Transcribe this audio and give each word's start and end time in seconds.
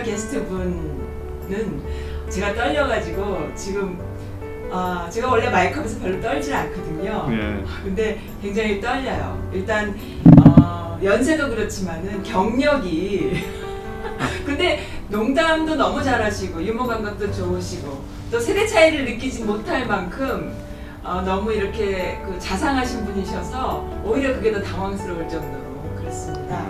special 0.00 0.02
guest 0.02 0.46
분은 0.46 1.82
제가 2.30 2.54
떨려가지고 2.54 3.54
지금 3.54 3.98
아, 4.72 5.08
제가 5.10 5.28
원래 5.30 5.50
마이크 5.50 5.80
앞에서 5.80 5.98
별로 6.00 6.20
떨질 6.20 6.54
않거든요. 6.54 7.26
예. 7.30 7.64
근데 7.82 8.20
굉장히 8.40 8.80
떨려요. 8.80 9.50
일단 9.52 9.96
어, 10.46 10.98
연세도 11.02 11.50
그렇지만은 11.50 12.22
경력이 12.22 13.44
근데 14.46 14.86
농담도 15.08 15.74
너무 15.74 16.02
잘하시고 16.02 16.62
유머 16.62 16.86
감각도 16.86 17.32
좋으시고 17.32 18.04
또 18.30 18.38
세대 18.38 18.66
차이를 18.66 19.04
느끼지 19.04 19.44
못할 19.44 19.86
만큼 19.86 20.54
어, 21.02 21.20
너무 21.22 21.52
이렇게 21.52 22.20
그 22.24 22.38
자상하신 22.38 23.04
분이셔서 23.06 24.02
오히려 24.04 24.34
그게 24.34 24.52
더 24.52 24.62
당황스러울 24.62 25.28
정도로 25.28 25.96
그렇습니다. 25.98 26.64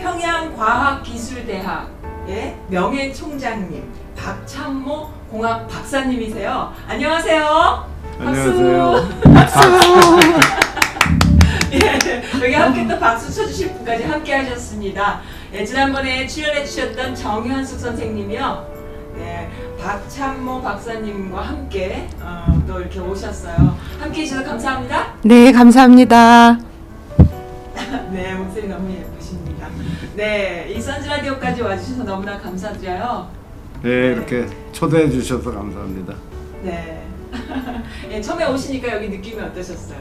평양과학기술대학 0.00 1.95
의 2.28 2.56
명예 2.68 3.12
총장님 3.12 3.84
박찬모 4.16 5.08
공학 5.30 5.68
박사님이세요. 5.68 6.72
안녕하세요. 6.88 7.88
안녕하세요. 8.18 9.08
예, 11.72 11.98
여기 12.42 12.54
함께 12.54 12.88
또 12.88 12.98
박수 12.98 13.32
쳐주실 13.32 13.74
분까지 13.74 14.04
함께 14.04 14.34
하셨습니다. 14.34 15.20
예, 15.52 15.64
지난번에 15.64 16.26
출연해 16.26 16.64
주셨던 16.64 17.14
정현숙 17.14 17.78
선생님이요. 17.78 18.74
네, 19.18 19.48
박찬모 19.80 20.62
박사님과 20.62 21.42
함께 21.42 22.08
어, 22.20 22.60
또 22.66 22.80
이렇게 22.80 22.98
오셨어요. 22.98 23.76
함께 24.00 24.22
해주셔서 24.22 24.44
감사합니다. 24.44 25.14
네, 25.22 25.52
감사합니다. 25.52 26.58
네, 28.10 28.34
목소리 28.34 28.66
너무 28.66 28.90
예쁘십니다. 28.90 29.45
네, 30.14 30.72
이 30.74 30.80
선즈라디오까지 30.80 31.62
와주셔서 31.62 32.04
너무나 32.04 32.38
감사드려요. 32.38 33.28
네, 33.82 33.90
이렇게 34.12 34.46
초대해 34.72 35.10
주셔서 35.10 35.52
감사합니다. 35.52 36.14
네. 36.62 37.02
예, 38.10 38.20
처음에 38.20 38.46
오시니까 38.46 38.94
여기 38.96 39.08
느낌이 39.08 39.40
어떠셨어요? 39.40 39.98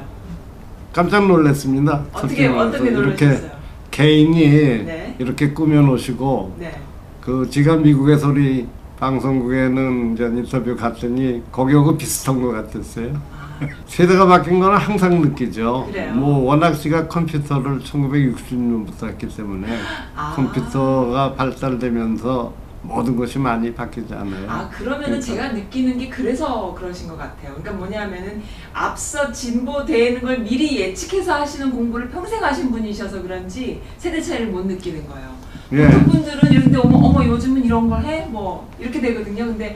깜짝 0.93 1.27
놀랐습니다. 1.27 2.05
어떻게. 2.13 2.47
어떻게 2.47 2.89
이렇게 2.89 3.25
놀라셨어요? 3.25 3.51
개인이 3.91 4.39
네. 4.85 5.15
이렇게 5.19 5.51
꾸며 5.51 5.81
놓으시고 5.81 6.55
네. 6.59 6.79
그 7.21 7.47
지금 7.49 7.81
미국의 7.83 8.17
소리 8.17 8.67
방송국에는 8.99 10.13
이제 10.13 10.25
인터뷰 10.25 10.75
갔더니 10.75 11.43
거기하고 11.51 11.97
비슷한 11.97 12.41
것 12.41 12.51
같았어요. 12.51 13.13
세대가 13.87 14.25
바뀐 14.25 14.59
거는 14.59 14.77
항상 14.77 15.21
느끼죠. 15.21 15.87
그래요? 15.91 16.13
뭐 16.13 16.39
워낙 16.45 16.73
씨가 16.73 17.07
컴퓨터를 17.07 17.79
1960년부터 17.79 19.07
했기 19.07 19.27
때문에 19.27 19.67
아. 20.15 20.33
컴퓨터가 20.35 21.35
발달되면서 21.35 22.65
모든 22.81 23.15
것이 23.15 23.39
많이 23.39 23.73
바뀌잖아요. 23.73 24.49
아 24.49 24.69
그러면은 24.69 25.19
그러니까. 25.19 25.25
제가 25.25 25.51
느끼는 25.53 25.97
게 25.97 26.09
그래서 26.09 26.73
그러신 26.77 27.07
것 27.07 27.17
같아요. 27.17 27.55
그러니까 27.55 27.71
뭐냐면은 27.73 28.43
앞서 28.73 29.31
진보되는 29.31 30.21
걸 30.21 30.39
미리 30.39 30.79
예측해서 30.79 31.33
하시는 31.33 31.71
공부를 31.71 32.09
평생 32.09 32.43
하신 32.43 32.71
분이셔서 32.71 33.23
그런지 33.23 33.81
세대 33.97 34.21
차이를 34.21 34.47
못 34.47 34.65
느끼는 34.67 35.07
거예요. 35.07 35.35
예. 35.73 35.85
어떤 35.87 36.05
분들은 36.05 36.51
이런데 36.51 36.77
어머 36.77 36.97
어머 36.97 37.25
요즘은 37.25 37.65
이런 37.65 37.89
걸 37.89 38.03
해? 38.05 38.25
뭐 38.27 38.69
이렇게 38.79 39.01
되거든요. 39.01 39.45
근데 39.45 39.75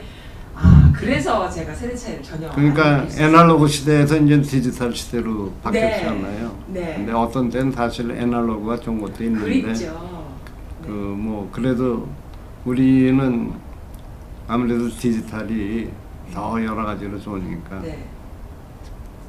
그래서 0.94 1.48
제가 1.48 1.74
세대 1.74 1.94
차이를 1.94 2.22
전혀 2.22 2.48
안 2.48 2.54
그러니까. 2.54 3.06
애날로그 3.18 3.66
시대에서 3.68 4.16
이제 4.16 4.40
디지털 4.40 4.94
시대로 4.94 5.52
바뀌었잖아요. 5.62 6.58
네. 6.68 6.94
근데 6.96 7.12
어떤 7.12 7.48
때는 7.50 7.72
사실 7.72 8.10
애날로그가 8.10 8.78
좋은 8.80 9.00
것도 9.00 9.24
있는데 9.24 9.44
그립죠. 9.44 10.20
그뭐 10.84 11.48
그래도 11.52 12.08
우리는 12.64 13.52
아무래도 14.46 14.88
디지털이 14.88 15.88
더 16.32 16.62
여러 16.64 16.84
가지로 16.84 17.18
좋으니까 17.18 17.80
네. 17.80 18.06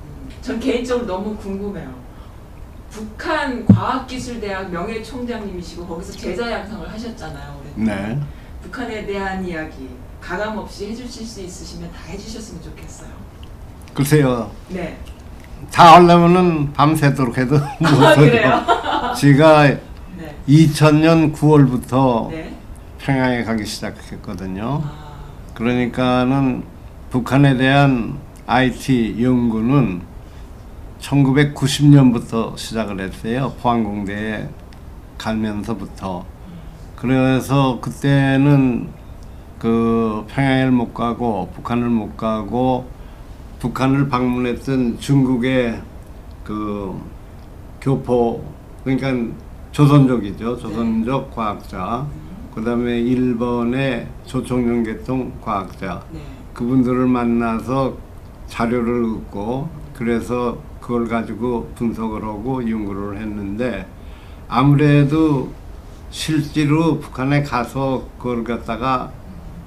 음, 0.04 0.30
전 0.42 0.60
개인적으로 0.60 1.06
너무 1.06 1.36
궁금해요. 1.36 2.02
북한 2.90 3.66
과학기술대학 3.66 4.70
명예 4.72 5.02
총장님이시고 5.02 5.88
거기서 5.88 6.12
제자 6.14 6.52
양성을 6.52 6.90
하셨잖아요. 6.92 7.62
올해. 7.62 7.86
네. 7.86 8.20
북한에 8.62 9.06
대한 9.06 9.46
이야기 9.46 9.90
가감 10.22 10.58
없이 10.58 10.90
해주실 10.92 11.26
수 11.26 11.42
있으시면 11.42 11.92
다 11.92 11.98
해주셨으면 12.08 12.62
좋겠어요. 12.62 13.09
글쎄요. 13.94 14.52
네. 14.70 14.98
다 15.72 15.96
하려면은 15.96 16.72
밤새도록 16.74 17.38
해도 17.38 17.58
아, 17.84 18.16
그래요? 18.16 18.16
못해요. 18.16 19.14
제가 19.18 19.64
네. 20.18 20.36
2000년 20.48 21.34
9월부터 21.34 22.30
네. 22.30 22.56
평양에 23.00 23.44
가기 23.44 23.66
시작했거든요. 23.66 24.81
아, 24.86 25.14
그러니까는 25.54 26.64
북한에 27.10 27.58
대한 27.58 28.18
IT 28.48 29.18
연구는 29.22 30.02
1990년부터 31.02 32.58
시작을 32.58 33.00
했어요. 33.02 33.54
포항공대에 33.62 34.48
가면서부터. 35.18 36.26
그래서 36.96 37.80
그때는 37.81 38.90
그 39.62 40.26
평양을 40.28 40.72
못 40.72 40.92
가고 40.92 41.48
북한을 41.54 41.88
못 41.88 42.18
가고 42.18 42.88
북한을 43.60 44.10
방문했던 44.10 44.98
중국의 44.98 45.80
그 46.44 47.00
교포 47.80 48.44
그러니까 48.84 49.36
조선족이죠. 49.72 50.58
조선족 50.58 51.36
과학자. 51.36 52.08
그다음에 52.56 53.02
일본의 53.02 54.08
조총련 54.26 54.82
계통 54.82 55.32
과학자. 55.40 56.04
네. 56.12 56.20
그분들을 56.56 57.06
만나서 57.06 57.96
자료를 58.48 59.04
얻고 59.04 59.70
그래서 59.94 60.58
그걸 60.82 61.08
가지고 61.08 61.72
분석을 61.76 62.24
하고 62.24 62.68
연구를 62.68 63.20
했는데 63.22 63.86
아무래도 64.48 65.52
실제로 66.10 67.00
북한에 67.00 67.44
가서 67.44 68.08
그걸 68.18 68.44
갖다가 68.44 69.12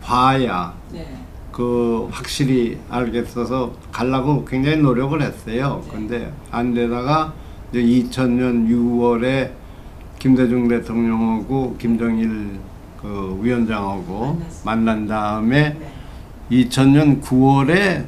봐야 0.04 0.75
네. 0.92 1.06
그 1.50 2.09
확실히 2.10 2.78
알겠어서 2.91 3.72
가려고 3.91 4.44
굉장히 4.44 4.76
노력을 4.78 5.20
했어요. 5.20 5.82
근데 5.90 6.31
안 6.50 6.75
되다가 6.75 7.32
이제 7.70 7.81
2000년 7.81 8.69
6월에 8.69 9.50
김대중 10.19 10.69
대통령하고 10.69 11.76
김정일 11.78 12.58
그 13.00 13.38
위원장하고 13.40 14.26
만났어요. 14.26 14.64
만난 14.64 15.06
다음에 15.06 15.76
네. 15.78 15.90
2000년 16.50 17.23
9월에 17.23 18.06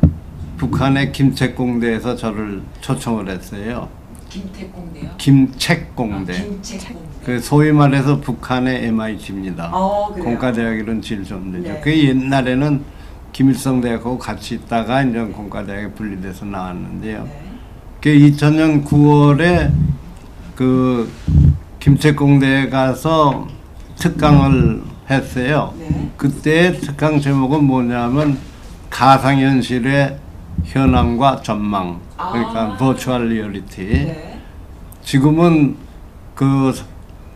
북한의 0.59 1.13
김책공대에서 1.13 2.17
저를 2.17 2.63
초청을 2.81 3.29
했어요. 3.29 3.89
김태공대요. 4.29 5.11
김책공대. 5.19 6.33
아, 6.33 6.43
김책공대. 6.43 7.07
그 7.25 7.41
소위 7.41 7.73
말해서 7.73 8.21
북한의 8.21 8.85
MIT입니다. 8.87 9.71
어, 9.73 10.13
그래요? 10.13 10.25
공과대학 10.25 10.79
이런 10.79 11.03
제일 11.03 11.25
좋은 11.25 11.51
데죠. 11.53 11.73
네. 11.73 11.81
그 11.83 11.97
옛날에는 11.97 12.83
김일성 13.33 13.81
대학하고 13.81 14.19
같이 14.19 14.55
있다가 14.55 15.03
이제 15.03 15.21
공과대학에 15.21 15.93
분리돼서 15.93 16.45
나왔는데요. 16.45 17.25
네. 17.25 17.43
그 18.01 18.11
2000년 18.11 18.85
9월에 18.85 19.73
그 20.55 21.11
김책공대에 21.81 22.69
가서 22.69 23.49
특강을 23.97 24.83
했어요. 25.11 25.75
네. 25.79 26.11
그때 26.17 26.73
특강 26.73 27.21
제목은 27.21 27.65
뭐냐면 27.65 28.39
가상현실의 28.91 30.19
현황과 30.65 31.43
전망 31.43 32.01
그러니까 32.17 32.63
아. 32.63 32.77
버추얼 32.77 33.29
리얼리티 33.29 33.83
네. 33.85 34.41
지금은 35.03 35.77
그 36.35 36.73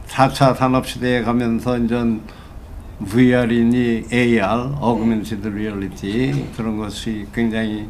4차 0.08 0.56
산업 0.56 0.86
시대에 0.86 1.22
가면서 1.22 1.78
이제 1.78 2.02
VR이니 3.06 4.06
AR, 4.12 4.74
Augmented 4.82 5.48
Reality 5.48 6.46
그런 6.56 6.76
것이 6.78 7.26
굉장히 7.34 7.88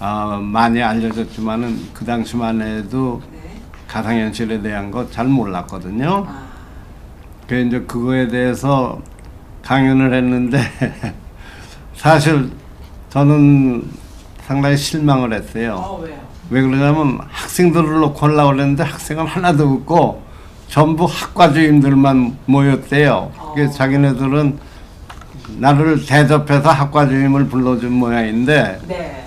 아, 0.00 0.38
많이 0.42 0.82
알려졌지만은 0.82 1.76
그 1.92 2.04
당시만 2.04 2.60
해도 2.62 3.20
네. 3.32 3.38
가상현실에 3.88 4.62
대한 4.62 4.90
거 4.90 5.08
잘 5.10 5.26
몰랐거든요. 5.26 6.24
아, 6.26 6.46
그 7.46 7.56
이제 7.56 7.80
그거에 7.80 8.28
대해서 8.28 9.00
강연을 9.62 10.14
했는데 10.14 10.60
사실 11.94 12.50
저는 13.10 13.88
상당히 14.46 14.76
실망을 14.76 15.32
했어요. 15.32 15.74
어 15.76 16.04
왜 16.50 16.62
그러냐면 16.62 17.18
학생들을 17.28 18.00
놓고 18.00 18.26
하려고 18.26 18.52
그랬는데 18.52 18.82
학생은 18.82 19.26
하나도 19.26 19.68
없고 19.68 20.22
전부 20.68 21.04
학과 21.04 21.52
주임들만 21.52 22.38
모였대요. 22.46 23.30
그래서 23.54 23.72
어. 23.72 23.74
자기네들은 23.74 24.58
나를 25.58 26.04
대접해서 26.06 26.70
학과 26.70 27.08
주임을 27.08 27.48
불러준 27.48 27.92
모양인데 27.92 28.80
네. 28.86 29.24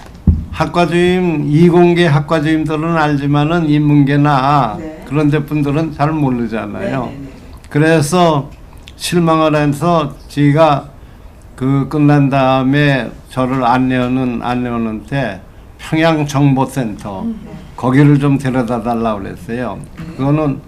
학과 0.52 0.86
주임 0.88 1.46
이공계 1.50 2.06
학과 2.08 2.42
주임들은 2.42 2.96
알지만은 2.96 3.68
인문계나 3.68 4.78
네. 4.80 5.04
그런 5.08 5.30
데 5.30 5.44
분들은 5.44 5.94
잘 5.94 6.12
모르잖아요. 6.12 7.06
네네네. 7.06 7.30
그래서 7.70 8.50
실망을 8.96 9.56
해서 9.56 10.16
지가 10.28 10.90
그 11.56 11.88
끝난 11.90 12.30
다음에 12.30 13.10
저를 13.30 13.64
안내하는 13.64 14.42
안내원한테 14.44 15.42
평양정보센터 15.92 17.28
거기를 17.76 18.20
좀 18.20 18.38
데려다 18.38 18.82
달라고 18.82 19.24
그랬어요. 19.24 19.78
그거는 20.16 20.62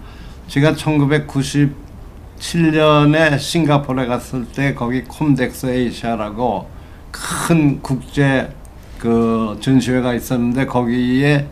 제가 0.48 0.74
1997년에 0.74 3.38
싱가포르에 3.38 4.06
갔을 4.06 4.44
때 4.44 4.74
거기 4.74 5.02
콤덱스 5.02 5.64
에이시아라고 5.66 6.68
큰 7.10 7.80
국제 7.80 8.52
그 8.98 9.56
전시회가 9.60 10.12
있었는데 10.12 10.66
거기에 10.66 11.48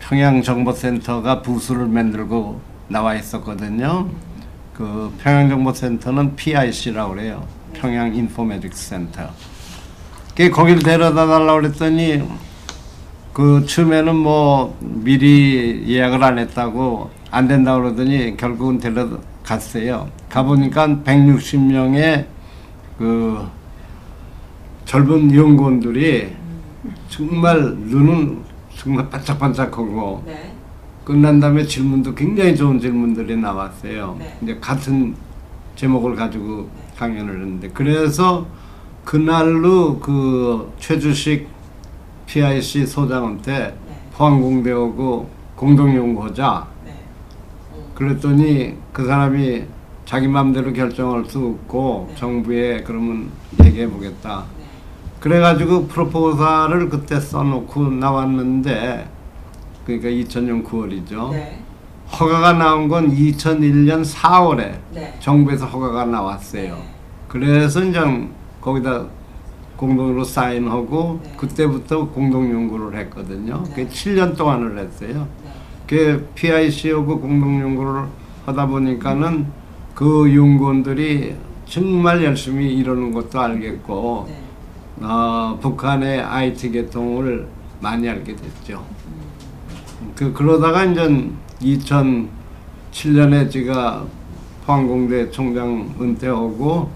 평양정보센터가 0.00 1.40
부스를 1.40 1.86
만들고 1.86 2.60
나와 2.88 3.14
있었거든요. 3.14 4.10
그 4.74 5.10
평양정보센터는 5.22 6.36
PIC라고 6.36 7.14
그래요. 7.14 7.46
평양 7.72 8.14
인포메틱스 8.14 8.88
센터. 8.88 9.30
그 10.34 10.50
거길 10.50 10.80
데려다 10.80 11.26
달라고 11.26 11.62
그랬더니 11.62 12.22
그 13.36 13.66
처음에는 13.66 14.16
뭐 14.16 14.78
미리 14.80 15.84
예약을 15.86 16.24
안 16.24 16.38
했다고 16.38 17.10
안 17.30 17.46
된다고 17.46 17.82
그러더니 17.82 18.34
결국은 18.34 18.78
데려갔어요. 18.78 20.08
가보니까 20.30 20.86
160명의 21.04 22.24
그 22.96 23.46
젊은 24.86 25.34
연구원들이 25.34 26.32
정말 27.10 27.60
눈은 27.60 28.42
정말 28.74 29.10
반짝반짝하고 29.10 30.22
네. 30.24 30.54
끝난 31.04 31.38
다음에 31.38 31.62
질문도 31.66 32.14
굉장히 32.14 32.56
좋은 32.56 32.80
질문들이 32.80 33.36
나왔어요. 33.36 34.16
네. 34.18 34.34
이제 34.40 34.56
같은 34.58 35.14
제목을 35.74 36.16
가지고 36.16 36.70
강연을 36.96 37.34
했는데 37.34 37.68
그래서 37.74 38.46
그날로 39.04 39.98
그 39.98 40.72
최주식 40.78 41.55
PIC 42.26 42.86
소장한테 42.86 43.78
네. 43.88 44.00
포항공대하고 44.14 45.28
공동연구하자 45.56 46.66
네. 46.84 46.92
어, 47.72 47.90
그랬더니 47.94 48.74
그 48.92 49.06
사람이 49.06 49.64
자기 50.04 50.28
마음대로 50.28 50.72
결정할 50.72 51.24
수 51.24 51.38
없고 51.38 52.08
네. 52.10 52.14
정부에 52.16 52.82
그러면 52.82 53.30
얘기해 53.64 53.88
보겠다. 53.88 54.44
네. 54.58 54.64
그래가지고 55.20 55.86
프로포살을 55.86 56.88
그때 56.88 57.18
써놓고 57.18 57.88
나왔는데 57.90 59.08
그러니까 59.84 60.08
2000년 60.08 60.64
9월이죠. 60.64 61.30
네. 61.30 61.62
허가가 62.20 62.52
나온 62.52 62.88
건 62.88 63.10
2001년 63.10 64.04
4월에 64.04 64.78
네. 64.92 65.14
정부에서 65.20 65.66
허가가 65.66 66.04
나왔어요. 66.04 66.74
네. 66.74 66.94
그래서 67.28 67.82
이제 67.82 68.00
거기다 68.60 69.06
공동으로 69.76 70.24
사인하고 70.24 71.20
네. 71.22 71.32
그때부터 71.36 72.08
공동 72.08 72.50
연구를 72.50 72.98
했거든요. 73.00 73.62
네. 73.68 73.74
그 73.74 73.88
7년 73.88 74.36
동안을 74.36 74.78
했어요. 74.78 75.28
네. 75.44 75.50
그 75.86 76.28
PIC하고 76.34 77.20
공동 77.20 77.60
연구를 77.60 78.04
하다 78.46 78.66
보니까는 78.66 79.46
그 79.94 80.34
연구원들이 80.34 81.34
정말 81.66 82.24
열심히 82.24 82.74
이러는 82.74 83.12
것도 83.12 83.40
알겠고 83.40 84.26
네. 84.28 85.04
어, 85.04 85.58
북한의 85.60 86.20
IT 86.20 86.70
계통을 86.70 87.46
많이 87.80 88.08
알게 88.08 88.34
됐죠. 88.34 88.84
음. 89.06 90.12
그 90.14 90.32
그러다가 90.32 90.84
이제 90.84 91.30
2007년에 91.60 93.50
제가 93.50 94.04
포항공대 94.64 95.30
총장 95.30 95.94
은퇴하고 96.00 96.90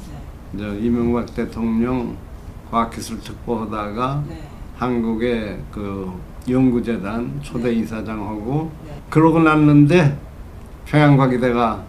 네. 0.53 0.63
이제 0.77 0.87
이명박 0.87 1.35
대통령 1.35 2.17
과학기술 2.71 3.21
특보하다가 3.21 4.25
네. 4.29 4.49
한국의 4.77 5.61
그 5.71 6.13
연구재단 6.49 7.41
초대 7.43 7.71
네. 7.71 7.81
이사장하고 7.81 8.71
네. 8.87 9.03
그러고 9.11 9.41
났는데 9.41 10.19
평양과기대가 10.87 11.85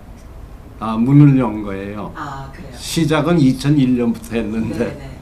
아, 0.80 0.98
문을 0.98 1.38
연 1.40 1.62
거예요. 1.62 2.12
아. 2.16 2.52
시작은 2.76 3.38
2001년부터 3.38 4.34
했는데 4.34 4.78
네. 4.78 4.86
네. 4.86 5.18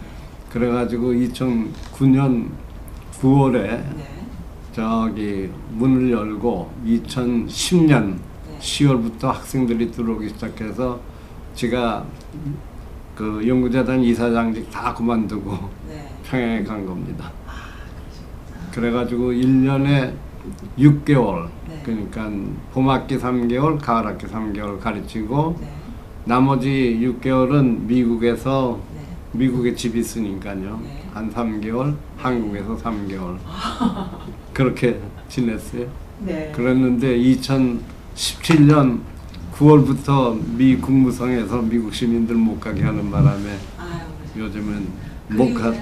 그래가지고 0.50 1.12
2009년 1.12 2.48
9월에 3.22 3.68
네. 3.68 4.16
저기 4.74 5.50
문을 5.72 6.12
열고 6.12 6.72
2010년 6.86 8.16
네. 8.48 8.60
10월부터 8.60 9.24
학생들이 9.24 9.92
들어오기 9.92 10.30
시작해서 10.30 11.00
제가 11.54 12.06
그 13.20 13.46
연구재단 13.46 14.02
이사장직 14.02 14.72
다 14.72 14.94
그만두고 14.94 15.52
네. 15.90 16.08
평양에 16.24 16.64
간 16.64 16.86
겁니다. 16.86 17.30
아. 17.46 17.52
그래가지고 18.72 19.34
1년에 19.34 20.14
6개월 20.78 21.50
네. 21.68 21.82
그러니까 21.84 22.32
봄학기 22.72 23.18
3개월, 23.18 23.78
가을학기 23.78 24.26
3개월 24.26 24.80
가르치고 24.80 25.58
네. 25.60 25.70
나머지 26.24 26.98
6개월은 27.02 27.82
미국에서 27.82 28.80
네. 28.96 29.02
미국에 29.34 29.76
집이 29.76 30.00
있으니까요. 30.00 30.80
네. 30.82 31.04
한 31.14 31.30
3개월, 31.30 31.98
한국에서 32.16 32.78
3개월. 32.78 33.38
그렇게 34.54 34.98
지냈어요. 35.28 35.88
네. 36.22 36.54
그랬는데 36.56 37.18
2017년 37.18 39.02
9월부터 39.60 40.40
미 40.56 40.78
국무성에서 40.78 41.62
미국 41.62 41.94
시민들 41.94 42.36
못 42.36 42.60
가게 42.62 42.84
하는 42.84 43.12
바람에. 43.12 43.58
요즘은 44.38 44.88
못 45.30 45.54
가. 45.54 45.74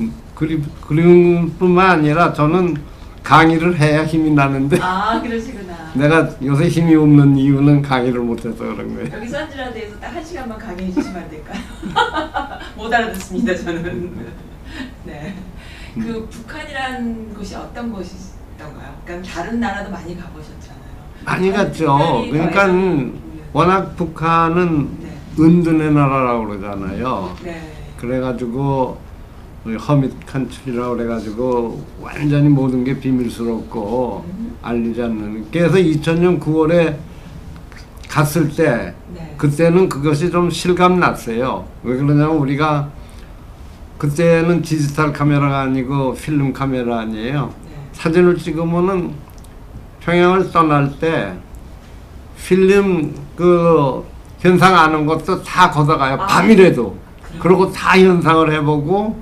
음, 0.00 0.12
그리 0.34 0.60
그리운 0.80 1.52
뿐만 1.56 1.90
아니라 1.90 2.32
저는 2.32 2.76
강의를 3.22 3.78
해야 3.78 4.04
힘이 4.04 4.32
나는데 4.32 4.78
아 4.80 5.20
그러시구나. 5.22 5.92
내가 5.94 6.28
요새 6.42 6.66
힘이 6.68 6.96
없는 6.96 7.36
이유는 7.36 7.82
강의를 7.82 8.20
못해서 8.20 8.56
그런 8.58 8.92
거예요. 8.96 9.08
여기 9.14 9.28
선지라드에서 9.28 10.00
딱 10.00 10.12
한 10.12 10.24
시간만 10.24 10.58
강의해 10.58 10.92
주시면 10.92 11.22
안 11.22 11.30
될까요? 11.30 11.60
못 12.76 12.92
알아듣습니다 12.92 13.54
저는. 13.56 14.16
네. 15.06 15.34
그 15.94 16.26
북한이란 16.28 17.34
곳이 17.34 17.54
어떤 17.54 17.92
곳이던가요? 17.92 18.94
그러니까 19.04 19.28
다른 19.30 19.60
나라도 19.60 19.90
많이 19.90 20.18
가보셨잖아요. 20.18 20.71
많이 21.24 21.50
갔죠. 21.52 21.98
그러니까 22.30 22.66
워낙 23.52 23.96
북한은 23.96 24.88
네. 25.00 25.12
은둔의 25.38 25.92
나라라고 25.92 26.46
그러잖아요. 26.46 27.36
네. 27.44 27.72
그래가지고 27.98 28.98
hermit 29.64 30.26
country라고 30.26 30.96
그래가지고 30.96 31.84
완전히 32.00 32.48
모든 32.48 32.82
게 32.82 32.98
비밀스럽고 32.98 34.24
음. 34.26 34.56
알리지 34.62 35.02
않는. 35.02 35.46
그래서 35.52 35.76
2000년 35.76 36.40
9월에 36.40 36.96
갔을 38.08 38.48
때 38.50 38.94
네. 39.14 39.34
그때는 39.38 39.88
그것이 39.88 40.30
좀 40.30 40.50
실감 40.50 40.98
났어요. 40.98 41.66
왜 41.82 41.96
그러냐면 41.96 42.36
우리가 42.36 42.90
그때는 43.98 44.62
디지털 44.62 45.12
카메라가 45.12 45.60
아니고 45.60 46.14
필름 46.14 46.52
카메라 46.52 47.00
아니에요. 47.00 47.54
네. 47.64 47.70
사진을 47.92 48.36
찍으면은 48.36 49.12
평양을 50.04 50.50
떠날 50.50 50.98
때 50.98 51.32
필름 52.36 53.14
그 53.36 54.04
현상 54.40 54.76
아는 54.76 55.06
것도 55.06 55.42
다 55.42 55.70
걷어가요. 55.70 56.14
아. 56.14 56.26
밤이라도. 56.26 56.96
그리고 57.38 57.70
다 57.70 57.98
현상을 57.98 58.52
해보고 58.52 59.20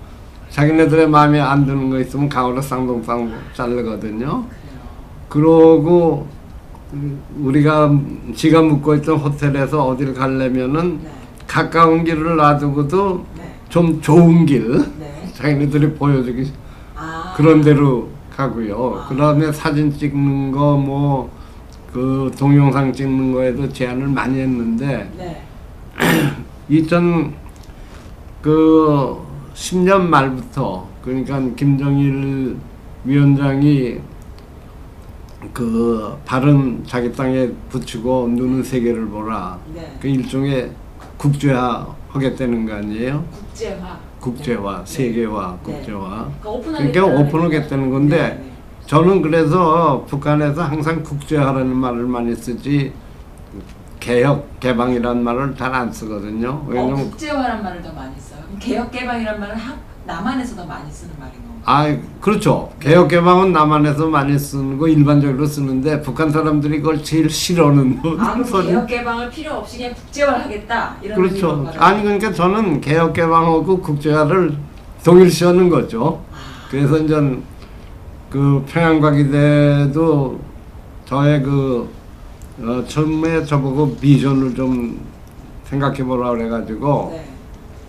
자기네들의 0.49 1.09
마음에 1.09 1.41
안 1.41 1.65
드는 1.65 1.91
거 1.91 2.01
있으면 2.01 2.29
가오로 2.29 2.61
쌍동쌍 2.61 3.33
자르거든요. 3.55 4.45
그러고 5.29 6.27
음, 6.93 7.23
우리가 7.39 7.97
지가 8.35 8.63
묵고 8.63 8.97
있던 8.97 9.19
호텔에서 9.19 9.87
어디를 9.87 10.13
가려면은 10.15 11.01
네. 11.05 11.11
가까운 11.47 12.03
길을 12.03 12.37
놔두고도 12.37 13.27
네. 13.37 13.55
좀 13.69 14.01
좋은 14.01 14.45
길 14.45 14.79
네. 14.99 15.31
자기네들이 15.35 15.95
보여주기 15.95 16.51
아. 16.97 17.35
그런 17.37 17.61
데로 17.61 18.09
가고요. 18.41 19.01
아. 19.05 19.09
그다음에 19.09 19.53
사진 19.53 19.93
찍는 19.93 20.53
거 20.53 20.77
뭐 20.77 21.29
그 21.93 22.31
동영상 22.39 22.93
찍는 22.93 23.33
거에도 23.33 23.69
제안을 23.69 24.07
많이 24.07 24.39
했는데 24.39 25.11
네. 25.17 25.43
2000 26.69 27.35
그 28.41 29.19
10년 29.55 30.03
말부터 30.03 30.87
그러니까 31.03 31.41
김정일 31.57 32.57
위원장이 33.05 33.99
그 35.53 36.17
발은 36.25 36.85
자기 36.87 37.11
땅에 37.13 37.49
붙이고 37.71 38.29
눈은 38.29 38.63
세계를 38.63 39.09
보라. 39.09 39.59
네. 39.75 39.97
그 40.01 40.07
일종의 40.07 40.71
국제화 41.17 41.87
하겠다는 42.09 42.67
거 42.67 42.75
아니에요? 42.75 43.25
국제화. 43.33 43.99
국제화, 44.21 44.85
네. 44.85 44.93
세계화, 44.93 45.59
네. 45.65 45.73
국제화. 45.73 46.29
그러니까 46.43 47.05
오픈하겠다는 47.07 47.91
그러니까 47.91 47.91
건데 47.91 48.17
네, 48.17 48.29
네. 48.35 48.51
저는 48.87 49.23
그래서 49.23 50.05
북한에서 50.07 50.63
항상 50.63 51.03
국제화라는 51.03 51.75
말을 51.75 52.07
많이 52.07 52.35
쓰지 52.35 52.93
개혁, 53.99 54.59
개방이라는 54.61 55.23
말을 55.23 55.55
잘 55.57 55.75
안 55.75 55.93
쓰거든요. 55.93 56.49
어, 56.51 56.65
왜냐면 56.69 56.97
국제화란 57.11 57.63
말을 57.63 57.83
더 57.83 57.93
많이 57.93 58.15
써요. 58.19 58.41
개혁 58.59 58.91
개방이란 58.91 59.39
말은 59.41 59.57
한, 59.57 59.77
남한에서 60.11 60.57
더 60.57 60.67
많이 60.67 60.91
쓰는 60.91 61.15
말인 61.19 61.35
건가요? 61.35 61.61
아 61.65 61.97
그렇죠. 62.21 62.71
개혁 62.81 63.09
개방은 63.09 63.53
남한에서 63.53 64.09
많이 64.09 64.39
쓰는 64.39 64.77
거 64.77 64.89
일반적으로 64.89 65.47
쓰는데 65.47 66.01
북한 66.01 66.31
사람들이 66.31 66.79
그걸 66.81 67.03
제일 67.03 67.31
싫어하는 67.31 68.01
아, 68.19 68.35
그럼. 68.35 68.67
개혁 68.67 68.87
개방을 68.87 69.31
필요 69.31 69.55
없이 69.55 69.79
그냥 69.79 69.95
국제화를 69.95 70.45
하겠다 70.45 70.97
이런 71.03 71.17
그렇죠. 71.17 71.71
아니 71.79 72.03
그러니까 72.03 72.33
저는 72.33 72.81
개혁 72.81 73.13
개방하고 73.13 73.81
국제화를 73.81 74.57
동일시하는 75.05 75.69
거죠. 75.69 76.23
그래서 76.71 76.99
이제 76.99 77.15
그 78.29 78.65
평양과기대도 78.69 80.41
저의 81.07 81.43
그 81.43 81.89
어, 82.63 82.85
처음에 82.87 83.45
저보고 83.45 83.97
비전을 83.97 84.55
좀 84.55 85.01
생각해 85.65 86.05
보라 86.05 86.31
그래가지고 86.31 87.11
네. 87.13 87.30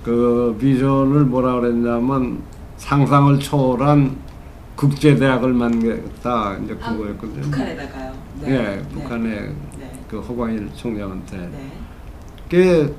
그 0.03 0.57
비전을 0.59 1.25
뭐라 1.25 1.59
그랬냐면 1.59 2.41
상상을 2.77 3.39
초월한 3.39 4.17
국제대학을 4.75 5.53
만들겠다 5.53 6.57
이제 6.57 6.75
아, 6.81 6.91
그거였거든요. 6.91 7.41
북한에다가요. 7.41 8.13
예, 8.45 8.49
네. 8.49 8.81
북한의 8.91 9.55
네. 9.79 9.91
그 10.09 10.19
허광일 10.19 10.69
총장한테. 10.75 11.37
네. 11.37 11.71
그게 12.49 12.93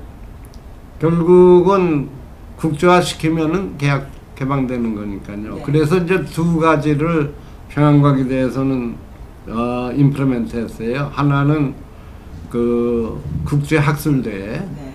결국은 0.99 2.09
국제화 2.55 3.01
시키면은 3.01 3.77
계약 3.77 4.09
개방되는 4.35 4.95
거니까요. 4.95 5.55
네. 5.55 5.63
그래서 5.65 5.97
이제 5.97 6.23
두 6.23 6.57
가지를 6.57 7.33
평양과기 7.69 8.27
대해서는 8.29 8.95
어, 9.49 9.91
임플리멘트 9.93 10.55
했어요. 10.55 11.11
하나는 11.13 11.73
그 12.49 13.21
국제 13.43 13.77
학술대회. 13.77 14.59
네. 14.59 14.92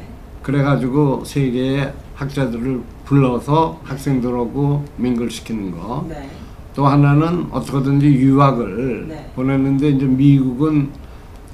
그래가지고 0.48 1.24
세계의 1.26 1.92
학자들을 2.14 2.80
불러서 3.04 3.82
학생들하고 3.84 4.82
민글시키는 4.96 5.72
거. 5.72 6.06
네. 6.08 6.30
또 6.74 6.86
하나는 6.86 7.48
어떻게든지 7.50 8.06
유학을 8.06 9.08
네. 9.08 9.30
보내는데 9.34 9.90
이제 9.90 10.06
미국은 10.06 10.88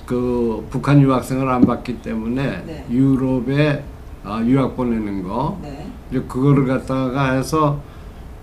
그 0.06 0.64
북한 0.70 1.02
유학생을 1.02 1.48
안 1.48 1.62
받기 1.62 2.02
때문에 2.02 2.62
네. 2.64 2.86
유럽에 2.88 3.82
아, 4.22 4.40
유학 4.44 4.76
보내는 4.76 5.24
거 5.24 5.58
네. 5.60 5.90
이제 6.10 6.20
그거를 6.28 6.64
갖다가 6.64 7.32
해서 7.32 7.80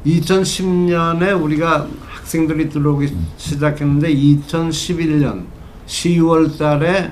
2010년에 0.06 1.42
우리가 1.42 1.88
학생들이 2.02 2.68
들어오기 2.68 3.16
시작했는데 3.38 4.14
2011년 4.14 5.46
10월 5.86 6.58
달에 6.58 7.12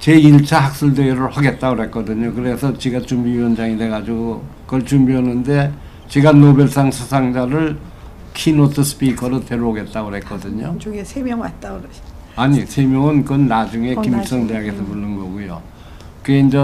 제1차 0.00 0.56
학술 0.56 0.94
대회를 0.94 1.30
하겠다고 1.30 1.76
그랬거든요. 1.76 2.32
그래서 2.32 2.76
제가 2.76 3.00
준비위원장이 3.00 3.76
돼가지고 3.76 4.42
그걸 4.64 4.84
준비하는데 4.84 5.72
제가 6.08 6.32
노벨상 6.32 6.90
수상자를 6.90 7.76
keynote 8.32 8.82
speaker로 8.82 9.44
데려오겠다고 9.44 10.10
그랬거든요. 10.10 10.74
중에 10.78 11.04
세 11.04 11.22
명 11.22 11.40
왔다 11.40 11.72
그러시. 11.78 12.00
아니 12.36 12.64
세 12.64 12.84
명은 12.86 13.24
그건 13.24 13.46
나중에 13.46 13.94
어, 13.94 14.00
김일성 14.00 14.40
나중에. 14.46 14.46
대학에서 14.62 14.84
부른 14.84 15.16
거고요. 15.16 15.60
그게 16.22 16.40
이제 16.40 16.58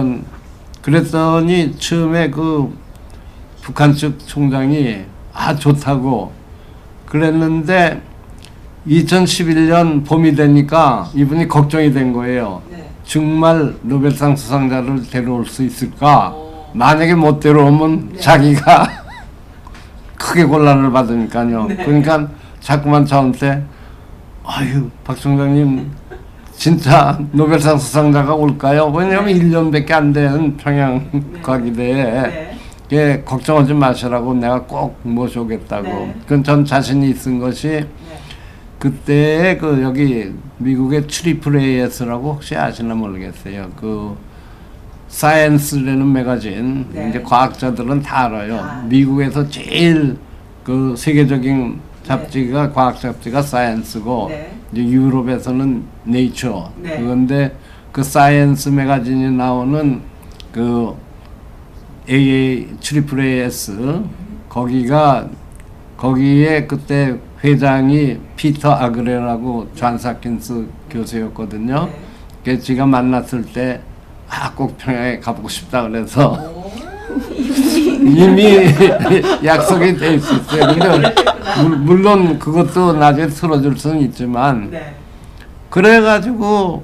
그랬더니 0.80 1.76
처음에 1.78 2.30
그 2.30 2.74
북한 3.60 3.92
측 3.92 4.18
총장이 4.26 5.00
아 5.34 5.54
좋다고 5.54 6.32
그랬는데 7.04 8.00
2011년 8.86 10.06
봄이 10.06 10.34
되니까 10.36 11.10
이분이 11.14 11.48
걱정이 11.48 11.92
된 11.92 12.12
거예요. 12.12 12.62
네. 13.06 13.12
정말 13.12 13.74
노벨상 13.82 14.34
수상자를 14.36 15.08
데려올 15.08 15.46
수 15.46 15.62
있을까? 15.62 16.32
어. 16.34 16.70
만약에 16.74 17.14
못 17.14 17.40
데려오면 17.40 18.10
네. 18.14 18.18
자기가 18.20 18.88
크게 20.16 20.44
곤란을 20.44 20.90
받으니까요. 20.90 21.66
네. 21.66 21.76
그러니까 21.76 22.28
자꾸만 22.60 23.06
저한테 23.06 23.62
아유 24.44 24.90
박 25.04 25.16
총장님 25.16 25.90
진짜 26.56 27.18
노벨상 27.32 27.78
수상자가 27.78 28.34
올까요? 28.34 28.86
왜냐하면 28.86 29.26
네. 29.26 29.34
1년밖에 29.40 29.92
안 29.92 30.12
된 30.12 30.56
평양 30.56 31.08
네. 31.12 31.40
과기대에 31.42 31.94
네. 32.22 32.52
예, 32.92 33.22
걱정하지 33.24 33.74
마시라고 33.74 34.32
내가 34.34 34.62
꼭 34.62 34.98
모셔오겠다고. 35.02 35.88
네. 35.88 36.14
그건 36.22 36.44
전 36.44 36.64
자신이 36.64 37.08
있은 37.10 37.38
것이 37.38 37.68
네. 37.68 37.86
그때 38.78 39.56
그 39.60 39.82
여기 39.82 40.32
미국의 40.58 41.06
triple 41.06 41.58
AS라고 41.58 42.34
혹시 42.34 42.56
아시나 42.56 42.94
모르겠어요. 42.94 43.70
그 43.76 44.16
Science라는 45.08 46.12
magazine 46.12 46.86
네. 46.92 47.08
이제 47.08 47.22
과학자들은 47.22 48.02
다 48.02 48.26
알아요. 48.26 48.56
아. 48.56 48.84
미국에서 48.86 49.48
제일 49.48 50.16
그 50.64 50.94
세계적인 50.96 51.80
잡지가 52.02 52.72
과학 52.72 53.00
잡지가 53.00 53.42
Science고 53.42 54.26
네. 54.28 54.52
이제 54.72 54.84
유럽에서는 54.84 55.84
네이처 56.04 56.72
네. 56.82 56.98
그건데 56.98 57.56
그 57.92 58.02
Science 58.02 58.70
magazine이 58.70 59.30
나오는 59.36 60.02
그 60.52 60.94
AA 62.08 62.68
triple 62.80 63.20
AS 63.20 64.02
거기가 64.48 65.28
거기에 65.96 66.66
그때 66.66 67.16
회장이 67.50 68.18
Peter 68.34 68.72
Agre라고 68.72 69.68
Johns 69.76 69.96
Hopkins 69.96 70.66
교수였거든요. 70.90 71.84
네. 71.86 71.98
그래서 72.44 72.62
제가 72.64 72.86
만났을 72.86 73.44
때 73.44 73.80
아, 74.28 74.50
꼭 74.52 74.76
평양에 74.76 75.20
가보고 75.20 75.48
싶다 75.48 75.82
그래서 75.88 76.32
오. 76.32 76.72
이미 78.02 78.44
약속이 79.46 79.96
돼 79.96 80.14
있었어요. 80.16 80.74
근데 80.74 81.14
물- 81.62 81.76
물론 81.78 82.38
그것도 82.40 82.94
나중에 82.94 83.28
틀어줄 83.28 83.78
수는 83.78 84.00
있지만 84.00 84.68
네. 84.72 84.94
그래가지고 85.70 86.82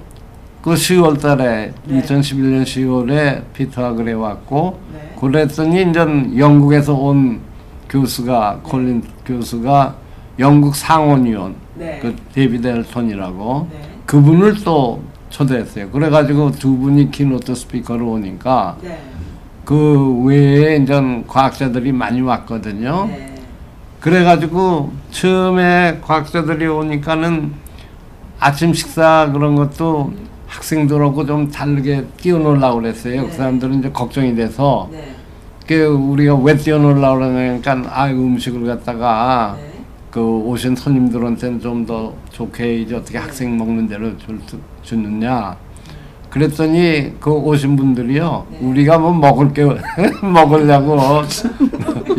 그 0.62 0.74
10월 0.74 1.20
달에 1.20 1.72
네. 1.86 2.02
2011년 2.02 2.62
10월에 2.62 3.42
Peter 3.52 3.84
Agre 3.84 4.12
왔고 4.12 4.78
네. 4.94 5.16
그랬더니 5.20 5.90
이제 5.90 6.00
영국에서 6.38 6.94
온 6.94 7.40
교수가 7.88 8.60
콜린 8.62 9.02
교수가 9.26 10.01
영국 10.38 10.74
상원의원 10.74 11.54
네. 11.74 11.98
그 12.00 12.16
David 12.34 12.66
Alton이라고 12.66 13.68
네. 13.70 13.78
그분을 14.06 14.62
또 14.64 15.02
초대했어요. 15.30 15.90
그래가지고 15.90 16.52
두 16.52 16.76
분이 16.76 17.10
keynote 17.10 17.54
speaker로 17.54 18.12
오니까 18.12 18.76
네. 18.82 19.00
그 19.64 20.22
외에 20.24 20.76
이제 20.76 21.00
과학자들이 21.26 21.92
많이 21.92 22.20
왔거든요. 22.20 23.06
네. 23.06 23.34
그래가지고 24.00 24.92
처음에 25.10 26.00
과학자들이 26.02 26.66
오니까는 26.66 27.52
아침 28.40 28.74
식사 28.74 29.30
그런 29.32 29.54
것도 29.54 30.12
학생들하고 30.48 31.24
좀 31.24 31.50
다르게 31.50 32.04
띄어놓을라고 32.16 32.80
그랬어요. 32.80 33.22
네. 33.22 33.28
그 33.28 33.32
사람들은 33.34 33.78
이제 33.78 33.90
걱정이 33.90 34.34
돼서 34.34 34.88
네. 34.90 35.14
그 35.66 35.86
우리가 35.86 36.34
왜 36.36 36.56
띄어놓을라고 36.56 37.18
그러니까 37.20 37.82
아 37.90 38.08
음식을 38.08 38.66
갖다가 38.66 39.56
네. 39.58 39.71
그 40.12 40.20
오신 40.20 40.76
손님들한테는 40.76 41.58
좀 41.60 41.86
더 41.86 42.12
좋게 42.30 42.80
이제 42.82 42.94
어떻게 42.94 43.18
네. 43.18 43.24
학생 43.24 43.56
먹는 43.56 43.88
대로 43.88 44.16
줄, 44.18 44.38
수- 44.46 44.58
주느냐 44.82 45.56
그랬더니 46.28 47.14
그 47.18 47.30
오신 47.32 47.76
분들이요. 47.76 48.46
네. 48.50 48.58
우리가 48.60 48.98
뭐 48.98 49.12
먹을 49.12 49.52
게 49.54 49.64
먹으려고 50.22 50.98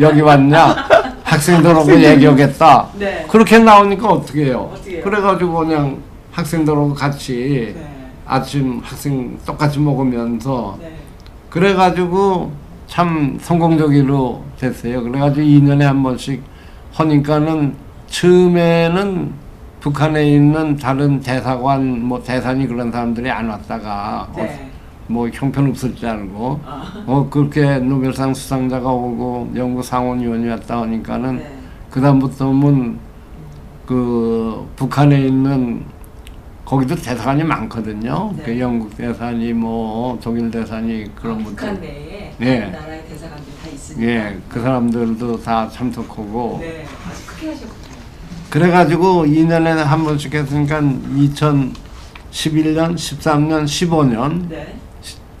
여기 0.00 0.20
왔냐? 0.20 0.74
학생들하고 1.22 2.00
얘기하겠다. 2.00 2.88
네. 2.98 3.26
그렇게 3.28 3.58
나오니까 3.58 4.08
어떻게 4.08 4.46
해요? 4.46 4.70
어떻게 4.74 4.96
해요? 4.96 5.04
그래가지고 5.04 5.52
그냥 5.58 5.98
학생들하고 6.32 6.94
같이 6.94 7.72
네. 7.76 8.10
아침 8.26 8.80
학생 8.82 9.38
똑같이 9.46 9.78
먹으면서 9.78 10.78
네. 10.80 10.96
그래가지고 11.50 12.52
참 12.88 13.38
성공적으로 13.40 14.42
됐어요. 14.58 15.02
그래가지고 15.02 15.46
2년에 15.46 15.82
한 15.82 16.02
번씩 16.02 16.42
하니까는 16.92 17.83
처음에는 18.14 19.32
북한에 19.80 20.30
있는 20.30 20.76
다른 20.76 21.18
대사관 21.18 22.00
뭐 22.00 22.22
대사니 22.22 22.68
그런 22.68 22.92
사람들이 22.92 23.28
안 23.28 23.48
왔다가 23.48 24.28
어, 24.32 24.36
네. 24.36 24.70
뭐 25.08 25.28
형편없을 25.28 25.96
줄 25.96 26.08
알고 26.08 26.60
아. 26.64 27.04
어 27.06 27.28
그렇게 27.28 27.78
노벨상 27.78 28.32
수상자가 28.32 28.88
오고 28.88 29.52
연구 29.56 29.82
상원위원이 29.82 30.48
왔다 30.48 30.82
하니까는 30.82 31.36
네. 31.38 31.58
그 31.90 32.00
다음부터는 32.00 32.98
그 33.84 34.64
북한에 34.76 35.20
있는 35.20 35.84
거기도 36.64 36.94
대사관이 36.94 37.42
많거든요. 37.42 38.32
네. 38.36 38.42
그 38.44 38.60
영국 38.60 38.96
대사니 38.96 39.52
뭐 39.52 40.18
독일 40.22 40.52
대사니 40.52 41.12
그런 41.16 41.40
아, 41.40 41.44
분들. 41.44 41.56
북한 41.56 41.80
내에 41.80 42.32
네. 42.38 42.70
나라의 42.70 43.04
대사관들 43.06 43.44
다 43.60 43.68
있으니까. 43.70 44.06
예, 44.06 44.38
그 44.48 44.60
사람들도 44.60 45.42
다 45.42 45.68
참석하고 45.68 46.58
네. 46.62 46.84
아주 47.06 47.26
크게 47.26 47.48
하셨군요. 47.48 47.83
그래가지고 48.54 49.24
2년에 49.24 49.82
한 49.82 50.04
번씩 50.04 50.32
했으니까 50.32 50.80
2011년, 50.80 51.74
13년, 52.94 53.64
15년 53.64 54.48
네. 54.48 54.76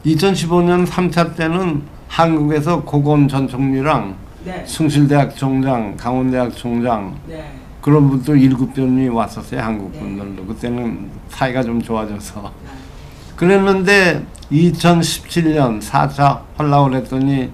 2015년 0.04 0.84
3차 0.84 1.36
때는 1.36 1.82
한국에서 2.08 2.82
고건 2.82 3.28
전 3.28 3.46
총리랑 3.46 4.16
네. 4.44 4.64
숭실대학 4.66 5.36
총장, 5.36 5.96
강원대학 5.96 6.56
총장 6.56 7.16
네. 7.28 7.52
그런 7.80 8.10
분들 8.10 8.36
일곱 8.42 8.74
분이 8.74 9.06
왔었어요 9.06 9.60
한국 9.60 9.92
네. 9.92 10.00
분들도 10.00 10.46
그때는 10.46 11.08
사이가 11.28 11.62
좀 11.62 11.80
좋아져서 11.80 12.52
네. 12.64 12.70
그랬는데 13.36 14.26
2017년 14.50 15.80
4차 15.80 16.40
하려고 16.56 16.88
그랬더니 16.88 17.52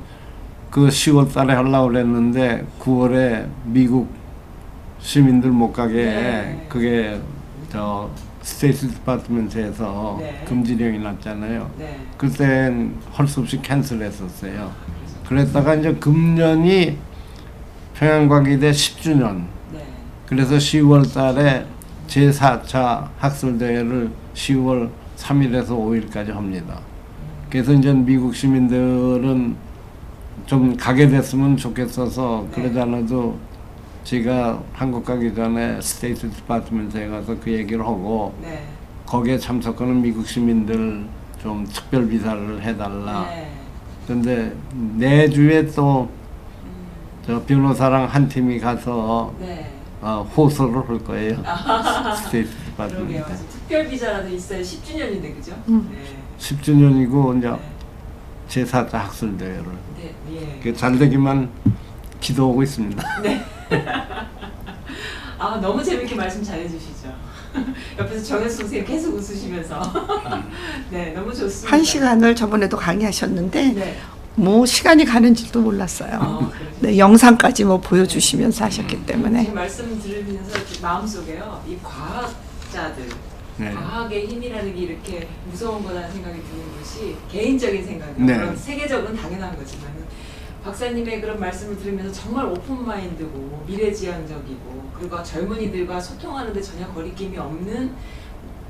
그 0.70 0.88
10월 0.88 1.30
달에 1.30 1.52
하려고 1.52 1.88
그랬는데 1.88 2.66
9월에 2.80 3.46
미국 3.64 4.19
시민들 5.00 5.50
못 5.50 5.73
가게 5.73 6.04
네. 6.04 6.66
그게 6.69 7.21
저 7.71 8.11
State 8.42 8.88
Department에서 8.88 10.16
네. 10.21 10.45
금지령이 10.47 10.99
났잖아요. 10.99 11.71
네. 11.78 12.00
그땐 12.16 12.95
할 13.12 13.26
수 13.26 13.40
없이 13.40 13.61
cancel했었어요. 13.60 14.70
그랬다가 15.26 15.75
이제 15.76 15.95
금년이 15.95 16.97
평양과기대 17.95 18.71
10주년 18.71 19.45
네. 19.73 19.85
그래서 20.26 20.57
10월 20.57 21.12
달에 21.12 21.64
제4차 22.09 23.09
학술대회를 23.19 24.11
10월 24.35 24.90
3일에서 25.16 25.69
5일까지 25.69 26.33
합니다. 26.33 26.80
그래서 27.50 27.73
이제 27.73 27.92
미국 27.92 28.35
시민들은 28.35 29.54
좀 30.47 30.76
가게 30.76 31.09
됐으면 31.09 31.57
좋겠어서 31.57 32.47
네. 32.50 32.54
그러지 32.62 32.80
않아도 32.80 33.38
제가 34.04 34.62
한국 34.73 35.04
가기 35.04 35.35
전에 35.35 35.80
State 35.80 36.30
Department에 36.30 37.08
가서 37.09 37.37
그 37.42 37.52
얘기를 37.52 37.85
하고 37.85 38.35
네. 38.42 38.64
거기에 39.07 39.38
참석하는 39.38 40.00
미국 40.00 40.26
시민들 40.26 41.04
좀 41.42 41.66
특별 41.66 42.09
비자를 42.09 42.62
해달라. 42.62 43.26
네. 43.28 43.50
근데 44.07 44.52
내주에 44.73 45.66
또 45.66 45.88
저 45.88 46.08
변호사랑 47.47 48.07
한 48.07 48.28
팀이 48.28 48.59
가서 48.59 49.35
네. 49.38 49.71
어, 50.00 50.28
호소를 50.35 50.88
할 50.88 50.99
거예요. 51.04 51.42
State 52.25 52.50
그러게요. 52.76 53.07
Department. 53.06 53.46
특별 53.49 53.88
비자라도 53.88 54.28
있어야 54.28 54.60
10주년인데 54.60 55.36
그죠? 55.36 55.52
음. 55.69 55.89
네. 55.93 56.17
10주년이고 56.39 57.39
이제 57.39 57.50
네. 57.50 58.65
제4차 58.65 58.93
학술 58.93 59.36
대회를 59.36 59.65
네. 59.99 60.15
예. 60.65 60.73
잘 60.73 60.99
되기만 60.99 61.50
기도하고 62.21 62.63
있습니다. 62.63 63.02
아 65.39 65.59
너무 65.61 65.83
재밌게 65.83 66.15
말씀 66.15 66.43
잘해주시죠. 66.43 67.13
옆에서 67.99 68.25
정혜수 68.25 68.59
선생님 68.59 68.87
계속 68.87 69.15
웃으시면서 69.15 69.83
네 70.91 71.13
너무 71.13 71.35
좋습니다. 71.35 71.73
한 71.73 71.83
시간을 71.83 72.35
저번에도 72.37 72.76
강의하셨는데 72.76 73.67
네. 73.69 73.99
뭐 74.35 74.65
시간이 74.65 75.04
가는 75.04 75.35
줄도 75.35 75.61
몰랐어요. 75.61 76.13
아, 76.13 76.39
그러죠. 76.39 76.76
네, 76.80 76.99
영상까지 76.99 77.65
뭐 77.65 77.80
보여주시면서 77.80 78.65
하셨기 78.67 79.04
때문에 79.06 79.41
지금 79.41 79.54
말씀 79.54 80.00
들으면서 80.00 80.59
마음속에요 80.83 81.63
이 81.67 81.76
과학자들 81.83 83.09
네. 83.56 83.73
과학의 83.73 84.26
힘이라는 84.26 84.75
게 84.75 84.80
이렇게 84.80 85.28
무서운 85.50 85.83
거라는 85.85 86.11
생각이 86.13 86.41
드는 86.41 86.78
것이 86.78 87.17
개인적인 87.30 87.85
생각이에요. 87.85 88.50
네. 88.50 88.56
세계적으로는 88.56 89.21
당연한 89.21 89.56
거지만 89.56 89.91
박사님의 90.64 91.20
그런 91.20 91.40
말씀을 91.40 91.78
들으면서 91.78 92.12
정말 92.12 92.46
오픈 92.46 92.84
마인드고 92.84 93.64
미래지향적이고 93.66 94.90
그리고 94.99 95.23
젊은이들과 95.23 96.00
소통하는데 96.00 96.60
전혀 96.60 96.86
거리낌이 96.88 97.36
없는 97.38 97.92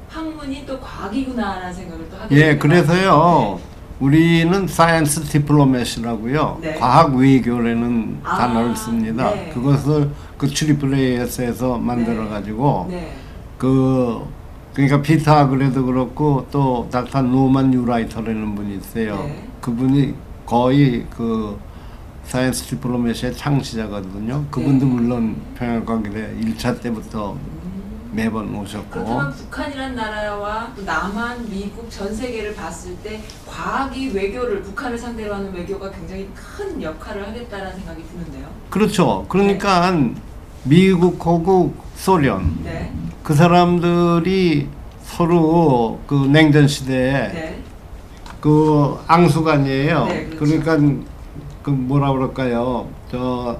학문이 0.08 0.64
또 0.66 0.78
과학이구나라는 0.80 1.72
생각을 1.72 2.08
또 2.10 2.16
하게 2.16 2.36
예. 2.36 2.58
그래서요. 2.58 3.60
우리는 4.00 4.66
science 4.66 5.24
diplomacy라고요. 5.24 6.58
네. 6.62 6.74
과학 6.74 7.14
외교라는 7.14 8.20
아, 8.24 8.36
단어를 8.38 8.74
씁니다. 8.74 9.30
네. 9.30 9.50
그것을 9.52 10.10
그 10.38 10.48
Triple 10.48 10.94
AS에서 10.94 11.76
만들어 11.76 12.28
가지고 12.28 12.86
네. 12.88 13.12
그 13.58 14.26
그러니까 14.72 15.02
피터 15.02 15.32
아그레도 15.32 15.84
그렇고 15.84 16.46
또 16.50 16.88
닥터 16.90 17.22
노만 17.22 17.74
뉴라이터라는 17.74 18.54
분이 18.54 18.76
있어요. 18.76 19.16
네. 19.16 19.48
그분이 19.60 20.14
거의 20.46 21.04
그 21.10 21.58
science 22.30 22.66
diplomacy의 22.66 23.36
창시자거든요. 23.36 24.44
그분도 24.52 24.86
네. 24.86 24.92
물론 24.92 25.42
평양과기대 25.56 26.36
1차 26.40 26.80
때부터 26.80 27.36
매번 28.12 28.54
오셨고 28.54 28.88
그렇다면 28.88 29.32
북한이란 29.32 29.96
나라와 29.96 30.72
또 30.76 30.82
남한, 30.82 31.50
미국 31.50 31.90
전 31.90 32.14
세계를 32.14 32.54
봤을 32.54 32.94
때 32.98 33.20
과학이 33.48 34.10
외교를 34.14 34.62
북한을 34.62 34.96
상대로 34.96 35.34
하는 35.34 35.52
외교가 35.52 35.90
굉장히 35.90 36.28
큰 36.32 36.80
역할을 36.80 37.26
하겠다는 37.26 37.72
생각이 37.74 38.04
드는데요. 38.04 38.46
그렇죠. 38.70 39.26
그러니까 39.28 39.92
미국하고 40.62 41.74
소련 41.96 42.56
네. 42.62 42.92
그 43.24 43.34
사람들이 43.34 44.68
서로 45.02 45.98
그 46.06 46.14
냉전 46.14 46.68
시대에 46.68 47.32
네. 47.32 47.62
그 48.40 48.98
앙수관이에요. 49.08 50.06
네, 50.06 50.26
그렇죠. 50.26 50.60
그러니까 50.62 51.09
그 51.62 51.70
뭐라 51.70 52.12
그럴까요? 52.12 52.88
저 53.10 53.58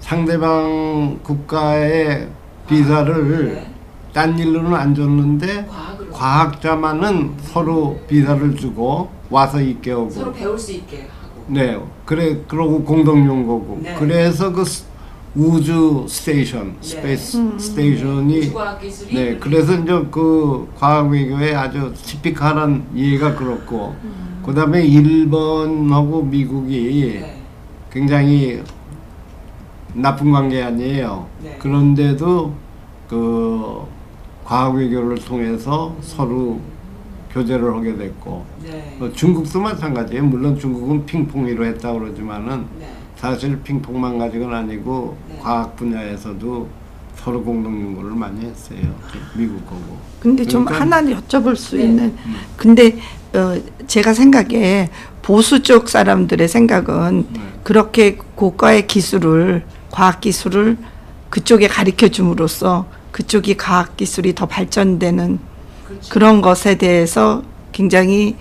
상대방 0.00 1.20
국가의 1.22 2.28
비자를 2.68 3.54
네. 3.54 3.66
딴 4.12 4.36
일로는 4.38 4.74
안 4.74 4.94
줬는데 4.94 5.66
과학으로 5.66 6.10
과학자만은 6.10 7.34
서로 7.42 8.00
비자를 8.08 8.56
주고 8.56 9.08
와서 9.28 9.60
있게 9.60 9.92
오고 9.92 10.10
서로 10.10 10.32
배울 10.32 10.58
수 10.58 10.72
있게 10.72 11.02
하고. 11.02 11.44
네 11.46 11.78
그래 12.04 12.38
그러고 12.48 12.82
공동 12.82 13.18
연구고 13.26 13.78
네. 13.82 13.94
그래서 13.98 14.50
그 14.52 14.64
스- 14.64 14.84
우주 15.36 16.06
station 16.08 16.74
네. 16.80 16.88
space 16.88 17.36
음. 17.36 17.56
station이 17.56 18.38
우주과학 18.38 18.80
기술이 18.80 19.14
네, 19.14 19.38
그래서 19.38 19.74
이제 19.74 19.92
그 20.10 20.68
과학 20.76 21.08
외교에 21.08 21.54
아주 21.54 21.92
typical한 21.94 22.88
예가 22.96 23.36
그렇고, 23.36 23.94
그 24.44 24.54
다음에 24.54 24.82
일본하고 24.84 26.22
미국이 26.22 27.18
네. 27.20 27.42
굉장히 27.90 28.62
나쁜 29.94 30.32
관계 30.32 30.62
아니에요. 30.62 31.26
네. 31.42 31.56
그런데도 31.58 32.54
그 33.08 33.82
과학 34.44 34.74
외교를 34.74 35.18
통해서 35.18 35.94
서로 36.00 36.60
교제를 37.32 37.74
하게 37.76 37.96
됐고, 37.96 38.44
네. 38.62 38.96
어, 39.00 39.10
중국도 39.12 39.60
마찬가지예요. 39.60 40.24
물론 40.24 40.58
중국은 40.58 41.06
핑퐁으로 41.06 41.64
했다고 41.66 42.00
그러지만은 42.00 42.66
네. 42.78 42.86
사실 43.16 43.60
핑퐁만 43.62 44.18
가지고는 44.18 44.56
아니고 44.56 45.16
네. 45.28 45.38
과학 45.40 45.76
분야에서도 45.76 46.68
서로 47.22 47.42
공동 47.42 47.80
연구를 47.82 48.12
많이 48.12 48.40
했어요. 48.46 48.78
미국하고. 49.34 49.98
근데 50.20 50.44
좀 50.44 50.64
그러니까- 50.64 50.98
하나 50.98 51.02
여쭤볼 51.16 51.54
수 51.56 51.76
네. 51.76 51.84
있는 51.84 52.16
근데 52.56 52.96
어, 53.34 53.56
제가 53.86 54.14
생각에 54.14 54.88
보수 55.22 55.62
쪽 55.62 55.88
사람들의 55.88 56.48
생각은 56.48 57.26
네. 57.32 57.40
그렇게 57.62 58.16
고가의 58.34 58.86
기술을 58.86 59.64
과학 59.90 60.20
기술을 60.20 60.78
그쪽에 61.28 61.68
가르쳐 61.68 62.08
줌으로써 62.08 62.86
그쪽이 63.12 63.56
과학 63.56 63.96
기술이 63.96 64.34
더 64.34 64.46
발전되는 64.46 65.38
그렇죠. 65.86 66.08
그런 66.12 66.40
것에 66.40 66.76
대해서 66.76 67.42
굉장히 67.72 68.36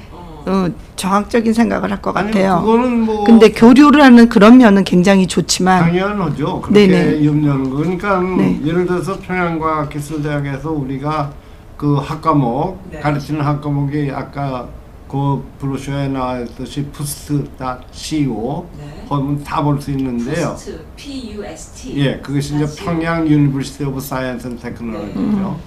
어. 0.50 0.66
어, 0.66 0.70
정확적인 0.96 1.54
생각을 1.54 1.92
할 1.92 2.00
것 2.02 2.14
같아요. 2.14 2.62
그거는 2.62 3.02
뭐 3.02 3.24
근데 3.26 3.52
교류를 3.52 4.02
하는 4.02 4.30
그런 4.30 4.58
면은 4.58 4.84
굉장히 4.84 5.28
좋지만 5.28 5.84
당연하죠. 5.84 6.62
그렇게 6.62 6.88
네네. 6.88 7.22
거. 7.70 7.76
그러니까 7.76 8.20
네. 8.22 8.60
예를 8.66 8.86
들어서 8.86 9.20
평양과학기술대학에서 9.20 10.72
우리가 10.72 11.32
그 11.78 11.96
학과목 11.96 12.82
네. 12.92 13.00
가르치는 13.00 13.42
학과목이 13.42 14.12
아까 14.14 14.68
그 15.10 15.44
brochure에 15.60 16.08
나와 16.10 16.40
있듯이 16.40 16.86
pust.co 16.92 18.66
네. 18.78 19.06
보면 19.08 19.44
다 19.44 19.62
볼 19.64 19.82
수 19.82 19.92
있는데요. 19.92 20.50
Pust, 20.56 20.80
P-U-S-T. 20.96 21.94
예, 22.06 22.18
그것이 22.20 22.56
이제. 22.56 22.84
평양 22.84 23.28
University 23.28 23.84
of 23.86 24.00
Science 24.00 24.48
and 24.48 24.58
Technology죠. 24.60 25.58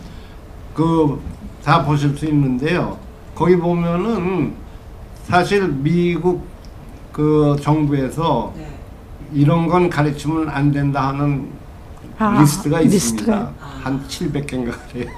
그 0.75 1.19
다 1.65 1.85
보실 1.85 2.17
수 2.19 2.27
있는데요. 2.27 2.99
거기 3.37 3.57
보면은 3.57 4.53
사실 5.25 5.69
미국 5.69 6.45
그 7.13 7.57
정부에서 7.61 8.53
네. 8.57 8.67
이런 9.33 9.67
건 9.67 9.89
가르치면 9.89 10.49
안 10.49 10.73
된다 10.73 11.09
하는 11.09 11.49
아, 12.19 12.41
리스트가 12.41 12.81
있습니다. 12.81 12.95
리스트가. 12.95 13.53
한 13.61 14.05
700개인가 14.07 14.73
그래요. 14.91 15.11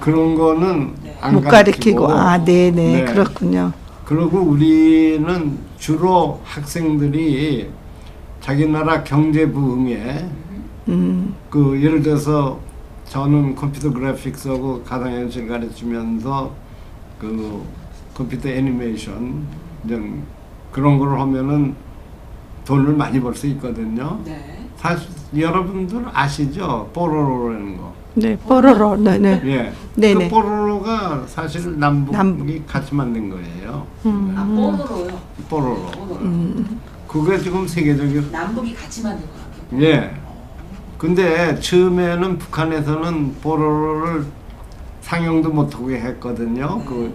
그런 0.00 0.34
거는 0.34 0.94
네. 1.02 1.16
안 1.20 1.34
못 1.34 1.40
가르치고 1.42 2.06
가르치고 2.06 2.12
아 2.12 2.44
네네 2.44 2.70
네. 2.72 3.04
그렇군요. 3.04 3.72
그리고 4.04 4.38
우리는 4.40 5.58
주로 5.78 6.40
학생들이 6.44 7.70
자기 8.40 8.66
나라 8.66 9.02
경제 9.02 9.50
부흥에 9.50 10.28
음, 10.88 11.34
그 11.48 11.80
예를 11.82 12.02
들어서 12.02 12.60
저는 13.08 13.54
컴퓨터 13.54 13.90
그래픽스하고 13.92 14.82
가상현실 14.82 15.48
가르치면서 15.48 16.52
그 17.18 17.62
컴퓨터 18.14 18.48
애니메이션 18.48 19.44
이런 19.86 20.22
그런 20.72 20.98
걸 20.98 21.18
하면은 21.20 21.74
돈을 22.64 22.94
많이 22.94 23.20
벌 23.20 23.34
수 23.34 23.46
있거든요. 23.48 24.18
네. 24.24 24.66
사실 24.76 25.08
여러분들 25.36 26.04
아시죠? 26.12 26.90
뽀로로라는 26.92 27.76
거. 27.76 27.92
네 28.14 28.36
뽀로로 28.36 28.96
네 28.96 29.18
네. 29.18 29.42
예. 29.44 29.72
네네. 29.96 30.28
그 30.28 30.34
뽀로로가 30.34 31.24
사실 31.26 31.78
남북이 31.78 32.16
남북. 32.16 32.66
같이 32.66 32.94
만든 32.94 33.28
거예요. 33.30 33.86
음, 34.06 34.34
아, 34.36 34.44
뽀로로요. 34.44 35.18
뽀로로. 35.48 35.86
뽀로로. 35.90 36.16
음, 36.22 36.80
그게 37.08 37.38
지금 37.38 37.66
세계적인 37.66 38.30
남북이 38.30 38.74
같이 38.74 39.02
만든 39.02 39.26
거 39.26 39.32
같아요. 39.34 39.82
예. 39.82 40.14
근데 40.98 41.58
처음에는 41.60 42.38
북한에서는 42.38 43.34
뽀로로를 43.42 44.24
상영도 45.02 45.50
못하게 45.50 46.00
했거든요. 46.00 46.82
그 46.86 47.12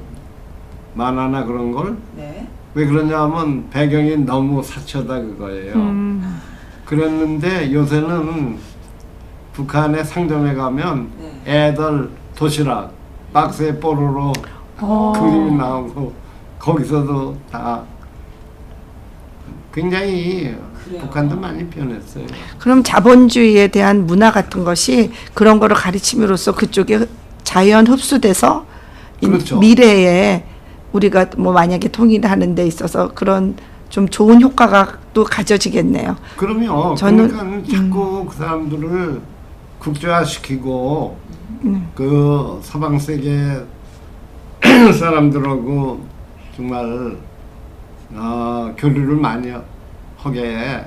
만화나 0.93 1.43
그런 1.45 1.71
걸. 1.71 1.97
네. 2.15 2.47
왜 2.73 2.85
그러냐면 2.85 3.69
배경이 3.69 4.17
너무 4.17 4.61
사쳐다 4.63 5.19
그거예요. 5.19 5.73
음, 5.75 6.39
그랬는데 6.85 7.73
요새는 7.73 8.57
북한의 9.53 10.05
상점에 10.05 10.53
가면 10.53 11.09
네. 11.45 11.67
애들 11.67 12.09
도시락 12.35 12.91
박스에 13.33 13.79
뽀로로 13.79 14.33
어. 14.79 15.13
그림이 15.15 15.51
나오고 15.57 16.13
거기서도 16.59 17.37
다 17.51 17.83
굉장히 19.73 20.55
그래요. 20.85 21.01
북한도 21.01 21.35
많이 21.35 21.67
변했어요. 21.69 22.25
그럼 22.57 22.83
자본주의에 22.83 23.67
대한 23.67 24.05
문화 24.05 24.31
같은 24.31 24.63
것이 24.63 25.11
그런 25.33 25.59
거를 25.59 25.75
가르침으로써 25.75 26.53
그쪽에 26.53 27.07
자연 27.43 27.87
흡수돼서 27.87 28.65
이 29.21 29.27
그렇죠. 29.27 29.59
미래에 29.59 30.45
우리가 30.93 31.27
뭐 31.37 31.53
만약에 31.53 31.89
통일하는 31.89 32.55
데 32.55 32.65
있어서 32.65 33.09
그런 33.13 33.55
좀 33.89 34.07
좋은 34.07 34.41
효과가 34.41 34.99
또 35.13 35.23
가져지겠네요. 35.23 36.15
그럼요. 36.37 36.95
저는- 36.95 37.29
그러니까 37.31 37.75
자꾸 37.75 38.25
그 38.25 38.35
사람들을 38.35 39.21
국제화시키고 39.79 41.17
음. 41.65 41.89
그 41.95 42.59
서방 42.61 42.99
세계 42.99 43.57
사람들하고 44.99 46.05
정말 46.55 47.17
어, 48.13 48.73
교류를 48.77 49.15
많이 49.15 49.51
하게 50.17 50.41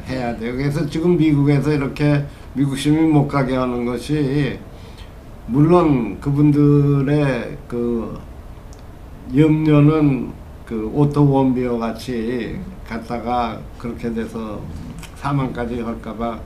해야 0.08 0.36
돼요. 0.36 0.54
그래서 0.56 0.88
지금 0.88 1.16
미국에서 1.16 1.72
이렇게 1.72 2.24
미국 2.54 2.76
시민 2.76 3.12
못 3.12 3.26
가게 3.28 3.56
하는 3.56 3.84
것이 3.84 4.58
물론 5.46 6.20
그분들의 6.20 7.56
그 7.68 8.18
염려는 9.36 10.32
그 10.66 10.90
오토 10.94 11.30
웜비어 11.30 11.78
같이 11.78 12.58
갔다가 12.88 13.58
그렇게 13.78 14.12
돼서 14.12 14.60
사망까지 15.16 15.80
할까봐 15.80 16.38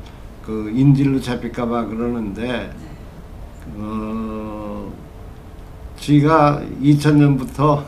그 0.45 0.71
인질로 0.75 1.21
잡힐까봐 1.21 1.87
그러는데 1.87 2.73
어 3.77 4.93
지가 5.99 6.62
2000년부터 6.83 7.83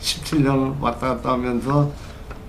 17년 0.00 0.78
왔다 0.80 1.08
갔다 1.08 1.32
하면서 1.32 1.90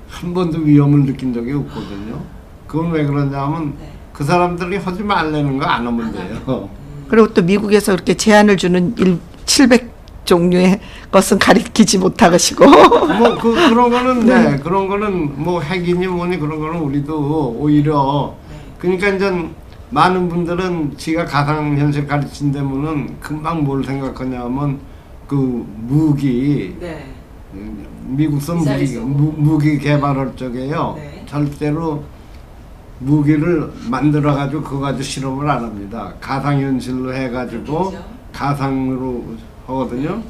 한 0.09 0.33
번도 0.33 0.59
위험을 0.59 1.05
느낀 1.05 1.33
적이 1.33 1.53
없거든요. 1.53 2.21
그건 2.67 2.91
왜 2.91 3.05
그러냐면 3.05 3.75
네. 3.79 3.91
그 4.13 4.23
사람들이 4.23 4.77
하지 4.77 5.03
말라는 5.03 5.57
거 5.57 5.65
안 5.65 5.85
하면 5.87 6.11
돼요. 6.11 6.69
그리고 7.09 7.33
또 7.33 7.41
미국에서 7.41 7.93
그렇게 7.93 8.13
제한을 8.13 8.57
주는 8.57 8.95
일, 8.97 9.19
700 9.45 9.94
종류의 10.25 10.79
것은 11.11 11.39
가리키지 11.39 11.97
못하시고 11.99 12.65
뭐 12.65 13.37
그 13.37 13.53
그런 13.53 13.89
거는 13.89 14.25
네. 14.25 14.57
그런 14.57 14.87
거는 14.87 15.41
뭐 15.43 15.61
핵이니 15.61 16.07
뭐니 16.07 16.37
그런 16.39 16.59
거는 16.59 16.79
우리도 16.81 17.55
오히려 17.59 18.35
그러니까 18.79 19.09
이제 19.09 19.49
많은 19.91 20.27
분들은 20.27 20.97
지가 20.97 21.25
가상 21.25 21.77
현실 21.77 22.07
가르친다면은 22.07 23.19
금방 23.19 23.63
뭘 23.63 23.83
생각하냐면 23.83 24.79
그 25.27 25.65
무기 25.77 26.75
네. 26.79 27.05
미국선 28.07 28.57
무기. 28.57 28.97
무, 28.97 29.33
무기 29.37 29.77
개발할 29.79 30.35
적에요 30.35 30.95
네. 30.97 31.23
절대로 31.27 32.03
무기를 32.99 33.71
만들어 33.89 34.33
가지고 34.35 34.61
그거 34.63 34.79
가지고 34.79 35.03
실험을 35.03 35.49
안 35.49 35.63
합니다 35.63 36.13
가상 36.19 36.59
현실로 36.61 37.13
해 37.13 37.29
가지고 37.29 37.89
그렇죠. 37.89 38.03
가상으로 38.33 39.23
하거든요. 39.67 40.21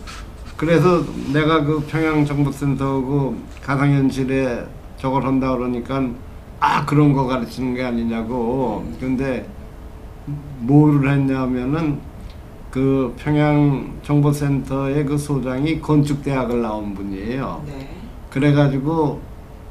그래서 0.58 1.04
내가 1.34 1.64
그 1.64 1.82
평양 1.88 2.26
정보센터고 2.26 3.36
가상현실에 3.62 4.66
저걸 4.98 5.26
한다 5.26 5.56
그러니까 5.56 6.08
아 6.60 6.86
그런 6.86 7.14
거 7.14 7.26
가르치는 7.26 7.76
게 7.76 7.84
아니냐고. 7.84 8.86
근데 9.00 9.48
뭐를 10.60 11.12
했냐면은 11.12 12.00
그 12.72 13.14
평양 13.18 13.94
정보센터의 14.04 15.06
그 15.06 15.18
소장이 15.18 15.80
건축대학을 15.80 16.62
나온 16.62 16.94
분이에요. 16.94 17.64
네. 17.68 17.90
그래가지고 18.30 19.22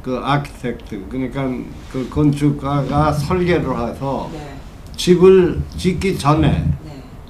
그 0.03 0.20
아키텍트 0.22 1.07
그러니까 1.09 1.48
그 1.90 2.09
건축가가 2.09 3.12
설계를 3.12 3.64
해서 3.79 4.31
네. 4.33 4.57
집을 4.96 5.61
짓기 5.77 6.18
전에 6.18 6.50
네. 6.50 6.73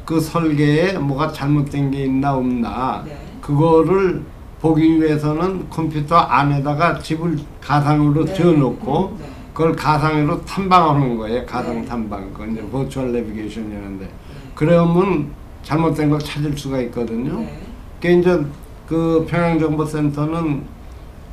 그 0.04 0.20
설계에 0.20 0.98
뭐가 0.98 1.32
잘못된 1.32 1.90
게 1.90 2.04
있나 2.04 2.34
없나 2.36 3.02
네. 3.06 3.18
그거를 3.40 4.22
보기 4.60 5.00
위해서는 5.00 5.68
컴퓨터 5.70 6.16
안에다가 6.16 6.98
집을 6.98 7.38
가상으로 7.60 8.24
네. 8.24 8.34
지어놓고 8.34 9.16
네. 9.18 9.24
그걸 9.52 9.76
가상으로 9.76 10.44
탐방하는 10.44 11.16
거예요 11.16 11.46
가상 11.46 11.80
네. 11.80 11.86
탐방 11.86 12.32
그건 12.32 12.52
이제 12.52 12.62
버추얼 12.70 13.12
내비게이션이라는데 13.12 14.10
그러면 14.54 15.30
잘못된 15.62 16.10
걸 16.10 16.18
찾을 16.18 16.56
수가 16.56 16.80
있거든요 16.82 17.40
네. 17.40 17.60
그 18.00 18.08
이제 18.08 18.44
그 18.86 19.26
평양정보센터는 19.28 20.64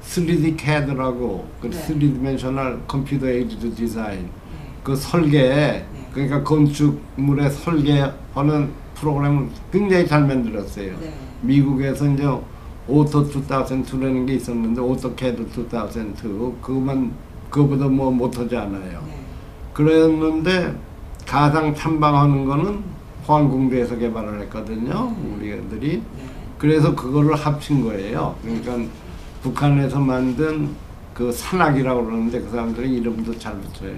3D 0.02 0.60
CAD라고 0.60 1.48
그 1.62 1.70
네. 1.70 1.78
3 1.78 1.87
dimensional 1.87 2.88
computer 2.88 3.28
aided 3.28 3.76
design 3.76 4.20
네. 4.20 4.30
그 4.84 4.96
설계 4.96 5.84
그러니까 6.14 6.44
건축물의 6.44 7.50
설계하는 7.50 8.70
프로그램을 8.96 9.48
굉장히 9.72 10.08
잘 10.08 10.26
만들었어요. 10.26 10.98
네. 11.00 11.14
미국에서 11.42 12.08
이제 12.08 12.26
오토 12.88 13.28
2002라는 13.28 14.28
게 14.28 14.34
있었는데 14.36 14.82
AutoCAD 14.82 15.48
2002 15.58 16.62
그것만 16.62 17.12
그거보다 17.50 17.88
뭐 17.88 18.12
못하지 18.12 18.56
않아요. 18.56 19.04
네. 19.08 19.20
그랬는데 19.74 20.76
가상 21.26 21.74
탐방하는 21.74 22.46
거는 22.46 22.84
포항공대에서 23.26 23.98
개발을 23.98 24.42
했거든요. 24.42 25.16
우리 25.36 25.52
애들이. 25.52 25.98
네. 25.98 26.04
그래서 26.58 26.94
그거를 26.94 27.36
합친 27.36 27.84
거예요. 27.84 28.36
그러니까 28.44 28.78
북한에서 29.42 30.00
만든 30.00 30.70
그 31.14 31.32
산악이라고 31.32 32.06
그러는데 32.06 32.42
그 32.42 32.50
사람들이 32.50 32.98
이름도 32.98 33.38
잘 33.40 33.56
붙여요. 33.60 33.96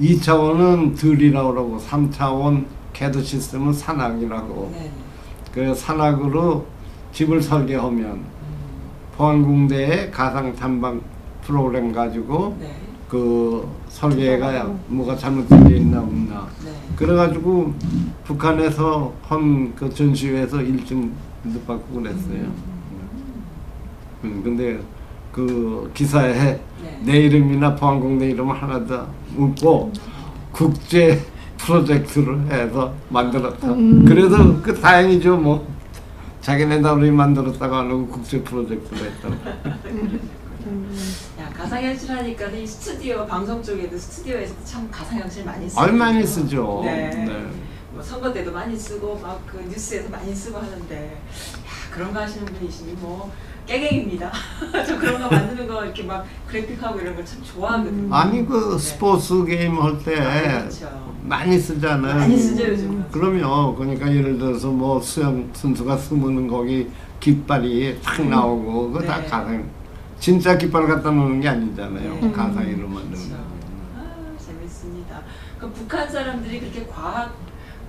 2차원은 0.00 0.96
들이라고 0.96 1.50
그러고 1.50 1.78
3차원 1.78 2.64
캐드 2.92 3.22
시스템은 3.22 3.72
산악이라고. 3.72 4.70
네. 4.72 4.90
그 5.52 5.74
산악으로 5.74 6.66
집을 7.12 7.42
설계하면 7.42 8.24
포항공대의 9.16 10.10
가상 10.10 10.54
탐방 10.54 11.00
프로그램 11.42 11.92
가지고 11.92 12.56
네. 12.60 12.74
그 13.08 13.66
설계가 13.88 14.74
뭐가 14.88 15.16
잘못된 15.16 15.68
게 15.68 15.76
있나 15.76 16.00
없나 16.00 16.46
네. 16.62 16.72
그래가지고 16.96 17.72
북한에서 18.24 19.14
헌그 19.30 19.94
전시회에서 19.94 20.58
1등도 20.58 21.66
받고 21.66 22.02
그랬어요. 22.02 22.52
음, 24.24 24.40
근데 24.42 24.78
그 25.32 25.90
기사에 25.94 26.32
네. 26.32 26.60
내 27.00 27.18
이름이나 27.18 27.74
포항공대 27.74 28.30
이름 28.30 28.50
하나도 28.50 29.06
없고 29.38 29.92
국제 30.52 31.22
프로젝트를 31.58 32.50
해서 32.50 32.92
만들었다. 33.08 33.68
그래도 34.06 34.60
그 34.62 34.78
다행이죠 34.80 35.36
뭐 35.36 35.66
자기네 36.40 36.78
나름이 36.78 37.10
만들었다고 37.10 37.74
안 37.74 37.90
하고 37.90 38.06
국제 38.06 38.40
프로젝트를 38.42 39.10
했다. 39.10 39.28
야 41.40 41.48
가상현실 41.56 42.10
하니까 42.10 42.46
이 42.48 42.66
스튜디오 42.66 43.26
방송 43.26 43.62
쪽에도 43.62 43.96
스튜디오에서도 43.96 44.64
참 44.64 44.88
가상현실 44.90 45.44
많이 45.44 45.68
쓰고 45.68 45.80
얼 45.80 45.92
많이 45.92 46.26
쓰죠. 46.26 46.82
네. 46.84 47.10
네. 47.10 47.46
뭐 47.92 48.02
선거 48.02 48.32
때도 48.32 48.52
많이 48.52 48.76
쓰고 48.76 49.18
막 49.22 49.40
그 49.46 49.58
뉴스에서 49.68 50.08
많이 50.10 50.34
쓰고 50.34 50.58
하는데 50.58 50.94
야, 51.06 51.90
그런 51.90 52.12
거 52.12 52.20
하시는 52.20 52.44
분이시니 52.44 52.92
뭐 53.00 53.30
깨갱입니다. 53.66 54.30
저 54.86 54.98
그런 54.98 55.20
거 55.20 55.28
만드는 55.28 55.66
거 55.66 55.84
이렇게 55.84 56.02
막 56.04 56.24
그래픽하고 56.46 57.00
이런 57.00 57.14
걸 57.16 57.24
참 57.24 57.42
좋아하거든요. 57.42 58.14
아니 58.14 58.46
그 58.46 58.72
네. 58.72 58.78
스포츠 58.78 59.44
게임 59.44 59.76
할 59.80 59.98
때 59.98 60.18
아, 60.20 60.60
그렇죠. 60.60 61.14
많이 61.22 61.58
쓰잖아요. 61.58 62.14
많이 62.14 62.38
쓰죠 62.38 62.68
요즘. 62.68 63.04
그럼요. 63.10 63.74
그러니까 63.74 64.14
예를 64.14 64.38
들어서 64.38 64.68
뭐 64.70 65.00
수영 65.00 65.50
선수가 65.52 65.96
숨으면 65.96 66.46
거기 66.48 66.88
깃발이 67.20 67.98
탁 68.02 68.24
나오고 68.28 68.92
그거 68.92 69.04
다 69.04 69.20
네. 69.20 69.26
가상. 69.26 69.68
진짜 70.20 70.56
깃발 70.56 70.86
갖다 70.86 71.10
놓는 71.10 71.40
게 71.40 71.48
아니잖아요. 71.48 72.14
네. 72.20 72.32
가상으로 72.32 72.88
만드는 72.88 73.10
그렇죠. 73.10 73.30
거. 73.30 73.36
아, 73.98 74.38
재밌습니다. 74.38 75.20
그 75.58 75.70
북한 75.72 76.08
사람들이 76.08 76.60
그렇게 76.60 76.86
과학 76.86 77.34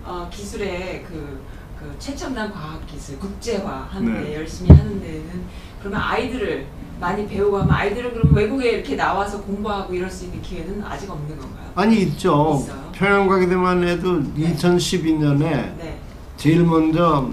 어, 0.04 0.28
기술의 0.32 1.04
그, 1.08 1.40
그 1.80 1.94
최첨단 2.00 2.52
과학 2.52 2.86
기술 2.88 3.20
국제화 3.20 3.88
하는데 3.92 4.22
네. 4.22 4.36
열심히 4.36 4.70
하는 4.72 5.00
데는 5.00 5.44
그러면 5.80 6.02
아이들을 6.02 6.66
많이 7.00 7.28
배우고 7.28 7.58
하면 7.60 7.72
아이들은 7.72 8.14
그럼 8.14 8.36
외국에 8.36 8.72
이렇게 8.72 8.96
나와서 8.96 9.42
공부하고 9.42 9.94
이럴 9.94 10.10
수 10.10 10.26
있는 10.26 10.42
기회는 10.42 10.84
아직 10.84 11.10
없는 11.10 11.38
건가요? 11.38 11.72
아니 11.76 12.02
있죠. 12.02 12.60
있어요? 12.64 12.90
평양과기대만 12.92 13.88
해도 13.88 14.20
네. 14.34 14.54
2012년에 14.56 15.40
네. 15.40 16.00
제일 16.38 16.64
먼저 16.64 17.30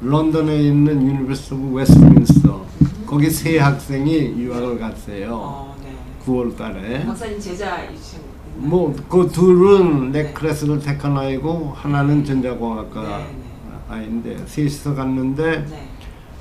런던에 0.00 0.60
있는 0.62 1.02
University 1.06 1.54
of 1.54 1.74
Westminster 1.76 2.64
거기 3.06 3.30
세 3.30 3.58
학생이 3.58 4.34
유학을 4.38 4.78
갔어요. 4.78 5.28
어, 5.32 5.76
네. 5.82 5.94
9월 6.24 6.56
달에. 6.56 7.04
박사님 7.04 7.38
제자이신 7.38 8.20
뭐그 8.56 9.30
둘은 9.32 10.12
네. 10.12 10.22
내 10.22 10.37
class를 10.37 10.80
택한 10.80 11.16
아이고 11.18 11.74
하나는 11.76 12.24
전자공학과 12.24 13.02
네, 13.02 13.08
네. 13.18 13.76
아이인데 13.88 14.38
셋이서 14.46 14.94
갔는데 14.94 15.66
네. 15.68 15.88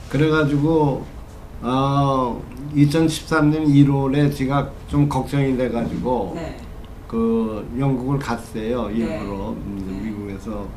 그래가지고 0.10 1.06
어 1.68 2.40
2013년 2.76 3.66
1월에 3.66 4.36
제가 4.36 4.70
좀 4.88 5.10
걱정이 5.10 5.58
돼가지고 5.58 6.34
네. 6.36 6.62
그 7.08 7.68
영국을 7.80 8.20
갔어요 8.20 8.88
일부러 8.92 9.56
네. 9.56 9.62
음, 9.66 9.86
네. 9.88 10.12
미국에서 10.12 10.68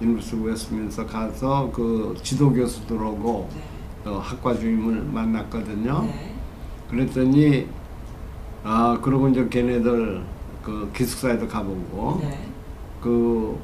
University 0.00 0.42
Westminster 0.42 1.06
가서 1.06 1.70
그 1.70 2.16
지도 2.22 2.50
교수들하고 2.54 3.48
네. 3.54 3.62
또 4.02 4.18
학과 4.18 4.54
주임을 4.54 5.02
만났거든요. 5.02 6.04
네. 6.04 6.34
그랬더니 6.88 7.66
아 8.64 8.98
그러고 9.02 9.28
이제 9.28 9.46
걔네들 9.46 10.22
그 10.62 10.90
기숙사에도 10.94 11.46
가보고 11.46 12.20
네. 12.22 12.48
그 13.02 13.58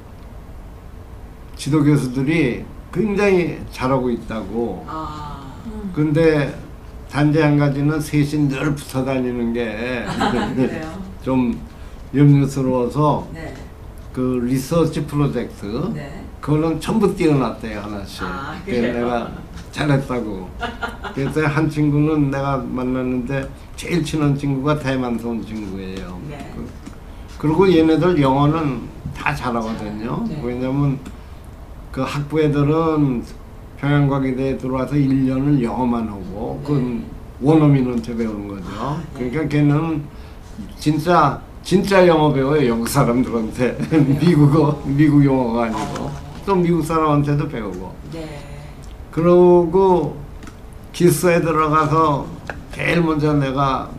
지도 1.56 1.82
교수들이 1.82 2.66
굉장히 2.92 3.60
잘하고 3.70 4.10
있다고. 4.10 4.84
아. 4.86 5.54
근데 5.94 6.65
단지 7.16 7.40
한 7.40 7.57
가지는 7.57 7.98
셋이 7.98 8.46
늘 8.46 8.74
붙어 8.74 9.02
다니는 9.02 9.55
게 9.55 10.05
그래요. 10.55 11.02
좀 11.22 11.59
염려스러워서 12.14 13.26
네. 13.33 13.55
그 14.12 14.42
리서치 14.44 15.07
프로젝트 15.07 15.64
네. 15.94 16.22
그거는 16.42 16.79
전부 16.79 17.16
띄워놨대요 17.16 17.81
하나씩. 17.81 18.22
아, 18.22 18.61
그래서? 18.66 18.98
내가 18.98 19.33
잘했다고. 19.72 20.50
그래서 21.14 21.46
한 21.46 21.70
친구는 21.70 22.31
내가 22.31 22.59
만났는데 22.59 23.48
제일 23.76 24.05
친한 24.05 24.37
친구가 24.37 24.79
대만서 24.79 25.31
온 25.31 25.42
친구예요. 25.42 26.20
네. 26.29 26.52
그, 26.55 26.68
그리고 27.38 27.72
얘네들 27.72 28.20
영어는 28.20 28.83
다 29.16 29.35
잘하거든요. 29.35 30.26
네. 30.29 30.42
왜냐면 30.44 30.98
그 31.90 32.02
학부 32.02 32.42
애들은 32.42 33.24
평양과기대에 33.78 34.58
들어와서 34.58 34.94
1년을 34.94 35.62
영어만 35.62 36.08
하고 36.08 36.60
그건 36.64 37.04
원어민한테 37.40 38.16
배우는 38.16 38.48
거죠. 38.48 38.64
아, 38.78 39.02
네. 39.14 39.30
그러니까 39.30 39.48
걔는 39.48 40.02
진짜 40.78 41.40
진짜 41.62 42.06
영어 42.06 42.32
배워요 42.32 42.66
영국 42.68 42.88
사람들한테 42.88 43.76
미국어 44.20 44.80
미국 44.86 45.24
영어가 45.24 45.64
아니고 45.64 46.04
어. 46.04 46.12
또 46.46 46.54
미국 46.54 46.82
사람한테도 46.84 47.48
배우고 47.48 47.94
네. 48.12 48.38
그러고 49.10 50.16
기숙사에 50.92 51.40
들어가서 51.40 52.26
제일 52.72 53.02
먼저 53.02 53.32
내가 53.34 53.90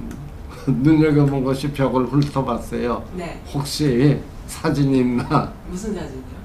눈여겨본 0.66 1.44
것이 1.44 1.72
벽을 1.72 2.06
훑어봤어요. 2.06 3.04
네. 3.16 3.42
혹시 3.54 4.20
사진이 4.48 5.00
있나? 5.00 5.52
무슨 5.70 5.94
사진이요? 5.94 6.38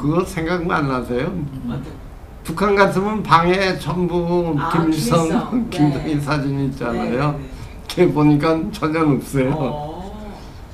그거 0.00 0.24
생각 0.24 0.70
안 0.70 0.88
나세요? 0.88 1.26
어떤? 1.66 2.07
북한 2.48 2.74
같으면 2.74 3.22
방에 3.22 3.78
전부 3.78 4.54
아, 4.58 4.72
김일성, 4.72 5.28
김일성. 5.28 5.68
김정일 5.68 6.14
네. 6.16 6.20
사진이 6.20 6.66
있잖아요. 6.68 7.32
네, 7.32 7.38
네, 7.38 7.50
걔 7.86 8.10
보니까 8.10 8.58
전혀 8.72 9.04
없어요. 9.04 9.50
어. 9.54 10.32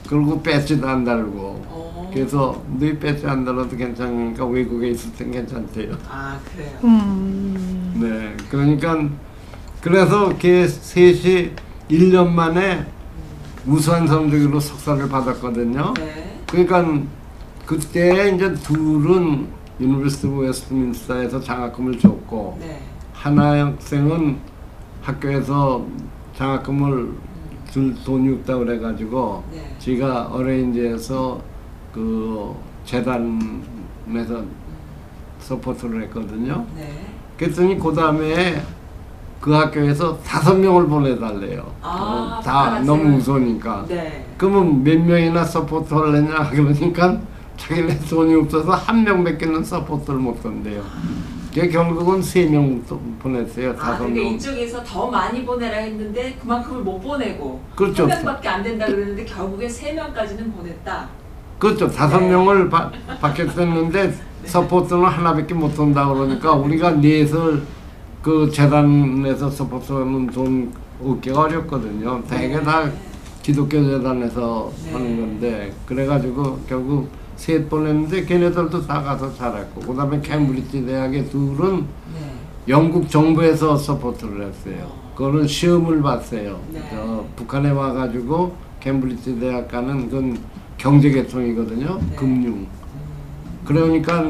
그리고 0.08 0.40
배지도 0.40 0.88
안 0.88 1.04
달고. 1.04 1.36
어. 1.66 2.10
그래서 2.14 2.62
너희 2.78 2.96
배지 2.96 3.26
안 3.26 3.44
달아도 3.44 3.76
괜찮으니까 3.76 4.46
외국에 4.46 4.90
있을 4.90 5.12
땐 5.14 5.32
괜찮대요. 5.32 5.96
아 6.08 6.38
그래요. 6.44 6.78
음. 6.84 7.92
네, 8.00 8.36
그러니까 8.48 9.08
그래서 9.80 10.28
걔 10.38 10.68
셋이 10.68 11.50
1년 11.90 12.28
만에 12.28 12.86
우수한 13.66 14.06
성적으로 14.06 14.60
석사를 14.60 15.08
받았거든요. 15.08 15.92
네. 15.94 16.40
그러니까 16.48 17.02
그때 17.66 18.30
이제 18.32 18.54
둘은 18.54 19.48
University 19.80 20.28
Westminster에서 20.28 21.40
장학금을 21.40 21.98
줬고 21.98 22.58
네. 22.60 22.80
하나 23.12 23.66
학생은 23.66 24.38
학교에서 25.02 25.84
장학금을 26.36 27.12
줄 27.70 27.94
돈이 28.04 28.34
없다고 28.36 28.64
그래가지고 28.64 29.42
네. 29.52 29.74
지가 29.78 30.28
arrange해서 30.32 31.40
그 31.92 32.54
재단에서 32.84 34.44
support를 35.40 36.02
했거든요. 36.04 36.64
네. 36.76 37.06
그랬더니 37.36 37.78
그 37.78 37.92
다음에 37.92 38.62
그 39.40 39.52
학교에서 39.52 40.16
다섯 40.18 40.54
명을 40.54 40.86
보내달래요. 40.86 41.70
아, 41.82 42.38
어, 42.38 42.42
다 42.42 42.78
너무. 42.80 43.04
우수하니까. 43.04 43.84
네. 43.88 44.24
그러면 44.38 44.82
몇 44.82 44.98
명이나 44.98 45.44
support를 45.44 46.14
했냐 46.16 46.48
그러니까 46.50 47.20
자기네 47.56 47.98
돈이 48.08 48.34
없어서 48.34 48.72
한 48.72 49.04
명밖에는 49.04 49.62
support를 49.64 50.18
못 50.18 50.44
한대요. 50.44 50.82
그게 51.54 51.68
결국은 51.68 52.20
세 52.20 52.46
명 52.48 52.82
보냈어요. 53.20 53.70
아 53.70 53.76
다섯 53.76 53.98
그러니까 53.98 54.22
명. 54.24 54.34
이쪽에서 54.34 54.82
더 54.84 55.08
많이 55.10 55.44
보내라 55.44 55.76
했는데 55.78 56.36
그만큼을 56.42 56.82
못 56.82 56.98
보내고 57.00 57.60
그렇죠. 57.76 58.02
한 58.02 58.08
명밖에 58.08 58.48
안 58.48 58.62
된다 58.62 58.86
그랬는데 58.86 59.24
결국에 59.24 59.68
세 59.68 59.92
명까지는 59.92 60.52
보냈다. 60.52 61.08
그렇죠. 61.58 61.88
다섯 61.88 62.18
네. 62.20 62.30
명을 62.30 62.68
바, 62.68 62.90
받겠댔는데 63.20 64.14
support는 64.44 65.04
하나밖에 65.04 65.54
못 65.54 65.78
한다 65.78 66.06
그러니까 66.12 66.52
우리가 66.52 66.90
넷을 66.92 67.62
그 68.20 68.50
재단에서 68.50 69.48
support하는 69.48 70.26
돈 70.26 70.72
얻기가 71.02 71.40
어렵거든요. 71.42 72.22
대개 72.28 72.60
다 72.62 72.90
기독교 73.42 73.82
재단에서 73.82 74.72
네. 74.86 74.92
하는 74.92 75.20
건데 75.20 75.72
그래가지고 75.86 76.58
결국 76.68 77.08
셋 77.36 77.68
보냈는데 77.68 78.24
걔네들도 78.24 78.86
다 78.86 79.02
가서 79.02 79.34
잘했고 79.34 79.80
그 79.80 79.94
다음에 79.94 80.20
캠브리지 80.20 80.84
대학의 80.86 81.28
둘은 81.30 81.80
네. 82.14 82.34
영국 82.68 83.08
정부에서 83.10 83.76
support를 83.76 84.46
했어요. 84.46 84.86
어. 84.88 85.12
그거는 85.14 85.46
시험을 85.46 86.02
봤어요. 86.02 86.60
네. 86.72 86.80
저 86.90 87.24
북한에 87.36 87.70
와가지고 87.70 88.54
캠브리지 88.80 89.38
대학 89.38 89.68
가는 89.68 90.10
건 90.10 90.38
경제계통이거든요. 90.78 91.98
네. 92.10 92.16
금융. 92.16 92.52
음, 92.54 92.66
그러니까 93.64 94.28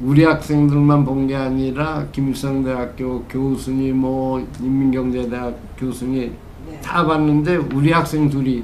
우리 0.00 0.24
학생들만 0.24 1.04
본 1.04 1.26
게 1.26 1.34
아니라 1.36 2.06
김일성대학교 2.12 3.24
교수니 3.24 3.92
뭐 3.92 4.46
인민경제대학 4.60 5.54
교수니 5.76 6.32
네. 6.68 6.80
다 6.80 7.04
봤는데 7.04 7.56
우리 7.56 7.90
학생 7.92 8.28
둘이 8.30 8.62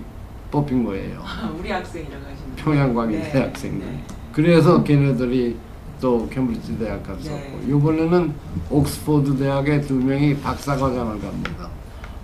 뽑힌 0.50 0.84
거예요. 0.84 1.20
우리 1.58 1.70
학생이라고 1.70 2.24
하시는 2.24 2.33
평양과기 2.64 3.16
네. 3.16 3.30
대학생들. 3.30 3.86
네. 3.86 4.00
그래서 4.32 4.82
걔네들이 4.82 5.56
또 6.00 6.28
캠브리지 6.28 6.78
대학 6.78 7.02
갔었고 7.02 7.28
네. 7.28 7.64
이번에는 7.68 8.32
옥스포드 8.70 9.36
대학에 9.36 9.80
두 9.82 9.94
명이 9.94 10.38
박사과정을 10.38 11.20
갑니다. 11.20 11.68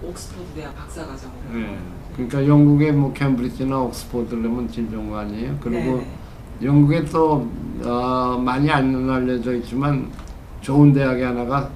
옥스퍼드 0.02 0.54
대학 0.54 0.74
박사과정으로. 0.74 1.38
네. 1.52 1.78
그러니까 2.14 2.46
영국의 2.46 2.92
뭐 2.92 3.12
캠브리지나 3.12 3.78
거 5.10 5.18
아니에요. 5.18 5.56
그리고 5.60 5.98
네. 5.98 6.06
영국에 6.62 7.04
또 7.04 7.46
어, 7.84 8.42
많이 8.42 8.70
안 8.70 9.08
알려져 9.08 9.54
있지만 9.54 10.10
좋은 10.60 10.92
대학이 10.92 11.22
하나가 11.22 11.70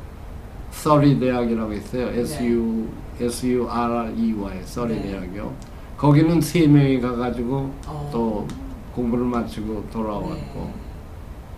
서리 0.70 1.18
대학이라고 1.18 1.72
있어요. 1.74 2.08
S 2.08 2.42
U 2.42 2.88
S 3.20 3.46
U 3.46 3.68
R 3.68 4.12
E 4.16 4.32
Y 4.32 4.60
서리 4.64 4.96
네. 4.96 5.02
대학이요. 5.02 5.73
거기는 6.04 6.38
세 6.38 6.66
명이 6.66 7.00
가가지고 7.00 7.70
어. 7.86 8.10
또 8.12 8.46
공부를 8.94 9.24
마치고 9.24 9.86
돌아왔고 9.90 10.34
네. 10.34 10.74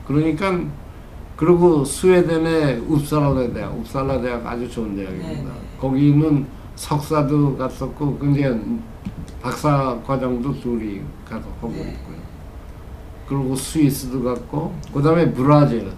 그러니까 0.06 0.60
그리고 1.34 1.84
스웨덴의 1.84 2.84
웁살라 2.88 3.52
대학, 3.52 3.76
웁살라 3.76 4.20
대학 4.20 4.46
아주 4.46 4.70
좋은 4.70 4.94
대학입니다. 4.94 5.32
네, 5.32 5.42
네. 5.42 5.78
거기는 5.80 6.46
석사도 6.76 7.56
갔었고 7.56 8.18
근데 8.18 8.56
박사 9.42 10.00
과정도 10.06 10.54
둘이 10.60 11.00
가서 11.28 11.48
하고 11.60 11.72
네. 11.72 11.80
있고요. 11.80 12.16
그리고 13.28 13.56
스위스도 13.56 14.22
갔고 14.22 14.72
그다음에 14.94 15.32
브라질, 15.32 15.90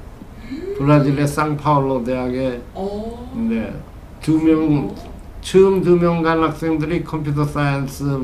브라질의 0.79 1.29
상파울로 1.29 2.03
대학에 2.03 2.63
어. 2.73 3.31
네, 3.51 3.79
두명 4.23 4.95
처음 5.51 5.81
두 5.83 5.97
명 5.97 6.23
간 6.23 6.43
학생들이 6.43 7.03
computer 7.05 7.43
science 7.43 8.21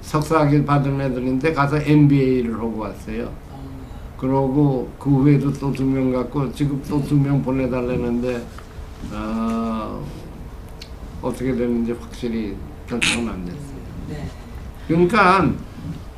석사학위 0.00 0.64
받은 0.64 0.98
애들인데 0.98 1.52
가서 1.52 1.76
MBA를 1.76 2.54
하고 2.54 2.78
왔어요. 2.78 3.30
어. 3.50 3.60
그러고 4.16 4.88
그 4.98 5.10
후에도 5.10 5.52
또 5.52 5.70
두 5.70 5.84
명 5.84 6.10
갔고 6.10 6.50
지금 6.54 6.82
또 6.88 6.98
두 7.02 7.14
명 7.14 7.42
보내달라는데 7.42 8.42
아, 9.12 10.00
어떻게 11.20 11.54
되는지 11.54 11.92
확실히 11.92 12.56
결정은 12.88 13.28
안 13.28 13.44
됐어요. 13.44 13.76
네. 14.08 14.24
그러니까 14.88 15.52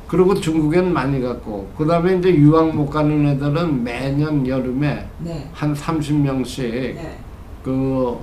그리고 0.07 0.35
중국엔 0.35 0.93
많이 0.93 1.19
갔고 1.21 1.69
그 1.77 1.85
다음에 1.85 2.15
이제 2.15 2.33
유학 2.33 2.73
못 2.73 2.89
가는 2.89 3.27
애들은 3.27 3.83
매년 3.83 4.47
여름에 4.47 5.05
네. 5.19 5.49
한 5.51 5.73
30명씩 5.73 6.61
네. 6.61 7.19
그 7.61 8.17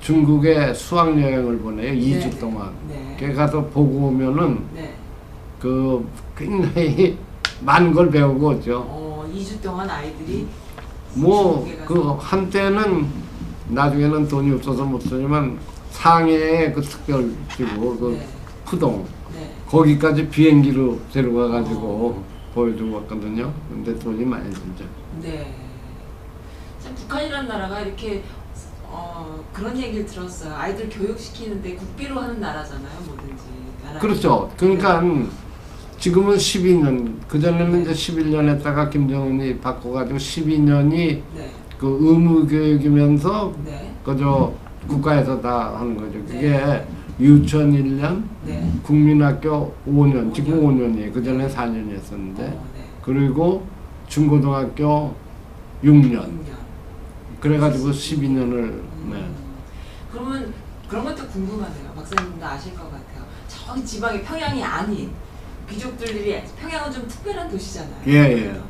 중국에 0.00 0.72
수학 0.74 1.08
여행을 1.20 1.58
보내요. 1.58 1.92
이 1.94 2.14
네. 2.14 2.20
2주 2.20 2.38
동안. 2.38 2.72
네. 2.88 3.16
걔 3.18 3.32
가서 3.32 3.64
보고 3.66 4.08
오면은 4.08 4.64
네. 4.74 4.94
그 5.60 6.06
굉장히 6.36 7.18
많은 7.60 7.92
걸 7.92 8.10
배우고 8.10 8.48
오죠. 8.48 8.84
어, 8.88 9.28
2주 9.34 9.62
동안 9.62 9.88
아이들이 9.88 10.46
뭐 11.14 11.64
중국에 11.64 11.76
가서 11.78 11.86
그 11.86 12.16
한때는 12.20 13.06
나중에는 13.68 14.28
돈이 14.28 14.54
없어서 14.54 14.84
못 14.84 15.00
쓰지만 15.00 15.58
상해의 15.90 16.72
그 16.72 16.82
특별지구 16.82 17.98
그 17.98 18.16
네. 18.18 18.26
푸동 18.64 19.04
네. 19.34 19.50
거기까지 19.66 20.28
비행기로 20.28 21.00
데려가 21.12 21.48
가지고 21.48 21.80
어. 21.86 22.24
보여주고 22.54 22.96
왔거든요. 22.96 23.52
근데 23.68 23.98
돈이 23.98 24.24
많이 24.24 24.48
들죠. 24.50 24.84
네. 25.20 25.54
참 26.82 26.94
북한이라는 26.94 27.48
나라가 27.48 27.80
이렇게 27.80 28.22
어, 28.88 29.44
그런 29.52 29.76
얘기를 29.78 30.06
들었어요. 30.06 30.54
아이들 30.54 30.88
교육시키는데 30.88 31.74
국비로 31.74 32.18
하는 32.20 32.40
나라잖아요, 32.40 33.00
뭐든지. 33.06 33.44
나라. 33.84 33.98
그렇죠. 34.00 34.50
그러니까 34.56 35.02
지금은 35.98 36.36
12년 36.36 37.14
그 37.26 37.40
전에는 37.40 37.82
이제 37.82 37.92
11년 37.92 38.48
했다가 38.48 38.90
김정은이 38.90 39.58
바꿔가지고 39.58 40.18
12년이 40.18 40.90
네. 41.34 41.50
그 41.78 41.98
의무 42.00 42.46
교육이면서 42.46 43.54
네. 43.64 43.92
그저 44.04 44.52
국가에서 44.86 45.40
다 45.40 45.76
하는 45.78 45.96
거죠. 45.96 46.12
그게 46.26 46.50
네. 46.50 46.86
유치원 47.18 47.72
1년, 47.72 48.22
네. 48.44 48.70
국민학교 48.82 49.74
5년, 49.88 50.34
지금 50.34 50.60
5년. 50.60 50.94
5년이에요. 50.94 51.12
그 51.14 51.22
전에 51.24 51.48
4년이었었는데 51.48 52.38
어, 52.40 52.64
네. 52.74 52.84
그리고 53.02 53.66
중고등학교 54.08 55.14
6년. 55.82 56.12
6년. 56.12 56.55
그래가지고 57.40 57.90
12년을 57.90 58.52
네. 59.10 59.16
음. 59.16 59.34
그러면 60.12 60.52
그런 60.88 61.04
것도 61.04 61.26
궁금하네요. 61.28 61.92
박사님도 61.94 62.44
아실 62.44 62.74
것 62.74 62.84
같아요. 62.84 63.24
저기 63.48 63.84
지방의 63.84 64.22
평양이 64.22 64.62
아닌 64.62 65.10
귀족들이 65.68 66.40
평양은 66.60 66.92
좀 66.92 67.06
특별한 67.08 67.50
도시잖아요. 67.50 67.96
예, 68.06 68.12
예. 68.12 68.60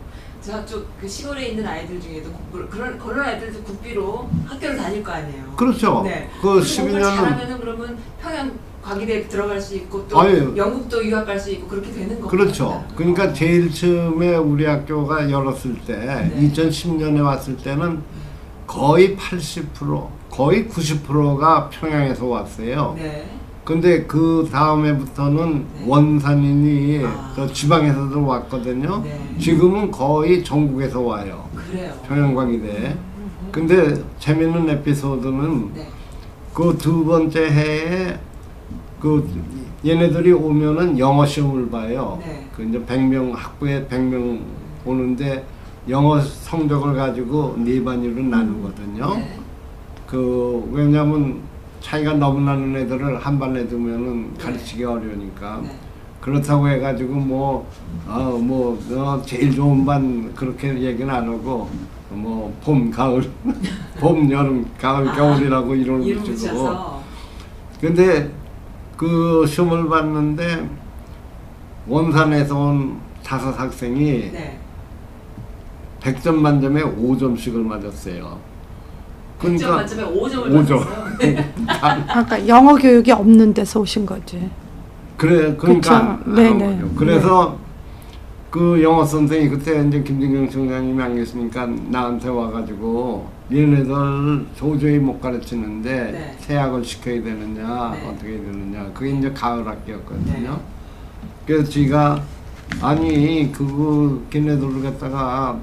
저쪽 0.41 0.87
그 1.01 1.09
시골에 1.09 1.49
있는 1.49 1.67
아이들 1.67 2.01
중에도 2.01 2.31
그런 2.71 2.99
그런 2.99 3.21
아이들도 3.21 3.63
국비로 3.63 4.29
학교를 4.47 4.77
다닐 4.77 5.03
거 5.03 5.13
아니에요. 5.13 5.53
그렇죠. 5.57 6.03
네. 6.05 6.29
그 6.41 6.43
공부를 6.43 6.63
12년은 6.63 7.03
잘하면은 7.03 7.61
그러면 7.61 7.99
평양 8.23 8.53
과기대 8.83 9.27
들어갈 9.29 9.61
수 9.61 9.75
있고 9.75 10.07
또 10.09 10.21
아유. 10.21 10.55
영국도 10.57 11.05
유학 11.05 11.27
갈 11.27 11.39
수 11.41 11.51
있고 11.51 11.67
그렇게 11.67 11.91
되는 11.93 12.21
거죠. 12.21 12.29
그렇죠. 12.29 12.85
그러니까 12.95 13.33
제일 13.33 13.73
처음에 13.73 14.37
우리 14.37 14.65
학교가 14.65 15.29
열었을 15.31 15.75
때 15.85 15.97
네. 15.97 16.49
2010년에 16.49 17.23
왔을 17.25 17.57
때는 17.57 18.01
거의 18.67 19.17
80% 19.17 20.09
거의 20.31 20.67
90%가 20.67 21.71
평양에서 21.71 22.27
왔어요. 22.27 22.95
네. 22.97 23.27
근데 23.65 24.05
그 24.05 24.49
다음에부터는 24.53 25.67
네. 25.75 25.85
원산인이 25.87 27.05
아. 27.05 27.33
저 27.35 27.47
지방에서도 27.53 28.25
왔거든요. 28.25 29.03
네. 29.03 29.19
지금은 29.39 29.91
거의 29.91 30.45
전국에서 30.45 31.01
와요. 31.01 31.49
그래요. 31.55 31.93
평양광이대. 32.07 32.97
근데 33.51 34.05
재밌는 34.19 34.69
에피소드는 34.69 35.75
네. 35.75 35.89
그두 36.55 37.05
번째 37.05 37.51
해에 37.51 38.19
그 39.01 39.29
얘네들이 39.85 40.33
오면은 40.33 40.99
영어 40.99 41.27
시험을 41.27 41.71
봐요. 41.71 42.21
네. 42.25 42.47
그 42.55 42.63
이제 42.63 42.79
100명 42.79 43.33
학부에 43.35 43.87
100명 43.87 44.41
오는데 44.85 45.45
영어 45.89 46.21
성적을 46.21 46.95
가지고 46.95 47.55
네 47.59 47.83
반위로 47.83 48.23
나누거든요. 48.23 49.15
네. 49.15 49.39
그 50.07 50.69
왜냐면 50.73 51.41
차이가 51.81 52.15
너무 52.15 52.41
나는 52.41 52.77
애들을 52.77 53.19
한 53.19 53.39
반에 53.39 53.67
두면은 53.69 54.37
가르치기 54.37 54.85
어려우니까 54.85 55.61
네. 55.63 55.77
그렇다고 56.21 56.69
해가지고 56.69 57.15
뭐어 57.15 58.39
뭐 58.39 58.79
어, 58.91 59.23
제일 59.25 59.55
좋은 59.55 59.85
반 59.85 60.35
그렇게 60.35 60.77
얘기는 60.81 61.09
안 61.09 61.29
하고 61.29 61.69
뭐 62.11 62.53
봄 62.63 62.91
가을 62.91 63.23
봄 64.01 64.31
여름 64.31 64.67
가을 64.79 65.13
겨울이라고 65.13 65.75
이런 65.75 66.03
이름 66.03 66.21
거 66.21 66.25
주고 66.25 66.37
붙여서 66.37 67.03
근데 67.81 68.31
그 68.97 69.45
시험을 69.47 69.89
봤는데 69.89 70.69
원산에서 71.87 72.59
온 72.59 72.99
다섯 73.23 73.51
학생이 73.59 74.33
네. 74.33 74.59
100점 76.07 76.35
만점에 76.37 76.83
5점씩을 76.83 77.57
맞았어요. 77.57 78.39
100점 79.41 79.69
만점에 79.71 80.03
5점을 80.05 80.43
그러니까 80.49 80.61
오점. 80.61 80.79
받았어요. 80.85 81.19
네. 81.19 81.55
아까 82.09 82.47
영어 82.49 82.75
교육이 82.77 83.11
없는 83.11 83.53
데서 83.53 83.81
오신 83.81 84.07
거지. 84.07 84.49
그래 85.17 85.55
그러니까. 85.57 86.21
네네. 86.27 86.65
안 86.65 86.81
거죠. 86.81 86.95
그래서 86.95 87.59
그 88.51 88.81
영어 88.83 89.05
선생이 89.05 89.49
그때 89.49 89.85
이제 89.87 90.03
김진경 90.03 90.49
총장님이 90.49 91.03
안 91.03 91.15
계시니까 91.17 91.67
나한테 91.91 92.29
와가지고 92.29 93.29
얘네들 93.53 94.47
도저히 94.57 94.99
못 94.99 95.21
가르치는데 95.21 95.91
네. 96.13 96.37
퇴학을 96.47 96.85
시켜야 96.85 97.23
되느냐 97.23 97.93
네. 97.95 98.09
어떻게 98.09 98.31
해야 98.33 98.41
되느냐 98.41 98.91
그게 98.95 99.11
이제 99.11 99.31
가을 99.33 99.67
학기였거든요. 99.67 100.51
네. 100.53 100.57
그래서 101.47 101.69
지가 101.69 102.23
아니 102.81 103.51
그거 103.53 104.19
걔네들을 104.31 104.83
갖다가 104.83 105.59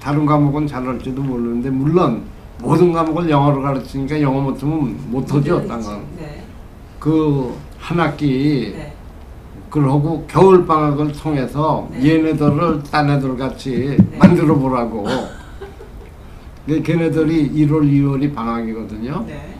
다른 0.00 0.24
과목은 0.26 0.66
잘할지도 0.66 1.22
모르는데 1.22 1.70
물론 1.70 2.22
모든 2.58 2.92
과목을 2.92 3.28
영어로 3.30 3.62
가르치니까 3.62 4.20
영어 4.20 4.40
못하면 4.40 4.96
못하죠. 5.10 5.66
딴 5.66 5.80
건. 5.80 6.02
네. 6.18 6.42
그한 6.98 8.00
학기 8.00 8.72
네. 8.76 8.94
그러고 9.68 10.24
겨울 10.26 10.66
방학을 10.66 11.12
통해서 11.12 11.88
네. 11.92 12.16
얘네들을 12.16 12.82
딴 12.90 13.10
애들 13.10 13.36
같이 13.36 13.96
네. 13.98 14.18
만들어 14.18 14.54
보라고. 14.56 15.06
근데 16.66 16.82
걔네들이 16.82 17.50
1월, 17.52 17.82
2월이 17.82 18.34
방학이거든요. 18.34 19.24
네. 19.26 19.54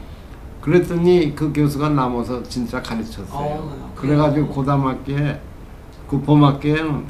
그랬더니 0.61 1.35
그 1.35 1.53
교수가 1.53 1.91
남아서 1.91 2.43
진짜 2.43 2.83
가르쳤어요. 2.83 3.27
어, 3.33 3.93
그래가지고 3.97 4.49
고담학기에 4.49 5.41
그 6.09 6.21
봄학기에는 6.21 7.05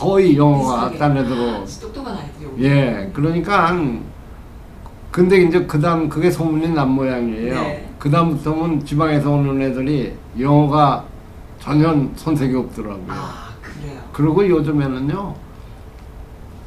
거의 0.00 0.36
영어가 0.36 0.90
비슷하게. 0.90 0.98
딴 0.98 1.16
애들로 1.18 1.50
아, 1.50 1.64
똑똑한 1.80 2.16
아이들이 2.16 2.46
오고. 2.46 2.60
예 2.62 3.10
그러니까 3.12 3.76
근데 5.10 5.42
이제 5.42 5.64
그 5.66 5.78
다음 5.80 6.08
그게 6.08 6.30
소문이 6.30 6.68
난 6.70 6.88
모양이에요. 6.90 7.54
네. 7.54 7.90
그 7.98 8.10
다음부터는 8.10 8.84
지방에서 8.84 9.30
오는 9.30 9.60
애들이 9.60 10.14
영어가 10.38 11.04
전혀 11.58 11.94
손색이 12.16 12.54
없더라고요. 12.56 13.04
아 13.08 13.50
그래요. 13.60 14.00
그리고 14.12 14.48
요즘에는요 14.48 15.34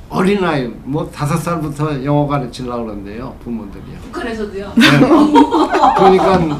어린아이 0.10 0.72
뭐 0.84 1.10
다섯 1.10 1.38
살부터 1.38 2.04
영어 2.04 2.28
가르치려고 2.28 2.84
그러는데요 2.86 3.36
부모들이요. 3.44 3.98
북한에서도요. 4.12 4.74
네. 4.76 4.84
그러니까 5.98 6.60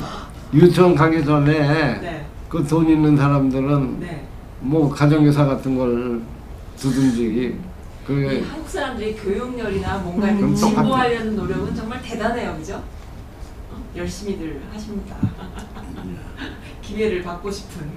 유치원 0.54 0.96
가기 0.96 1.24
전에 1.24 1.52
네. 2.00 2.26
그돈 2.50 2.90
있는 2.90 3.16
사람들은 3.16 4.00
네. 4.00 4.26
뭐 4.62 4.90
가정교사 4.90 5.46
같은 5.46 5.78
걸 5.78 6.22
두든지 6.84 7.58
이그 8.04 8.46
한국 8.52 8.70
사람들이 8.70 9.16
교육열이나 9.16 10.00
뭔가 10.00 10.28
음. 10.28 10.54
진보하려는 10.54 11.38
노력은 11.38 11.74
정말 11.74 12.02
대단해요, 12.02 12.58
그죠? 12.58 12.84
어? 13.72 13.82
열심히들 13.96 14.62
하십니다. 14.74 15.16
기회를 16.82 17.24
받고 17.24 17.50
싶은. 17.50 17.90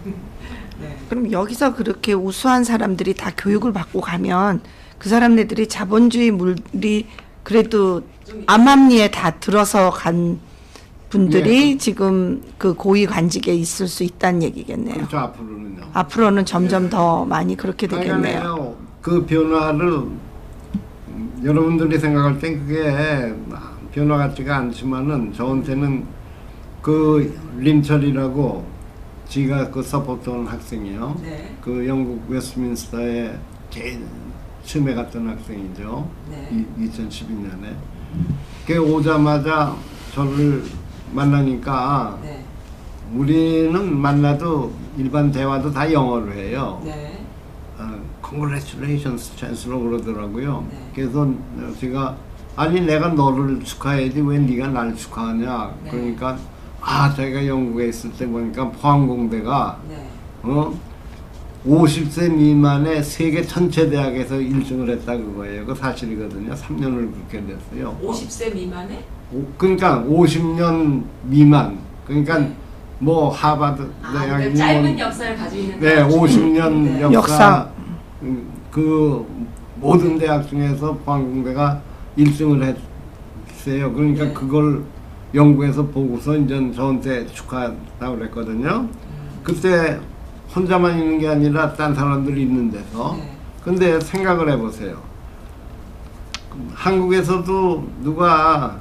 네. 0.81 0.97
그럼 1.09 1.33
여기서 1.33 1.75
그렇게 1.75 2.13
우수한 2.13 2.63
사람들이 2.63 3.15
다 3.15 3.33
교육을 3.37 3.73
받고 3.73 4.01
가면 4.01 4.61
그 4.99 5.09
사람네들이 5.09 5.67
자본주의 5.67 6.31
물이 6.31 7.09
그래도 7.43 8.03
좀 8.25 8.45
암암리에 8.47 9.11
다 9.11 9.41
들어서 9.41 9.91
간 9.91 10.39
분들이 11.09 11.73
예. 11.73 11.77
지금 11.79 12.43
그 12.59 12.75
고위 12.75 13.07
관직에 13.07 13.55
있을 13.55 13.87
수 13.89 14.03
있다는 14.03 14.43
얘기겠네요. 14.43 14.95
그렇죠 14.95 15.19
앞으로는요. 15.19 15.83
앞으로는 15.93 16.45
점점 16.45 16.91
더 16.91 17.25
많이 17.25 17.57
그렇게 17.57 17.87
되겠네요. 17.87 18.41
그러니까요 18.41 18.77
그 19.01 19.25
변화를 19.25 19.89
음, 21.09 21.41
여러분들이 21.45 21.99
생각할 21.99 22.39
땐 22.39 22.67
그게 22.67 23.33
변화 23.93 24.17
같지가 24.19 24.57
않지만은 24.57 25.33
저한테는 25.33 26.05
그 26.83 27.39
림철이라고 27.57 28.67
지가 29.29 29.71
그 29.71 29.83
support한 29.83 30.47
학생이요. 30.47 31.21
네. 31.23 31.57
그 31.61 31.87
영국 31.87 32.23
웨스트민스터에 32.29 33.37
제일 33.71 34.05
처음에 34.65 34.95
갔던 34.95 35.29
학생이죠. 35.29 36.09
네. 36.31 36.67
2012년에. 36.79 37.75
그 38.67 38.79
오자마자 38.79 39.75
저를 40.15 40.63
만나니까 41.17 42.19
네. 42.23 42.45
우리는 43.15 43.97
만나도 43.97 44.73
일반 44.99 45.33
대화도 45.33 45.73
다 45.73 45.91
영어로 45.91 46.33
해요. 46.33 46.81
네. 46.85 47.25
어, 47.79 47.99
Congratulations, 48.27 49.37
찬스로 49.37 49.81
그러더라고요. 49.81 50.67
네. 50.71 50.91
그래서 50.95 51.29
제가 51.81 52.17
아니 52.55 52.81
내가 52.81 53.09
너를 53.09 53.63
축하해야지 53.65 54.21
왜 54.21 54.39
네가 54.39 54.69
날 54.69 54.95
축하하냐. 54.95 55.75
네. 55.85 55.91
그러니까 55.91 56.37
아 56.81 57.13
제가 57.15 57.47
영국에 57.47 57.89
있을 57.89 58.13
때 58.13 58.27
보니까 58.27 58.71
포항공대가 58.71 59.81
네. 59.89 60.09
어 60.43 60.79
50세 61.67 62.33
미만의 62.33 63.03
세계 63.03 63.43
전체 63.43 63.91
대학에서 63.91 64.37
1등을 64.37 64.89
했다 64.91 65.17
그거예요. 65.17 65.67
그 65.67 65.75
사실이거든요. 65.75 66.55
3년을 66.55 67.11
그렇게 67.29 67.45
됐어요. 67.45 67.99
50세 68.03 68.55
미만에? 68.55 69.05
오, 69.33 69.45
그러니까 69.59 70.05
50년 70.09 71.03
미만. 71.25 71.79
그러니까 72.07 72.39
네. 72.39 72.57
뭐 73.01 73.29
하버드 73.29 73.83
아, 74.01 74.13
대학이 74.13 74.29
그러니까 74.55 74.57
짧은 74.57 74.99
역사를 74.99 75.37
가지고 75.37 75.63
있는 75.63 75.81
네, 75.81 75.95
대학 75.97 76.09
중에. 76.11 76.21
50년 76.21 76.73
네. 76.85 77.03
역사, 77.03 77.17
역사. 77.17 77.69
음, 78.23 78.49
그 78.71 79.27
모든 79.77 80.19
대학 80.19 80.49
중에서 80.49 80.95
포항공대가 81.05 81.83
1등을 82.17 82.77
했어요. 83.51 83.93
그러니까 83.93 84.25
네. 84.27 84.33
그걸 84.33 84.85
영국에서 85.35 85.85
보고서 85.89 86.37
이제 86.37 86.71
저한테 86.75 87.27
축하한다고 87.27 88.17
그랬거든요. 88.19 88.89
그때 89.43 89.99
혼자만 90.57 90.99
있는 90.99 91.19
게 91.19 91.29
아니라 91.29 91.75
딴 91.75 91.95
사람들이 91.95 92.43
있는 92.43 92.71
데서. 92.71 93.15
네. 93.15 93.37
근데 93.63 94.01
생각을 94.01 94.51
해보세요. 94.51 94.97
한국에서도 96.73 97.87
누가 98.03 98.81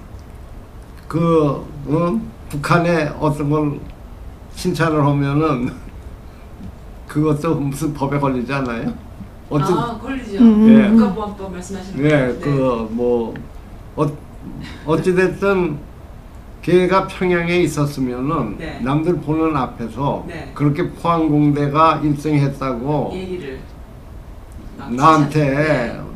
그 1.09 1.65
어? 1.88 2.21
북한에 2.47 3.13
어떤 3.19 3.49
걸 3.49 3.80
칭찬을 4.55 5.05
하면은 5.05 5.73
그것도 7.07 7.55
무슨 7.55 7.93
법에 7.93 8.17
걸리지 8.19 8.53
않아요? 8.53 8.93
어떤 9.49 9.78
아, 9.78 9.97
걸리죠. 9.97 10.41
음. 10.41 10.69
예. 10.69 10.89
국가보안법 10.89 11.51
말씀하시는 11.51 12.05
예, 12.05 12.09
거예요? 12.09 12.39
그뭐 12.88 13.34
어, 13.97 14.07
어찌 14.86 15.13
됐든 15.13 15.78
걔가 16.66 17.05
평양에 17.05 17.57
있었으면은 17.59 18.57
네. 18.57 18.80
남들 18.80 19.18
보는 19.18 19.55
앞에서 19.55 20.26
네. 20.28 20.51
그렇게 20.55 20.89
포항공대가 20.89 22.01
1등했다고 22.03 23.13
얘기를 23.13 23.59
막 24.76 24.91
나한테 24.91 25.45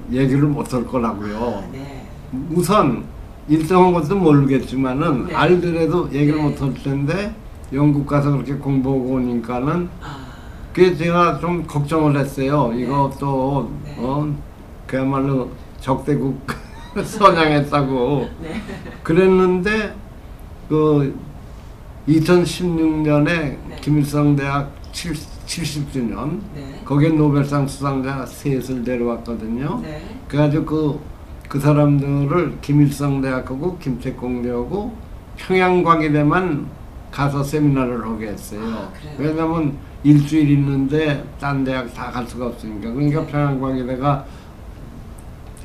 네. 0.10 0.20
얘기를 0.20 0.48
못할 0.48 0.84
거라고요. 0.88 1.38
아, 1.38 1.72
네. 1.72 2.04
우선 2.50 3.04
1등한 3.48 3.94
것도 3.94 4.16
모르겠지만은 4.16 5.28
네. 5.28 5.36
알더라도 5.36 6.12
얘기를 6.12 6.38
네. 6.38 6.44
못할 6.44 6.74
텐데 6.74 7.36
영국 7.72 8.08
가서 8.08 8.32
그렇게 8.32 8.56
공부하고 8.56 9.06
오니까는 9.06 9.88
아, 10.02 10.18
그게 10.74 10.98
제가 10.98 11.38
좀 11.38 11.68
걱정을 11.68 12.18
했어요. 12.18 12.74
이거 12.76 13.12
또 13.20 13.72
네. 13.84 13.96
어, 14.00 14.36
그야말로 14.88 15.52
적대국 15.80 16.42
선양했다고 17.06 18.30
네. 18.42 18.56
그랬는데 19.04 20.09
그 20.70 21.18
2016년에 22.08 23.26
네. 23.26 23.58
김일성 23.82 24.36
대학 24.36 24.72
70주년 24.94 26.40
네. 26.56 26.82
거기에 26.86 27.10
노벨상 27.10 27.68
수상자 27.68 28.26
셋을 28.26 28.84
데려왔거든요. 28.84 29.80
네. 29.82 30.02
그래가지고 30.28 30.66
그, 30.66 31.00
그 31.50 31.60
사람들을 31.60 32.60
김일성 32.62 33.20
대학하고 33.22 33.78
김책공대하고 33.80 34.94
평양과기대만 35.38 36.68
가서 37.12 37.44
세미나를 37.44 38.06
하게 38.06 38.28
했어요. 38.28 38.62
아? 38.64 38.90
왜냐면 39.18 39.76
일주일 40.04 40.52
있는데 40.52 41.24
딴 41.40 41.64
대학 41.64 41.92
다 41.94 42.12
갈 42.12 42.26
수가 42.28 42.46
없으니까. 42.48 42.92
그러니까 42.92 43.22
네. 43.22 43.28
평양과기대가 43.32 44.26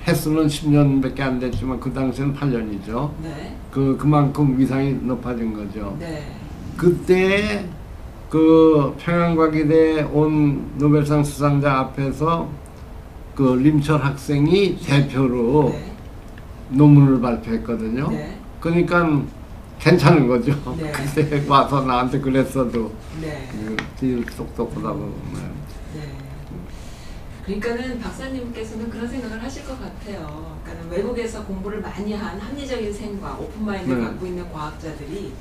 횟수는 0.06 0.46
10년밖에 0.46 1.20
안 1.20 1.38
됐지만 1.38 1.80
그 1.80 1.92
당시에는 1.92 2.34
8년이죠. 2.34 3.10
네. 3.22 3.56
그 3.70 3.96
그만큼 3.98 4.58
위상이 4.58 4.92
높아진 4.92 5.54
거죠. 5.54 5.96
네. 5.98 6.22
그때 6.76 7.64
그 8.28 8.94
평양과기대 8.98 10.02
온 10.12 10.70
노벨상 10.76 11.24
수상자 11.24 11.78
앞에서 11.78 12.48
그 13.34 13.54
림철 13.54 14.04
학생이 14.04 14.76
대표로 14.78 15.70
네. 15.70 15.92
논문을 16.70 17.20
발표했거든요. 17.20 18.10
네. 18.10 18.38
그러니까 18.60 19.22
괜찮은 19.78 20.28
거죠. 20.28 20.52
네. 20.78 20.92
그때 20.92 21.44
와서 21.48 21.82
나한테 21.82 22.20
그랬어도 22.20 22.92
네. 23.20 23.48
그 23.52 23.76
제일 23.98 24.24
똑똑하다고. 24.24 25.14
네. 27.46 27.58
그러니까는 27.58 28.00
박사님께서는 28.00 28.90
그런 28.90 29.08
생각을 29.08 29.42
하실 29.42 29.64
것 29.64 29.78
같아요. 29.80 30.58
그러니까 30.64 30.94
외국에서 30.94 31.44
공부를 31.44 31.80
많이 31.80 32.14
한 32.14 32.38
합리적인 32.38 32.92
생각, 32.92 33.40
오픈 33.40 33.64
마인드를 33.64 33.98
네. 33.98 34.04
갖고 34.04 34.26
있는 34.26 34.50
과학자들이 34.52 35.32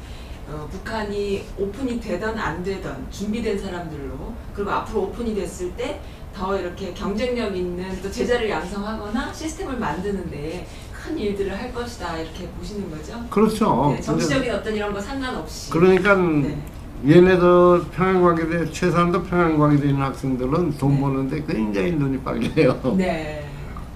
어, 0.49 0.67
북한이 0.69 1.45
오픈이 1.57 2.01
되던 2.01 2.37
안 2.37 2.61
되던 2.61 3.07
준비된 3.09 3.57
사람들로 3.57 4.33
그리고 4.53 4.71
앞으로 4.71 5.03
오픈이 5.03 5.33
됐을 5.35 5.75
때 5.75 6.01
더 6.33 6.57
이렇게 6.57 6.93
경쟁력 6.93 7.55
있는 7.55 8.01
또 8.01 8.09
제자를 8.11 8.49
양성하거나 8.49 9.31
시스템을 9.31 9.77
만드는데 9.77 10.67
큰 10.91 11.17
일들을 11.17 11.57
할 11.57 11.71
것이다 11.73 12.17
이렇게 12.17 12.47
보시는 12.49 12.89
거죠. 12.89 13.23
그렇죠. 13.29 13.93
네, 13.95 14.01
정치적인 14.01 14.51
어떤 14.51 14.73
이런 14.73 14.93
거 14.93 14.99
상관없이. 14.99 15.69
그러니까 15.69 16.15
네. 16.15 16.59
얘네들 17.05 17.83
평양과기대 17.93 18.71
최소한도 18.71 19.23
평양과기대 19.23 19.89
있는 19.89 20.01
학생들은 20.01 20.77
돈 20.77 20.95
네. 20.95 21.01
버는데 21.01 21.43
굉장히 21.45 21.91
눈이 21.91 22.19
빨개요. 22.19 22.79
네. 22.97 23.45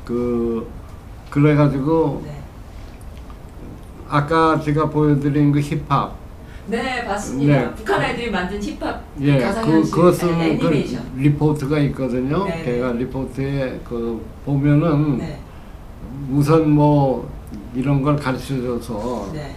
그 0.04 0.70
그래가지고 1.30 2.22
네. 2.26 2.42
아까 4.10 4.60
제가 4.60 4.90
보여드린 4.90 5.52
그 5.54 5.60
힙합 5.62 6.16
네, 6.68 7.06
봤습니다. 7.06 7.54
네. 7.54 7.76
북한 7.76 8.02
아이들이 8.02 8.30
만든 8.30 8.62
힙합 8.62 9.02
예, 9.22 9.40
그 9.40 9.90
그것은 9.90 10.34
아니, 10.36 10.58
그. 10.58 10.68
리포트가 11.16 11.80
있거든요. 11.80 12.44
네. 12.46 12.64
걔가 12.64 12.92
리포트에 12.92 13.80
그 13.86 14.22
보면은 14.44 15.18
네, 15.18 15.40
우선 16.30 16.70
뭐 16.72 17.30
이런 17.74 18.02
걸 18.02 18.18
가르쳐줘서 18.18 19.30
네, 19.34 19.56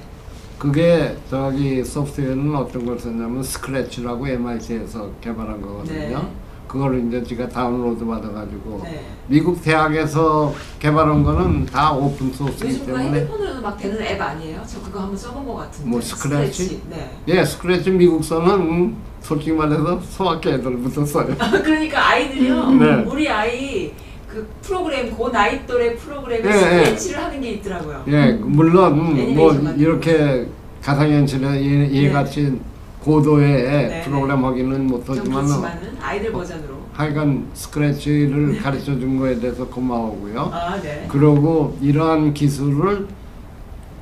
그게 0.61 1.17
저기 1.31 1.83
소프트웨어는 1.83 2.55
어떤 2.55 2.85
걸 2.85 2.99
썼냐면 2.99 3.43
Scratch라고 3.43 4.29
MIT에서 4.29 5.11
개발한 5.23 5.63
거거든요. 5.63 6.19
네. 6.19 6.33
그거를 6.69 7.09
이제 7.09 7.23
제가 7.25 7.49
다운로드 7.49 8.05
받아가지고 8.05 8.83
네. 8.85 9.07
미국 9.27 9.63
대학에서 9.63 10.55
개발한 10.79 11.23
거는 11.23 11.65
다 11.65 11.93
open 11.93 12.31
source이기 12.31 12.75
요즘 12.75 12.87
때문에 12.87 13.05
핸드폰으로도 13.05 13.63
막 13.63 13.79
되는 13.79 14.03
앱 14.03 14.21
아니에요? 14.21 14.63
저 14.67 14.83
그거 14.83 15.01
한번 15.01 15.17
써본 15.17 15.47
것 15.47 15.55
같은데. 15.55 15.91
뭐 15.91 15.99
스크래치? 15.99 16.83
네. 16.91 17.17
예 17.29 17.43
스크래치 17.43 17.91
미국서는 17.93 18.51
음, 18.51 18.97
솔직히 19.23 19.53
말해서 19.53 19.99
소학교 20.03 20.51
애들부터 20.51 21.07
써요. 21.07 21.35
그러니까 21.65 22.07
아이들이요. 22.11 22.71
네. 22.73 22.95
우리 23.05 23.27
아이 23.31 23.93
그 24.33 24.49
프로그램 24.63 25.15
그 25.17 25.31
나이 25.33 25.67
또래 25.67 25.95
프로그램에 25.97 26.49
예, 26.49 26.53
스크래치를 26.53 27.25
하는 27.25 27.41
게 27.41 27.51
있더라고요. 27.53 28.05
예 28.09 28.33
물론 28.33 28.97
뭐 28.97 29.19
애니메이션 29.19 29.65
같은 29.65 29.79
이렇게 29.81 30.47
가상 30.81 31.11
현실에 31.11 31.47
얘, 31.65 32.09
네. 32.09 32.53
고도의 33.01 33.89
네, 33.89 34.03
프로그램 34.03 34.45
하기는 34.45 34.77
좀 34.77 34.87
못하지만 34.87 35.45
그렇지만은 35.45 35.97
아이들 36.01 36.33
버전으로. 36.33 36.81
하여간 36.93 37.49
스크래치를 37.55 38.61
가르쳐 38.61 38.99
준 38.99 39.19
거에 39.19 39.41
대해서 39.41 39.67
고마우고요. 39.67 40.51
아 40.53 40.81
네. 40.81 41.07
그러고 41.09 41.77
이러한 41.81 42.35
기술을 42.35 43.09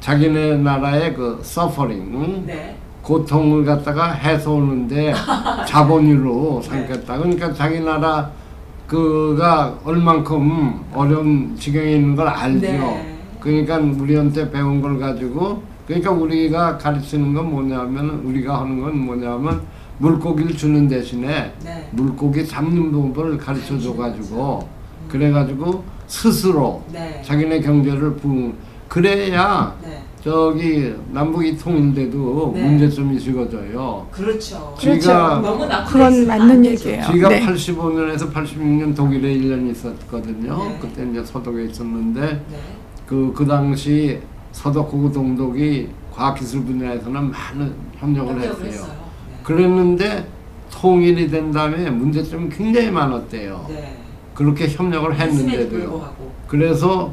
자기네 0.01 0.59
나라의 0.59 1.14
그 1.14 1.41
서퍼링, 1.43 2.11
응? 2.14 2.47
네. 2.47 2.76
고통을 3.03 3.64
갖다가 3.64 4.12
해소하는데 4.12 5.14
자본으로 5.66 6.61
네. 6.62 6.68
삼겠다. 6.68 7.18
그러니까 7.18 7.53
자기 7.55 7.81
나라 7.81 8.31
그가 8.89 9.78
얼만큼 9.84 10.80
어려운 10.95 11.55
지경에 11.57 11.93
있는 11.93 12.16
걸 12.16 12.26
알죠. 12.26 12.61
네. 12.61 13.18
그러니까 13.39 13.76
우리한테 13.76 14.51
배운 14.51 14.80
걸 14.80 14.99
가지고 14.99 15.62
그러니까 15.86 16.11
우리가 16.11 16.78
가르치는 16.78 17.34
건 17.34 17.51
뭐냐면 17.51 18.22
우리가 18.24 18.62
하는 18.62 18.80
건 18.80 18.99
뭐냐면 18.99 19.61
물고기를 19.99 20.57
주는 20.57 20.89
대신에 20.89 21.53
네. 21.62 21.89
물고기 21.93 22.47
잡는 22.47 22.91
법을 22.91 23.36
가르쳐 23.36 23.78
줘 23.78 23.95
가지고 23.95 24.66
그래 25.09 25.30
가지고 25.30 25.84
스스로 26.07 26.82
네. 26.91 27.20
자기네 27.22 27.61
경제를 27.61 28.16
부 28.16 28.55
그래야 28.89 29.74
네. 29.82 30.03
저기 30.23 30.95
남북이 31.12 31.57
통일돼도 31.57 32.53
네. 32.55 32.62
문제점이 32.62 33.21
적어져요. 33.21 34.07
그렇죠. 34.11 34.75
지가 34.79 35.41
너무 35.41 35.64
나쁘게 35.64 35.93
그런 35.93 36.12
쓰면 36.12 36.27
맞는. 36.27 36.64
얘기예요. 36.66 37.05
제가 37.05 37.29
네. 37.29 37.47
85년에서 37.47 38.33
86년 38.33 38.97
독일에 38.97 39.35
1년 39.35 39.71
있었거든요. 39.71 40.57
네. 40.59 40.79
그때 40.81 41.09
이제 41.09 41.25
서독에 41.25 41.66
있었는데 41.66 42.21
네. 42.21 42.59
그, 43.07 43.33
그 43.35 43.47
당시 43.47 44.19
서독 44.53 44.91
고구 44.91 45.12
동독이 45.12 45.89
과학기술 46.12 46.64
분야에서는 46.64 47.31
많은 47.31 47.73
협력을 47.99 48.33
협력을 48.35 48.49
했어요. 48.49 48.66
했어요. 48.66 48.93
네. 49.29 49.39
그랬는데 49.45 50.27
통일이 50.73 51.29
된 51.31 51.53
다음에 51.53 51.89
문제점이 51.91 52.49
굉장히 52.51 52.91
많았대요. 52.91 53.66
네. 53.69 53.97
그렇게 54.35 54.69
협력을 54.69 55.14
했는데도요. 55.14 56.12
그래서 56.47 57.12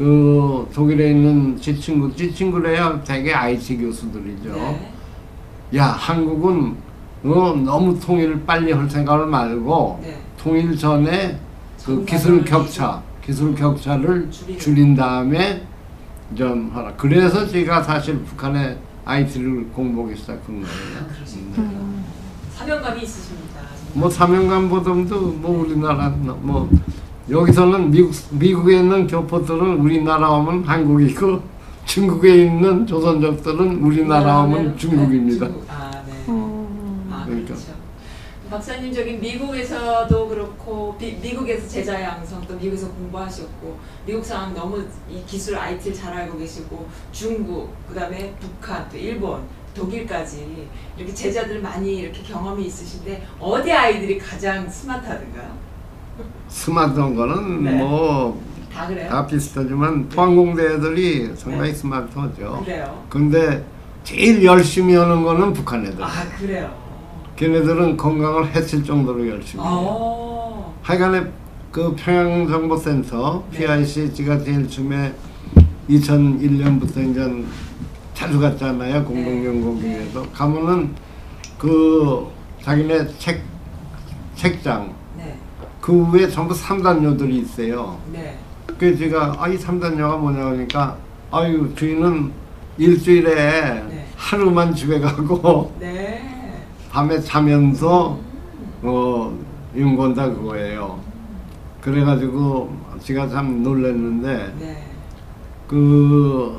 그 0.00 0.66
독일에 0.72 1.10
있는 1.10 1.60
지 1.60 1.78
친구, 1.78 2.10
지 2.16 2.34
친구래야 2.34 3.02
되게 3.04 3.34
IT 3.34 3.76
교수들이죠. 3.76 4.50
네. 4.54 4.92
야 5.76 5.88
한국은 5.88 6.74
어, 7.22 7.54
너무 7.62 8.00
통일을 8.00 8.42
빨리 8.46 8.72
할 8.72 8.88
생각을 8.88 9.26
말고 9.26 10.00
네. 10.02 10.18
통일 10.38 10.74
전에 10.74 11.38
그 11.84 12.02
기술. 12.06 12.42
격차, 12.46 13.02
기술 13.22 13.54
격차를 13.54 14.30
줄이는. 14.30 14.58
줄인 14.58 14.96
다음에 14.96 15.66
좀 16.34 16.70
하라. 16.72 16.94
그래서 16.96 17.46
제가 17.46 17.82
사실 17.82 18.20
북한의 18.20 18.78
IT를 19.04 19.68
공부하기 19.68 20.16
시작한 20.16 20.62
거예요. 20.62 20.66
음. 21.58 22.04
사명감이 22.54 23.02
있으십니다. 23.02 23.60
뭐 23.92 24.08
사명감보다도 24.08 25.20
뭐 25.42 25.60
우리나라 25.60 26.08
뭐 26.08 26.70
여기서는 27.30 27.90
미국 27.90 28.12
미국에 28.30 28.78
있는 28.78 29.06
교포들은 29.06 29.78
우리나라 29.78 30.34
하면 30.38 30.64
한국이고 30.64 31.40
중국에 31.84 32.44
있는 32.44 32.86
조선족들은 32.86 33.82
우리나라 33.82 34.42
하면 34.42 34.76
중국입니다. 34.76 35.46
중국. 35.46 35.64
아, 35.68 35.90
네. 36.06 36.12
음. 36.28 37.08
아, 37.12 37.24
그러니까. 37.24 37.54
그렇죠. 37.54 37.72
박사님 38.50 38.92
저기 38.92 39.12
미국에서도 39.12 40.28
그렇고 40.28 40.96
비, 40.98 41.12
미국에서 41.22 41.68
제자 41.68 42.02
양성 42.02 42.44
또 42.48 42.56
미국에서 42.56 42.88
공부하셨고 42.88 43.78
미국 44.04 44.24
사람 44.24 44.52
너무 44.52 44.84
이 45.08 45.22
기술 45.24 45.56
IT를 45.56 45.96
잘 45.96 46.12
알고 46.12 46.36
계시고 46.36 46.88
중국 47.12 47.72
그다음에 47.88 48.34
북한 48.40 48.88
또 48.90 48.98
일본 48.98 49.42
독일까지 49.72 50.66
이렇게 50.96 51.14
제자들 51.14 51.60
많이 51.60 51.98
이렇게 51.98 52.24
경험이 52.24 52.66
있으신데 52.66 53.24
어디 53.38 53.70
아이들이 53.70 54.18
가장 54.18 54.68
스마트하던가요? 54.68 55.69
스마트한 56.48 57.14
거는 57.14 57.64
네. 57.64 57.72
뭐다 57.72 59.26
비슷하지만 59.26 60.08
포항공대 60.08 60.74
애들이 60.74 61.30
상당히 61.34 61.72
스마트하죠. 61.72 62.62
그래요. 62.64 63.04
근데 63.08 63.64
제일 64.04 64.44
열심히 64.44 64.94
하는 64.94 65.22
거는 65.22 65.52
북한 65.52 65.84
애들. 65.86 66.02
아 66.02 66.08
그래요. 66.38 66.70
걔네들은 67.36 67.96
건강을 67.96 68.54
해칠 68.54 68.84
정도로 68.84 69.26
열심히 69.28 69.62
해요. 69.62 69.72
어. 69.72 70.74
하여간에 70.82 71.24
그 71.72 71.94
평양정보센터 71.94 73.44
네. 73.52 73.58
PIC 73.58 74.12
제가 74.14 74.42
제일 74.42 74.68
처음에 74.68 75.12
2001년부터 75.88 77.10
이제 77.10 77.44
자주 78.14 78.38
갔잖아요 78.40 79.04
공동연구기에서 79.04 80.22
가면은 80.30 80.94
그 81.58 82.26
자기네 82.62 83.06
책 83.18 83.42
책장 84.34 84.86
네. 84.88 84.94
그 85.90 86.12
위에 86.12 86.28
전부 86.28 86.54
삼단료들이 86.54 87.38
있어요. 87.38 87.98
네. 88.12 88.38
그 88.78 88.96
제가 88.96 89.34
아 89.40 89.48
이 89.48 89.56
삼단료가 89.58 90.18
뭐냐 90.18 90.46
하니까 90.46 90.96
아유 91.32 91.68
저희는 91.74 92.30
일주일에 92.78 93.34
네. 93.34 94.06
하루만 94.16 94.72
집에 94.72 95.00
가고 95.00 95.74
네. 95.80 96.22
밤에 96.90 97.18
자면서 97.18 98.16
어 98.82 99.36
연구한다 99.76 100.28
그거예요. 100.30 101.00
그래가지고 101.80 102.72
제가 103.02 103.28
참 103.28 103.64
놀랐는데 103.64 104.54
네. 104.60 104.84
그 105.66 106.56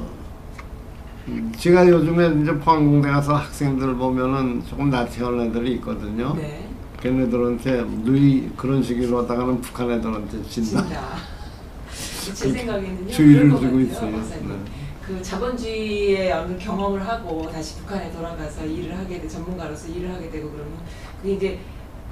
음, 1.30 1.54
제가 1.56 1.88
요즘에 1.88 2.42
이제 2.42 2.52
포항공대 2.60 3.08
가서 3.10 3.36
학생들 3.36 3.96
보면은 3.96 4.62
조금 4.68 4.90
나태한 4.90 5.40
애들이 5.40 5.76
있거든요. 5.76 6.34
네. 6.36 6.68
걔네들한테 7.02 7.84
누이 8.04 8.50
그런 8.56 8.82
식으로 8.82 9.24
하다가는 9.24 9.60
북한 9.62 9.92
애들한테 9.92 10.44
진다. 10.48 10.86
제 12.34 12.52
생각에는요. 12.52 13.12
주의를 13.12 13.50
같아요, 13.50 13.80
있어요. 13.82 14.12
네. 14.12 14.60
그 15.06 15.22
자본주의의 15.22 16.32
어느 16.32 16.58
경험을 16.58 17.06
하고 17.06 17.50
다시 17.52 17.80
북한에 17.80 18.12
돌아가서 18.12 18.66
일을 18.66 18.98
하게 18.98 19.20
돼 19.20 19.28
전문가로서 19.28 19.88
일을 19.90 20.14
하게 20.14 20.30
되고 20.30 20.52
그러면 20.52 20.74
그게 21.22 21.34
이제 21.34 21.60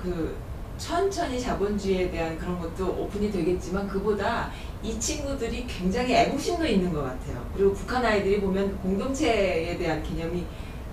그 0.02 0.36
천천히 0.78 1.40
자본주의에 1.40 2.10
대한 2.10 2.38
그런 2.40 2.60
것도 2.60 2.88
오픈이 2.88 3.32
되겠지만 3.32 3.88
그보다 3.88 4.50
이 4.82 5.00
친구들이 5.00 5.68
굉장히 5.68 6.14
애국심도 6.16 6.66
있는 6.66 6.92
것 6.92 7.04
같아요. 7.04 7.46
그리고 7.56 7.74
북한 7.74 8.04
아이들이 8.04 8.42
보면 8.42 8.78
공동체에 8.80 9.78
대한 9.78 10.02
개념이 10.02 10.46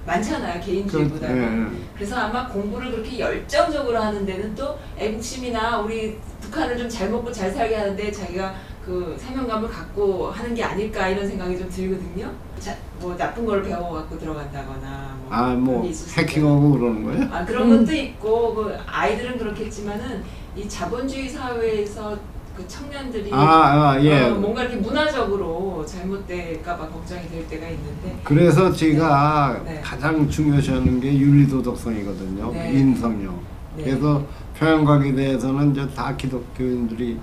많잖아요 0.07 0.61
개인주의보다는. 0.61 1.71
예, 1.73 1.77
예. 1.77 1.83
그래서 1.95 2.17
아마 2.17 2.47
공부를 2.49 2.91
그렇게 2.93 3.19
열정적으로 3.19 3.99
하는 3.99 4.25
데는 4.25 4.55
또 4.55 4.79
애국심이나 4.97 5.81
우리 5.81 6.17
북한을 6.41 6.79
좀 6.79 6.87
잘 6.89 7.11
먹고 7.11 7.33
잘 7.33 7.51
살게 7.51 7.75
하는데 7.75 8.11
자기가 8.13 8.55
그 8.85 9.17
사명감을 9.19 9.69
갖고 9.69 10.31
하는 10.31 10.55
게 10.55 10.63
아닐까 10.63 11.09
이런 11.09 11.27
생각이 11.27 11.59
좀 11.59 11.69
들거든요. 11.69 12.31
자, 12.61 12.75
뭐 13.01 13.17
나쁜 13.17 13.45
걸 13.45 13.63
배워갖고 13.63 14.17
들어간다거나 14.19 15.17
뭐 15.25 15.29
아, 15.31 15.53
뭐 15.55 15.85
해킹하고 16.17 16.71
그러는 16.73 17.05
거예요? 17.05 17.29
아 17.33 17.45
그런 17.45 17.69
것도 17.69 17.93
있고 17.93 18.55
그 18.55 18.77
아이들은 18.87 19.39
그렇겠지만은 19.39 20.23
이 20.55 20.69
자본주의 20.69 21.29
사회에서 21.29 22.17
그 22.57 22.67
청년들이 22.67 23.31
아, 23.33 23.91
아, 23.93 24.03
예. 24.03 24.31
어, 24.31 24.35
뭔가 24.37 24.63
이렇게 24.63 24.77
문화적으로 24.79 25.85
잘못될까봐 25.87 26.89
걱정이 26.89 27.29
될 27.29 27.47
때가 27.49 27.69
있는데 27.69 28.19
그래서 28.25 28.73
제가 28.73 29.61
네. 29.65 29.81
가장 29.85 30.27
중요시하는 30.29 31.01
게 31.01 31.19
윤리도덕성이거든요. 31.19 32.51
네. 32.53 32.73
인성요. 32.73 33.39
네. 33.77 33.85
그래서 33.85 34.25
평양과학에 34.55 35.15
대해서는 35.15 35.73
이제 35.73 35.87
다 35.95 36.17
기독교인들이 36.17 37.19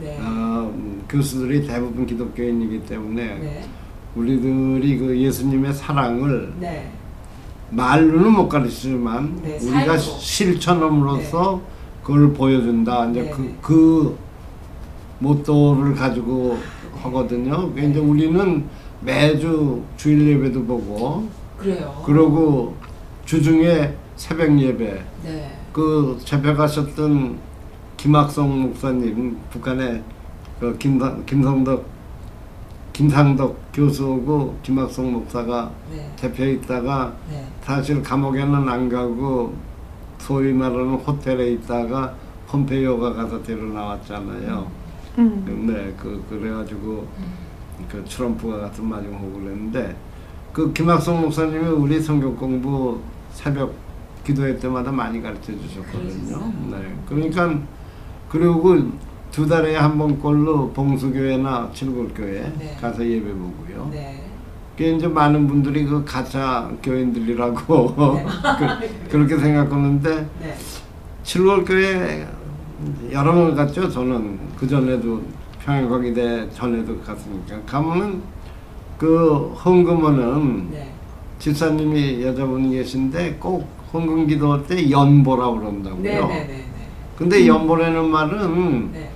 네. 0.00 0.18
어, 0.20 0.72
음, 0.74 1.04
교수들이 1.08 1.66
대부분 1.66 2.06
기독교인이기 2.06 2.86
때문에 2.86 3.24
네. 3.24 3.64
우리들이 4.14 4.98
그 4.98 5.18
예수님의 5.18 5.74
사랑을 5.74 6.54
네. 6.58 6.90
말로는 7.70 8.32
못 8.32 8.48
가르치지만 8.48 9.40
네, 9.42 9.58
우리가. 9.60 9.98
실천함으로써 9.98 11.60
그걸 12.02 12.32
보여준다. 12.32 13.10
이제 13.10 13.22
네, 13.22 13.30
그, 13.30 13.42
네. 13.42 13.54
그 13.60 14.27
모토를 15.18 15.94
가지고 15.94 16.58
하거든요. 17.02 17.72
네. 17.74 17.86
이제 17.86 17.98
우리는 17.98 18.64
매주 19.00 19.82
주일 19.96 20.28
예배도 20.28 20.64
보고 20.64 21.28
그래요. 21.56 22.02
그러고 22.04 22.74
주중에 23.24 23.94
새벽 24.16 24.58
예배 24.58 25.02
네. 25.24 25.58
그 25.72 26.18
집에 26.24 26.54
가셨던 26.54 27.38
김학성 27.96 28.62
목사님 28.62 29.36
북한에 29.50 30.02
그 30.60 30.76
김상, 30.78 31.24
김성덕 31.24 31.84
김상덕 32.92 33.56
교수하고 33.72 34.56
김학성 34.62 35.12
목사가 35.12 35.70
네. 35.90 36.10
대표에 36.16 36.52
있다가 36.54 37.14
네. 37.30 37.44
사실 37.62 38.02
감옥에는 38.02 38.68
안 38.68 38.88
가고 38.88 39.54
소위 40.18 40.52
말하는 40.52 40.94
호텔에 40.94 41.52
있다가 41.52 42.14
폼페이오가 42.48 43.12
가서 43.12 43.42
데려 43.42 43.62
나왔잖아요. 43.62 44.66
음. 44.68 44.77
네, 45.24 45.94
그 45.96 46.24
그래가지고 46.28 47.06
그 47.90 48.04
트럼프가 48.08 48.58
가서 48.60 48.82
마중하고 48.82 49.32
그랬는데 49.32 49.96
그 50.52 50.72
김학성 50.72 51.20
목사님이 51.20 51.66
우리 51.68 52.00
성경 52.00 52.36
공부 52.36 53.00
새벽 53.32 53.74
기도회 54.24 54.58
때마다 54.58 54.92
많이 54.92 55.20
가르쳐 55.20 55.52
주셨거든요. 55.52 56.52
네, 56.70 56.94
그러니까 57.08 57.58
그리고 58.28 58.76
두 59.30 59.46
달에 59.46 59.76
한 59.76 59.98
번꼴로 59.98 60.70
봉수교회나 60.72 61.70
칠골교회 61.72 62.52
네. 62.58 62.76
가서 62.80 63.04
예배 63.04 63.32
보고요. 63.32 63.88
네. 63.90 64.24
그게 64.72 64.92
이제 64.94 65.08
많은 65.08 65.48
분들이 65.48 65.84
그 65.84 66.04
가짜 66.04 66.70
교인들이라고 66.82 67.94
네. 68.14 68.26
그, 69.08 69.08
그렇게 69.10 69.36
생각하는데 69.36 70.28
네. 70.40 70.54
칠월교회 71.24 72.37
여러 73.10 73.32
번 73.34 73.54
갔죠. 73.54 73.90
저는 73.90 74.38
그 74.56 74.66
전에도 74.68 75.22
평양거기대 75.64 76.50
전에도 76.50 76.98
갔으니까 77.00 77.60
가면은 77.66 78.22
그 78.96 79.52
헌금원은 79.64 80.70
네. 80.70 80.92
집사님이 81.38 82.22
여자분이 82.22 82.70
계신데 82.70 83.36
꼭 83.40 83.68
헌금 83.92 84.26
기도할 84.26 84.66
때 84.66 84.90
연보라 84.90 85.50
그런다고요. 85.50 86.02
네. 86.02 86.20
네. 86.20 86.26
네. 86.26 86.46
네. 86.46 86.64
근데 87.16 87.46
연보라는 87.46 88.08
말은 88.08 88.92
네. 88.92 89.10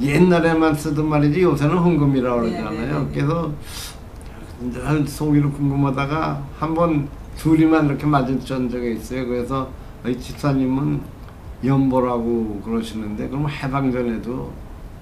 옛날에만 0.00 0.74
쓰던 0.74 1.08
말이지 1.08 1.42
요새는 1.42 1.76
헌금이라고 1.76 2.42
네, 2.42 2.50
그러잖아요. 2.50 2.86
네, 2.86 2.92
네, 2.92 2.98
네. 2.98 3.08
그래서 3.14 3.52
늘 4.72 5.06
속이로 5.06 5.52
궁금하다가 5.52 6.42
한번 6.58 7.08
둘이만 7.36 7.86
이렇게 7.86 8.06
맞은 8.06 8.40
적이 8.40 8.94
있어요. 8.94 9.26
그래서 9.26 9.68
이 10.06 10.16
집사님은 10.18 11.13
연보라고 11.64 12.60
그러시는데 12.64 13.28
그럼 13.28 13.48
해방 13.48 13.90
전에도 13.92 14.52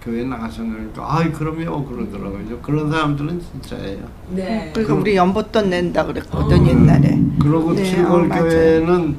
교회 0.03 0.25
나가셨냐니까 0.25 1.17
아이 1.17 1.31
그럼요 1.31 1.85
그러더라고요. 1.85 2.59
그런 2.61 2.91
사람들은 2.91 3.41
진짜예요. 3.41 4.01
네. 4.31 4.71
그러니까 4.73 4.95
우리 4.95 5.17
연보돈 5.17 5.71
낸다 5.71 6.07
그랬거든 6.07 6.61
어. 6.61 6.67
옛날에. 6.67 7.21
그리고 7.41 7.73
네, 7.73 7.85
칠골 7.85 8.33
어. 8.33 8.35
교회는 8.35 9.17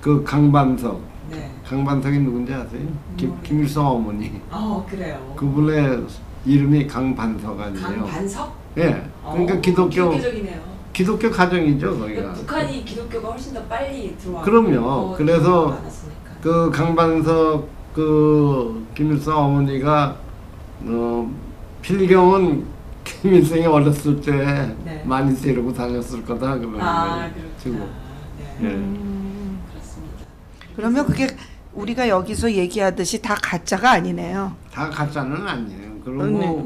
그 0.00 0.24
강반석 0.24 1.00
네. 1.30 1.50
강반석이 1.64 2.18
누군지 2.18 2.52
아세요? 2.52 2.86
김. 3.16 3.32
김일성 3.42 3.86
어머니. 3.86 4.40
어, 4.50 4.84
그래요. 4.88 5.34
그분의 5.36 6.04
이름이 6.44 6.86
강반석 6.86 7.60
아니에요? 7.60 7.84
강반석? 7.84 8.56
예. 8.78 9.02
그러니까 9.22 9.54
어, 9.54 9.60
기독교 9.60 9.88
기독교적이네요. 9.88 10.76
기독교 10.92 11.30
가정이죠 11.30 11.98
거기가. 11.98 12.06
그러니까 12.06 12.32
북한이 12.32 12.84
기독교가 12.84 13.28
훨씬 13.28 13.54
더 13.54 13.62
빨리 13.64 14.16
들어와. 14.16 14.42
그럼요. 14.42 15.14
그래서 15.16 15.78
그 16.46 16.70
강반석 16.70 17.68
그 17.92 18.86
김일성 18.94 19.36
어머니가 19.46 20.16
어 20.84 21.28
필경은 21.82 22.64
김일성이 23.02 23.66
어렸을 23.66 24.20
때 24.20 24.76
네. 24.84 25.02
많이 25.04 25.34
데리고 25.34 25.72
다녔을 25.72 26.24
거다 26.24 26.56
그러는 26.56 26.80
아. 26.80 27.28
그렇구나. 27.64 27.84
네. 28.38 28.58
예. 28.62 28.66
음. 28.68 29.58
그렇습니다. 29.72 30.14
그러면 30.76 31.06
그게 31.06 31.26
우리가 31.74 32.08
여기서 32.08 32.52
얘기하듯이 32.52 33.20
다 33.20 33.34
가짜가 33.42 33.90
아니네요. 33.90 34.52
다 34.72 34.88
가짜는 34.88 35.48
아니에요. 35.48 35.90
그리고 36.04 36.24
네. 36.26 36.64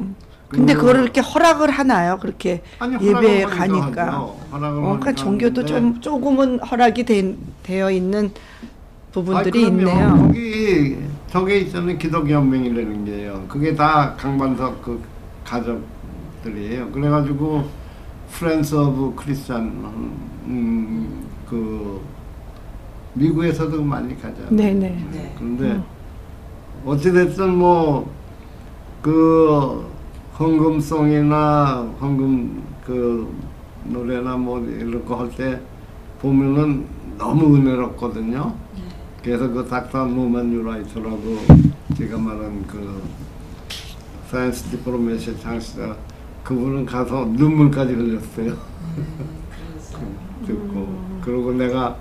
근데 0.48 0.74
그- 0.74 0.80
그거를 0.80 1.04
이렇게 1.04 1.22
허락을 1.22 1.70
하나요? 1.70 2.18
그렇게 2.20 2.62
아니, 2.80 3.02
예배에 3.02 3.44
가니까. 3.44 4.20
어, 4.20 4.46
그러니까 4.50 5.14
종교도 5.14 5.64
좀 5.64 6.00
조금은 6.02 6.58
허락이 6.58 7.04
된- 7.04 7.38
되어 7.62 7.90
있는 7.90 8.30
부분들이 9.12 9.62
그럼요. 9.62 9.78
있네요. 9.80 10.16
거기 10.26 10.98
저게 11.28 11.58
있잖아요. 11.60 11.98
기독연맹이라는 11.98 13.04
게요. 13.04 13.44
그게 13.48 13.74
다 13.74 14.14
강반석 14.16 14.82
그 14.82 15.00
가족들이에요. 15.44 16.90
그래가지고 16.90 17.64
Friends 18.32 18.74
of 18.76 19.14
Christian 19.16 19.62
음, 20.46 21.26
그 21.48 22.00
미국에서도 23.14 23.82
많이 23.82 24.20
가잖아요. 24.20 24.50
네네. 24.50 25.04
네. 25.12 25.34
그런데 25.36 25.64
음. 25.72 25.84
어찌됐든 26.86 27.56
뭐그 28.94 29.90
헌금송이나 30.38 31.88
헌금 32.00 32.62
그 32.86 33.32
노래나 33.84 34.36
뭐 34.36 34.60
이런 34.60 35.04
거 35.04 35.16
할 35.16 35.30
때 35.36 35.60
보면은 36.22 36.86
너무 37.18 37.56
은혜롭거든요. 37.56 38.54
그래서 39.22 39.48
그 39.48 39.66
닥터 39.66 40.06
Norman 40.06 40.52
Neureiter라고 40.52 41.38
제가 41.96 42.16
말한 42.18 42.66
그 42.66 43.02
science 44.28 44.70
diplomacy 44.70 45.38
창시자 45.40 45.96
그분은 46.44 46.86
가서 46.86 47.26
눈물까지 47.26 47.92
흘렸어요. 47.92 48.56
듣고. 50.46 51.20
그리고 51.22 51.52
내가 51.52 51.96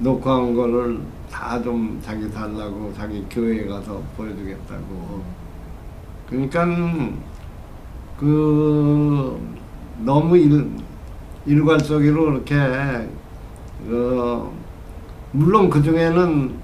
녹화한 0.00 0.54
거를 0.54 0.98
다 1.30 1.60
좀 1.62 2.00
자기 2.02 2.30
달라고 2.30 2.92
자기 2.96 3.24
교회에 3.30 3.66
가서 3.66 4.00
보여주겠다고. 4.16 5.22
그러니까 6.28 6.66
그 8.18 9.38
너무 10.04 10.36
일, 10.36 10.70
일괄적으로 11.46 12.32
이렇게 12.32 12.56
어, 13.88 14.52
물론 15.32 15.68
그 15.68 15.82
중에는 15.82 16.63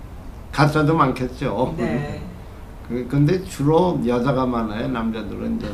가짜도 0.52 0.94
많겠죠. 0.96 1.74
네. 1.78 2.22
그 2.88 3.06
근데 3.08 3.42
주로 3.44 4.00
여자가 4.04 4.46
많아요. 4.46 4.88
남자들은 4.88 5.56
이제 5.56 5.68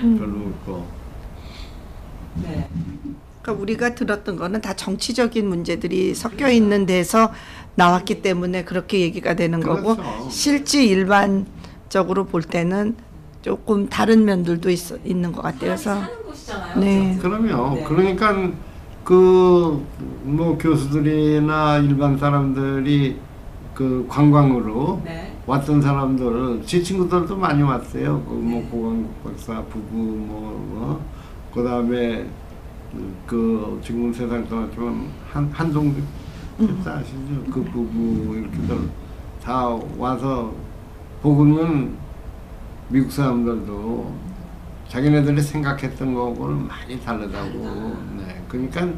별로 0.00 0.46
없고. 0.46 0.86
네. 2.42 2.68
그러니까 3.42 3.62
우리가 3.62 3.94
들었던 3.94 4.36
거는 4.36 4.60
다 4.60 4.74
정치적인 4.74 5.48
문제들이 5.48 6.14
섞여 6.14 6.48
있는 6.48 6.86
데서 6.86 7.32
나왔기 7.74 8.22
때문에 8.22 8.64
그렇게 8.64 9.00
얘기가 9.00 9.34
되는 9.34 9.60
거고 9.60 9.96
그렇죠. 9.96 10.28
실제 10.30 10.84
일반적으로 10.84 12.26
볼 12.26 12.42
때는 12.42 12.94
조금 13.42 13.88
다른 13.88 14.24
면들도 14.24 14.70
있, 14.70 14.78
있는 15.04 15.32
것 15.32 15.42
같아요. 15.42 15.60
그래서 15.60 15.94
사는 15.94 16.22
곳이잖아요. 16.24 16.78
네. 16.78 17.18
그럼요. 17.20 17.74
네. 17.76 17.84
그러니까 17.84 18.50
그 19.04 20.00
뭐 20.22 20.56
교수들이나 20.58 21.78
일반 21.78 22.16
사람들이 22.16 23.16
그 23.74 24.06
관광으로 24.08 25.00
네. 25.04 25.34
왔던 25.46 25.80
사람들 25.80 26.62
제 26.66 26.82
친구들도 26.82 27.36
많이 27.36 27.62
왔어요. 27.62 28.22
그뭐 28.24 28.42
네. 28.42 28.68
고광국 28.70 29.24
박사 29.24 29.62
부부 29.64 29.96
뭐, 29.96 30.66
뭐 30.70 31.04
그다음에 31.54 32.26
그 33.26 33.80
지금 33.82 34.12
세상 34.12 34.46
떠났지만 34.48 35.08
한 35.30 35.50
한동국 35.52 36.02
박사 36.58 36.98
아시죠? 36.98 37.44
그 37.50 37.62
부부 37.64 38.36
이렇게들 38.36 38.90
다 39.42 39.68
와서 39.96 40.52
보고는 41.22 41.96
미국 42.88 43.10
사람들도 43.10 44.29
자기네들이 44.94 45.40
생각했던 45.40 46.14
거하고는 46.14 46.66
많이 46.66 47.00
다르다고. 47.00 47.94
네. 48.18 48.42
그러니까 48.48 48.88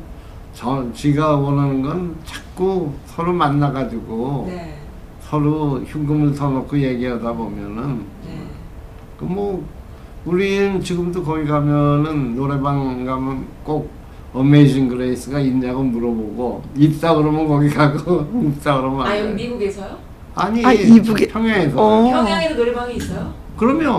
저 0.55 0.91
지가 0.95 1.37
원하는 1.37 1.83
건 1.83 2.17
자꾸 2.25 2.91
서로 3.05 3.33
만나가지고 3.35 4.47
네. 4.49 4.79
서로 5.21 5.81
흉금을 5.81 6.35
터놓고 6.35 6.79
얘기하다 6.79 7.33
보면은 7.35 8.07
네. 8.25 8.41
그뭐 9.19 9.63
우리는 10.25 10.81
지금도 10.81 11.23
거기 11.23 11.45
가면은 11.45 12.37
노래방 12.37 13.05
가면 13.05 13.47
꼭 13.63 13.91
Amazing 14.33 14.89
Grace가 14.89 15.41
있냐고 15.41 15.83
물어보고 15.83 16.63
있다 16.75 17.15
그러면 17.15 17.47
거기 17.47 17.69
가고 17.69 18.21
없다 18.33 18.79
그러면 18.79 19.07
안 19.07 19.13
아. 19.13 19.31
미국에서요? 19.35 19.99
아니 20.35 20.65
아, 20.65 20.73
이북에- 20.73 21.31
평양에서 21.31 21.77
어. 21.79 22.03
평양에도 22.11 22.55
노래방이 22.55 22.97
있어요? 22.97 23.35
그럼요 23.57 23.91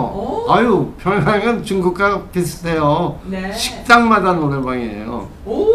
오. 0.47 0.51
아유 0.51 0.91
평양은 0.97 1.63
중국과 1.63 2.23
비슷해요 2.31 3.19
네. 3.25 3.51
식당마다 3.53 4.33
노래방이에요 4.33 5.27
오. 5.45 5.65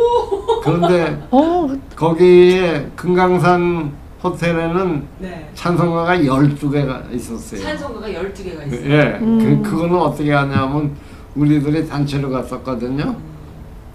그런데 0.63 1.23
어, 1.31 1.69
거기에 1.97 2.91
금강산 2.97 3.93
호텔에는 4.23 5.07
네. 5.19 5.49
찬송가가 5.55 6.17
12개가 6.19 7.13
있었어요 7.15 7.61
찬송가가 7.63 8.09
12개가 8.09 8.67
있어요. 8.67 8.91
예, 8.91 9.19
음. 9.21 9.63
그, 9.63 9.71
그거는 9.71 9.97
어떻게 9.97 10.33
하냐면 10.33 10.97
우리들이 11.37 11.87
단체로 11.89 12.31
갔었거든요. 12.31 13.15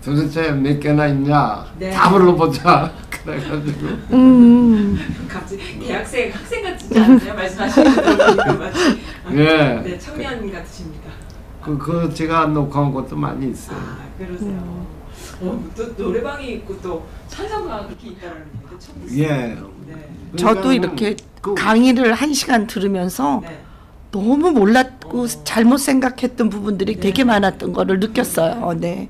도대체 0.03 0.51
몇 0.51 0.79
개나 0.79 1.07
있냐 1.07 1.65
네. 1.79 1.89
다 1.91 2.09
불러보자 2.09 2.91
그래가지고 3.23 3.87
음. 4.11 5.27
갑자기 5.29 5.79
대학생 5.79 6.31
학생 6.33 6.63
같지 6.63 6.99
않으세요? 6.99 7.33
말씀하시는 7.33 7.91
예. 9.31 9.81
네 9.83 9.97
청년 9.97 10.51
같으십니다. 10.51 11.09
그, 11.61 11.77
그 11.77 12.13
제가 12.13 12.47
녹화한 12.47 12.91
것도 12.93 13.15
많이 13.15 13.49
있어요. 13.51 13.77
아 13.77 13.97
그러세요. 14.17 14.85
어, 15.41 15.63
또 15.75 15.85
노래방이 15.97 16.51
있고 16.55 16.77
또 16.81 17.05
찬성가 17.29 17.85
그렇게 17.87 18.09
있다는 18.09 18.43
얘기도 18.57 18.79
처음 18.79 19.07
듣어요. 19.07 19.23
예. 19.23 19.57
네. 19.87 20.35
저도 20.35 20.73
이렇게 20.73 21.15
그- 21.41 21.55
강의를 21.55 22.13
한 22.13 22.33
시간 22.33 22.67
들으면서 22.67 23.39
네. 23.41 23.61
너무 24.11 24.51
몰랐고 24.51 25.21
어. 25.23 25.27
잘못 25.45 25.77
생각했던 25.77 26.49
부분들이 26.49 26.95
네. 26.95 26.99
되게 26.99 27.23
많았던 27.23 27.71
거를 27.71 28.01
느꼈어요. 28.01 28.73
네. 28.77 29.07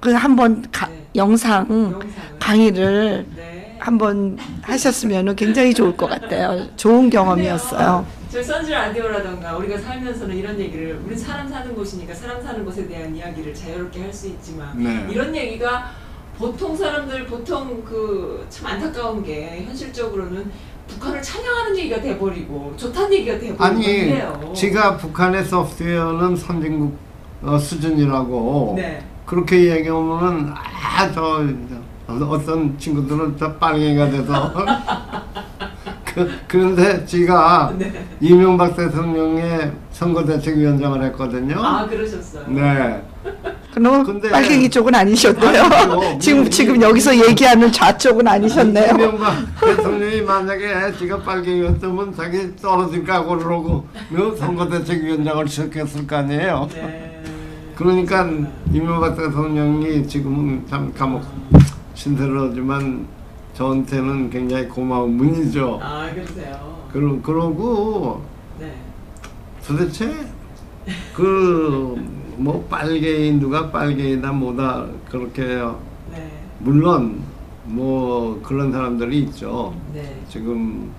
그 0.00 0.12
한번 0.12 0.62
가- 0.72 0.88
네. 0.88 1.04
영상 1.16 1.66
영상을. 1.68 2.06
강의를 2.38 3.26
네. 3.36 3.76
한번 3.78 4.36
하셨으면 4.62 5.34
굉장히 5.36 5.72
좋을 5.74 5.96
것 5.96 6.08
같아요. 6.08 6.66
좋은 6.76 7.08
경험이었어요. 7.10 8.04
저 8.30 8.42
선즈 8.42 8.70
라디오라던가 8.70 9.56
우리가 9.56 9.78
살면서는 9.78 10.36
이런 10.36 10.58
얘기를 10.58 11.00
우리 11.06 11.16
사람 11.16 11.48
사는 11.48 11.74
곳이니까 11.74 12.14
사람 12.14 12.40
사는 12.42 12.64
곳에 12.64 12.86
대한 12.86 13.14
이야기를 13.14 13.52
자유롭게 13.54 14.00
할 14.02 14.12
수 14.12 14.28
있지만 14.28 14.72
네. 14.82 15.06
이런 15.10 15.34
얘기가 15.34 15.90
보통 16.38 16.76
사람들 16.76 17.26
보통 17.26 17.82
그 17.84 18.46
참 18.48 18.66
안타까운 18.68 19.22
게 19.22 19.64
현실적으로는 19.66 20.50
북한을 20.88 21.20
찬양하는 21.22 21.76
얘기가 21.78 22.00
돼버리고 22.00 22.72
좋다는 22.76 23.12
얘기가 23.14 23.38
돼버리고 23.38 23.64
아니 23.64 23.82
그래요. 23.84 24.52
제가 24.56 24.96
북한의 24.96 25.44
소프트웨어는 25.44 26.36
선진국 26.36 26.96
어, 27.42 27.58
수준이라고 27.58 28.74
네. 28.76 29.02
그렇게 29.30 29.70
얘기하면은 29.76 30.52
아저 30.96 31.44
어떤 32.08 32.76
친구들은 32.76 33.36
저 33.38 33.52
빨갱이가 33.54 34.10
돼서 34.10 34.52
그, 36.04 36.28
그런데 36.48 37.04
제가 37.06 37.72
네. 37.78 38.04
이명박 38.20 38.74
대통령의 38.74 39.70
선거대책위원장을 39.92 41.04
했거든요. 41.04 41.54
아 41.64 41.86
그러셨어요. 41.86 42.44
네. 42.48 43.00
그럼 43.72 44.02
근데- 44.02 44.30
빨갱이 44.30 44.68
쪽은 44.68 44.92
아니셨대요. 44.92 45.62
아니죠. 45.62 46.18
지금 46.18 46.40
뭐, 46.40 46.50
지금 46.50 46.78
뭐, 46.78 46.88
여기서 46.88 47.16
얘기하는 47.28 47.70
좌쪽은 47.70 48.26
아니셨네요. 48.26 48.94
이명박 48.94 49.36
대통령이 49.60 50.22
만약에 50.22 50.92
지가 50.98 51.18
빨갱이였다면 51.18 52.16
자기 52.16 52.56
떨어질 52.56 53.04
각오를 53.04 53.44
하고 53.46 53.86
그 54.12 54.34
선거대책위원장을 54.36 55.46
시작했을 55.46 56.04
거 56.08 56.16
아니에요. 56.16 56.68
네. 56.74 57.09
그러니까 57.84 58.28
이명박 58.70 59.16
대통령이 59.16 60.06
지금은 60.06 60.66
참 60.68 60.92
감옥 60.92 61.24
신세로지만 61.94 63.06
저한테는 63.54 64.28
굉장히 64.28 64.68
고마운 64.68 65.16
분이죠. 65.16 65.80
아 65.82 66.10
그러세요. 66.12 66.76
그러, 66.92 67.22
그러고 67.22 68.22
네. 68.58 68.74
도대체 69.66 70.26
그 71.14 72.20
뭐 72.40 72.66
빨갱이 72.70 73.38
누가 73.38 73.70
빨갱이다 73.70 74.32
뭐다 74.32 74.86
그렇게. 75.10 75.44
네. 76.10 76.30
물론 76.58 77.22
뭐 77.64 78.40
그런 78.42 78.72
사람들이 78.72 79.20
있죠. 79.20 79.74
네. 79.92 80.22
지금 80.28 80.90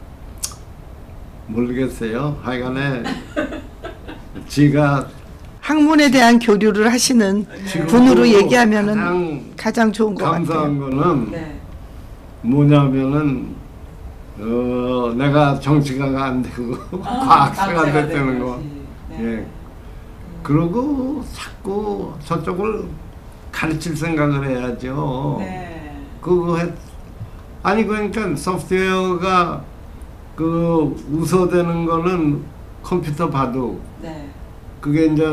모르겠어요. 1.48 2.40
하여간에 2.44 3.02
지가 4.48 5.08
학문에 5.62 6.10
대한 6.10 6.40
교류를 6.40 6.92
하시는 6.92 7.46
분으로 7.88 8.28
얘기하면은 8.28 8.96
가장 8.96 9.44
가장 9.56 9.92
좋은 9.92 10.16
것 10.16 10.26
감사한 10.26 10.80
같아요. 10.80 10.90
거는 10.98 11.32
네. 11.32 11.60
뭐냐면은 12.42 13.56
어 14.40 15.14
내가 15.16 15.60
정치가가 15.60 16.26
안 16.26 16.42
되고 16.42 16.76
과학자가 17.00 17.26
과학자가 17.26 17.84
됐다는 17.84 18.10
되는 18.10 18.40
거. 18.40 18.60
네. 19.10 19.24
예. 19.24 19.46
그러고 20.42 21.24
자꾸 21.32 22.12
저쪽을 22.26 22.86
가르칠 23.52 23.96
생각을 23.96 24.50
해야죠. 24.50 25.38
네. 25.40 25.96
그거 26.20 26.58
했 26.58 26.74
아니 27.62 27.86
그러니까 27.86 28.36
소프트웨어가 28.36 29.64
그 30.36 30.96
우서되는 31.12 31.86
거는 31.86 32.42
컴퓨터 32.82 33.30
바둑 33.30 33.80
네. 34.02 34.31
그게 34.82 35.06
이제 35.06 35.24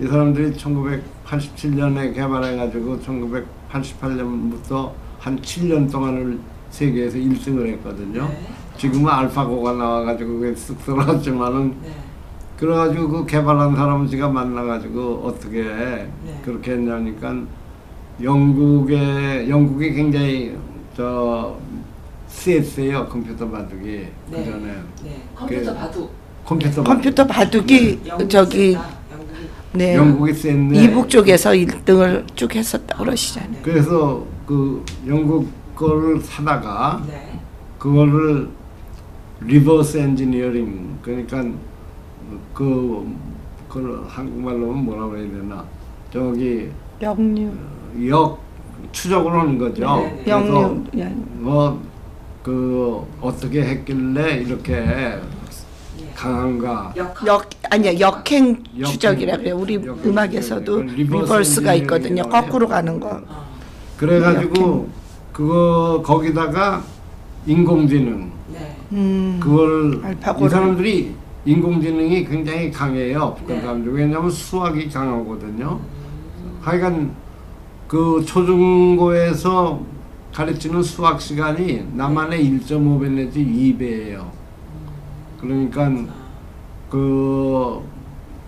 이 0.00 0.06
사람들이 0.06 0.52
1987년에 0.52 2.12
개발해가지고 2.14 2.98
1988년부터 2.98 4.90
한 5.20 5.40
7년 5.40 5.90
동안을 5.90 6.38
세계에서 6.70 7.16
1등을 7.16 7.68
했거든요. 7.74 8.26
네. 8.28 8.48
지금은 8.76 9.08
알파고가 9.10 9.74
나와가지고 9.74 10.40
그게 10.40 10.52
쓱 10.54 10.76
들어왔지만은 10.84 11.76
네. 11.80 11.94
그래가지고 12.58 13.08
그 13.08 13.26
개발한 13.26 13.76
사람 13.76 14.08
제가 14.08 14.28
만나가지고 14.28 15.22
어떻게 15.24 15.62
네. 15.62 16.10
그렇게 16.44 16.72
했냐니까 16.72 17.36
영국에 18.20 19.48
영국이 19.48 19.92
굉장히 19.92 20.56
저 20.96 21.56
셌어요 22.26 23.06
컴퓨터 23.08 23.48
바둑이 23.48 23.82
네. 23.84 24.12
그 24.30 24.44
전에 24.44 24.66
네. 25.04 25.22
컴퓨터 25.36 25.72
그- 25.72 25.78
바둑. 25.78 26.23
컴퓨터 26.44 26.82
컴퓨터 26.82 27.26
바둑이 27.26 28.00
영국이 28.06 28.28
저기. 28.28 28.76
네 29.72 29.96
영국이 29.96 30.32
셌네. 30.32 30.84
이북 30.84 31.08
쪽에서 31.10 31.50
1등을 31.50 32.24
쭉 32.36 32.54
했었다 32.54 32.96
그러시잖아요. 32.96 33.60
그래서 33.62 34.24
그 34.46 34.84
영국 35.06 35.48
거를 35.74 36.20
사다가 36.20 37.02
네. 37.08 37.40
그거를 37.78 38.48
reverse 39.40 39.96
engineering 39.96 40.98
그러니까 41.02 41.44
그 42.52 43.12
그걸 43.68 44.04
한국말로 44.06 44.70
하면 44.70 44.84
뭐라고 44.84 45.16
해야 45.16 45.28
되나 45.28 45.64
저기 46.12 46.70
영유 47.02 47.50
역 48.08 48.38
추적을 48.92 49.32
하는 49.32 49.58
거죠. 49.58 49.96
네, 49.96 50.24
네. 50.24 51.00
예. 51.00 51.04
뭐그 51.40 53.06
어떻게 53.20 53.62
했길래 53.62 54.36
이렇게 54.36 54.74
예. 54.74 55.20
강한가 56.14 56.92
역. 56.96 57.26
역 57.26 57.50
아니야 57.70 57.98
역행 57.98 58.62
역행. 58.78 58.84
추적이라 58.84 59.36
그래요. 59.38 59.56
우리 59.56 59.74
역행 59.74 59.98
음악에서도. 60.04 60.82
reverse 60.82 61.32
reverse가 61.32 61.74
있거든요. 61.74 62.22
engineering이라고 62.22 62.30
거꾸로 62.46 62.68
가는 62.68 63.00
거. 63.00 63.20
어. 63.26 63.44
그래가지고 63.96 64.88
그거 65.32 66.02
거기다가 66.04 66.82
인공지능 67.46 68.30
네. 68.52 68.76
음. 68.92 69.38
그걸 69.42 70.00
알파고를. 70.04 70.46
이 70.46 70.50
사람들이 70.50 71.14
인공지능이 71.44 72.24
굉장히 72.24 72.70
강해요. 72.70 73.34
북한 73.38 73.56
네. 73.56 73.62
사람들 73.62 73.92
왜냐하면 73.92 74.30
수학이 74.30 74.88
강하거든요. 74.88 75.80
하여간 76.62 77.14
그 77.88 78.24
초중고에서 78.26 79.80
가르치는 80.32 80.82
수학 80.82 81.20
시간이 81.20 81.86
남한의 81.92 82.44
1.5배 82.44 83.10
내지 83.10 83.40
2배예요. 83.44 84.30
그러니까 85.44 85.92
그 86.90 87.82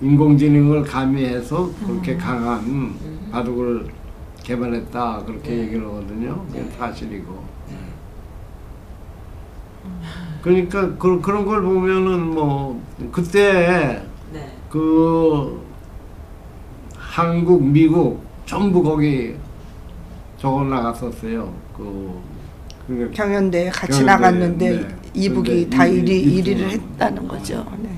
인공지능을 0.01 0.83
가미해서 0.83 1.71
그렇게 1.87 2.17
강한 2.17 2.95
바둑을 3.31 3.87
개발했다 4.43 5.25
그렇게 5.27 5.51
네. 5.51 5.59
얘기를 5.59 5.85
하거든요. 5.87 6.43
그게 6.47 6.61
네. 6.63 6.71
사실이고. 6.79 7.57
그러니까 10.43 10.97
그, 10.97 11.21
그런 11.21 11.45
걸 11.45 11.63
보면은 11.63 12.35
뭐 12.35 12.81
그때 13.13 14.03
네. 14.33 14.53
그 14.71 15.61
한국, 16.97 17.63
미국 17.63 18.23
전부 18.47 18.83
거기 18.83 19.35
적어 20.39 20.65
나갔었어요. 20.65 21.53
그 21.77 22.21
그러니까 22.87 23.11
경연대에 23.13 23.71
같이 23.71 24.05
경연대회, 24.05 24.07
나갔는데 24.07 24.71
네. 24.71 24.97
이북이 25.27 25.71
다 25.71 25.87
일- 25.87 26.05
1위 26.05 26.09
일- 26.11 26.45
1위를 26.45 26.47
일등을 26.49 26.71
했다는 26.73 27.27
거죠. 27.29 27.67
네. 27.83 27.91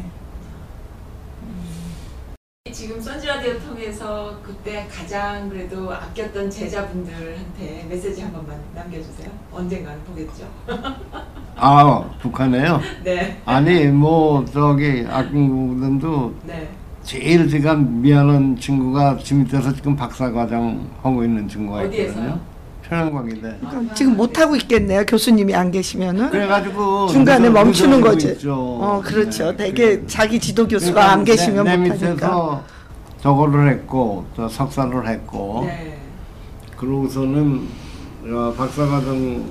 지금 2.72 3.00
선지라디오 3.00 3.58
통해서 3.58 4.38
그때 4.42 4.86
가장 4.88 5.48
그래도 5.48 5.92
아꼈던 5.92 6.48
제자분들한테 6.50 7.86
메시지 7.88 8.20
한 8.22 8.32
번만 8.32 8.56
남겨주세요. 8.74 9.28
언젠가는 9.52 9.98
보겠죠. 10.04 10.46
아 11.56 12.04
북한에요? 12.20 12.80
네. 13.02 13.40
아니 13.44 13.86
뭐 13.86 14.44
저기 14.44 15.04
악군분들도 15.10 16.34
네. 16.46 16.68
제일 17.02 17.48
제가 17.48 17.74
미안한 17.74 18.56
친구가 18.56 19.16
지금 19.24 19.42
밑에서 19.42 19.74
지금 19.74 19.96
박사과정 19.96 20.88
하고 21.02 21.24
있는 21.24 21.48
친구가 21.48 21.80
어디에서요? 21.80 22.38
있거든요. 22.88 23.10
평양광인데. 23.10 23.58
그럼 23.68 23.90
지금 23.94 24.16
못 24.16 24.38
하고 24.38 24.56
있겠네요. 24.56 25.04
교수님이 25.06 25.54
안 25.54 25.70
계시면은 25.70 26.30
그래가지고 26.30 27.08
중간에 27.08 27.48
멈추는 27.50 28.00
거지. 28.00 28.28
있죠. 28.28 28.54
어, 28.54 29.00
그렇죠. 29.04 29.50
네, 29.56 29.56
되게 29.72 29.98
그- 30.00 30.06
자기 30.06 30.38
지도 30.40 30.66
교수가 30.66 30.92
그러니까 30.94 31.12
안 31.12 31.24
계시면 31.24 31.64
내, 31.64 31.76
내 31.76 31.76
못 31.76 31.90
하니까. 32.02 32.10
밑에서 32.12 32.62
저거를 33.20 33.68
했고 33.70 34.24
또 34.36 34.48
석사를 34.48 35.06
했고 35.08 35.62
네. 35.66 35.98
그러고서는 36.76 37.66
어, 38.30 38.54
박사과정 38.56 39.44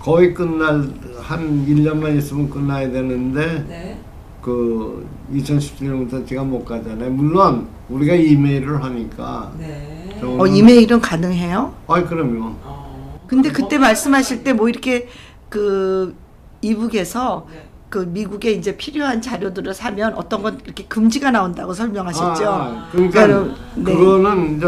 거의 0.00 0.32
끝날 0.34 0.88
한 1.20 1.66
1년만 1.66 2.16
있으면 2.18 2.48
끝나야 2.50 2.90
되는데 2.90 3.64
네. 3.68 3.98
그 4.40 5.06
2017년부터 5.34 6.26
제가 6.26 6.42
못 6.42 6.64
가잖아요. 6.64 7.10
물론 7.10 7.68
우리가 7.90 8.14
이메일을 8.14 8.82
하니까. 8.82 9.52
네. 9.58 9.99
저- 10.20 10.28
어, 10.38 10.46
이메일은 10.46 11.00
가능해요? 11.00 11.72
아이 11.88 12.04
그럼요. 12.04 12.54
어. 12.62 13.20
근데 13.26 13.50
그때 13.50 13.78
말씀하실 13.78 14.42
때 14.44 14.52
뭐 14.52 14.68
이렇게 14.68 15.08
그 15.48 16.14
이북에서 16.62 17.46
네. 17.50 17.66
그 17.88 17.98
미국에 17.98 18.52
이제 18.52 18.76
필요한 18.76 19.20
자료들을 19.20 19.72
사면 19.74 20.14
어떤 20.14 20.42
건 20.42 20.60
이렇게 20.64 20.84
금지가 20.84 21.30
나온다고 21.32 21.72
설명하셨죠. 21.72 22.48
아, 22.48 22.88
그러니까 22.92 23.26
그럼, 23.26 23.54
네. 23.76 23.94
그거는 23.94 24.56
이제 24.56 24.66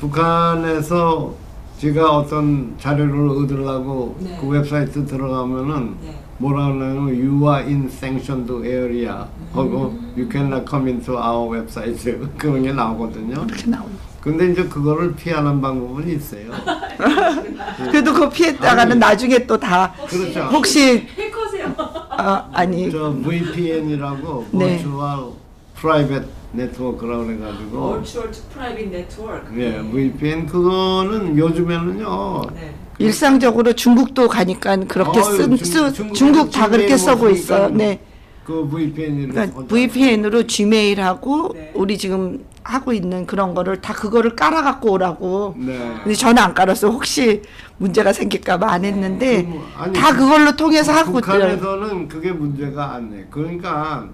북한에서 0.00 1.34
제가 1.78 2.16
어떤 2.16 2.74
자료를 2.78 3.28
얻으려고 3.30 4.16
네. 4.20 4.38
그 4.40 4.46
웹사이트 4.48 5.04
들어가면은 5.06 5.96
네. 6.02 6.14
뭐라 6.38 6.66
그러냐면 6.72 7.08
you 7.08 7.42
are 7.48 7.62
in 7.64 7.86
sanctioned 7.86 8.50
area 8.66 9.24
하고 9.52 9.88
음. 9.98 10.12
you 10.16 10.28
cannot 10.30 10.64
come 10.68 10.88
into 10.90 11.14
our 11.14 11.48
website 11.60 11.96
그런 12.38 12.62
게 12.62 12.72
나오거든요. 12.72 13.44
이렇게 13.46 13.68
나오는. 13.70 13.92
근데 14.24 14.50
이제 14.50 14.64
그거를 14.64 15.14
피하는 15.14 15.60
방법은 15.60 16.08
있어요. 16.08 16.50
그래도 17.90 18.14
그거 18.14 18.30
피했다가는 18.30 18.92
아니. 18.92 18.98
나중에 18.98 19.46
또 19.46 19.58
다 19.58 19.92
그렇죠. 20.08 20.40
혹시 20.50 21.06
해커세요. 21.14 21.74
어, 21.76 22.48
아니 22.54 22.90
저 22.90 23.12
VPN이라고 23.22 24.46
네. 24.52 24.78
Virtual 24.78 25.32
Private 25.78 26.26
Network라고 26.54 27.26
그래가지고 27.26 27.92
Virtual 28.02 28.30
Private 28.54 28.86
Network. 28.96 29.60
예, 29.60 29.82
VPN 29.92 30.46
그거는 30.46 31.36
요즘에는요. 31.36 32.42
네. 32.54 32.74
일상적으로 32.98 33.74
중국도 33.74 34.28
가니까 34.28 34.76
그렇게 34.88 35.18
아유, 35.20 35.36
쓴, 35.36 35.56
중- 35.56 35.66
쓰, 35.66 35.92
중국은 35.92 36.14
중국 36.14 36.50
다 36.50 36.68
그렇게 36.70 36.96
쓰고 36.96 37.28
있어요. 37.28 37.64
없으니까 37.64 37.76
네. 37.84 38.00
그 38.44 38.68
VPN으로 38.68 39.32
그러니까 39.32 39.62
VPN으로 39.66 40.42
Gmail하고 40.46 41.52
네. 41.54 41.72
우리 41.74 41.96
지금 41.96 42.44
하고 42.62 42.92
있는 42.92 43.26
그런 43.26 43.54
거를 43.54 43.80
다 43.80 43.92
그거를 43.92 44.36
깔아 44.36 44.62
갖고 44.62 44.92
오라고. 44.92 45.54
네. 45.58 45.94
근데 46.02 46.14
저는 46.14 46.42
안 46.42 46.54
깔았어요. 46.54 46.90
혹시 46.92 47.42
문제가 47.78 48.12
생길까 48.12 48.58
봐 48.58 48.74
안 48.74 48.84
했는데 48.84 49.44
그 49.44 49.48
뭐, 49.48 49.66
아니, 49.78 49.92
다 49.92 50.14
그걸로 50.14 50.52
통해서 50.56 50.92
하고 50.92 51.18
있더라고요. 51.18 51.58
북한에서는 51.58 52.08
그게 52.08 52.32
문제가 52.32 52.94
안 52.94 53.10
돼. 53.10 53.26
그러니까 53.30 54.08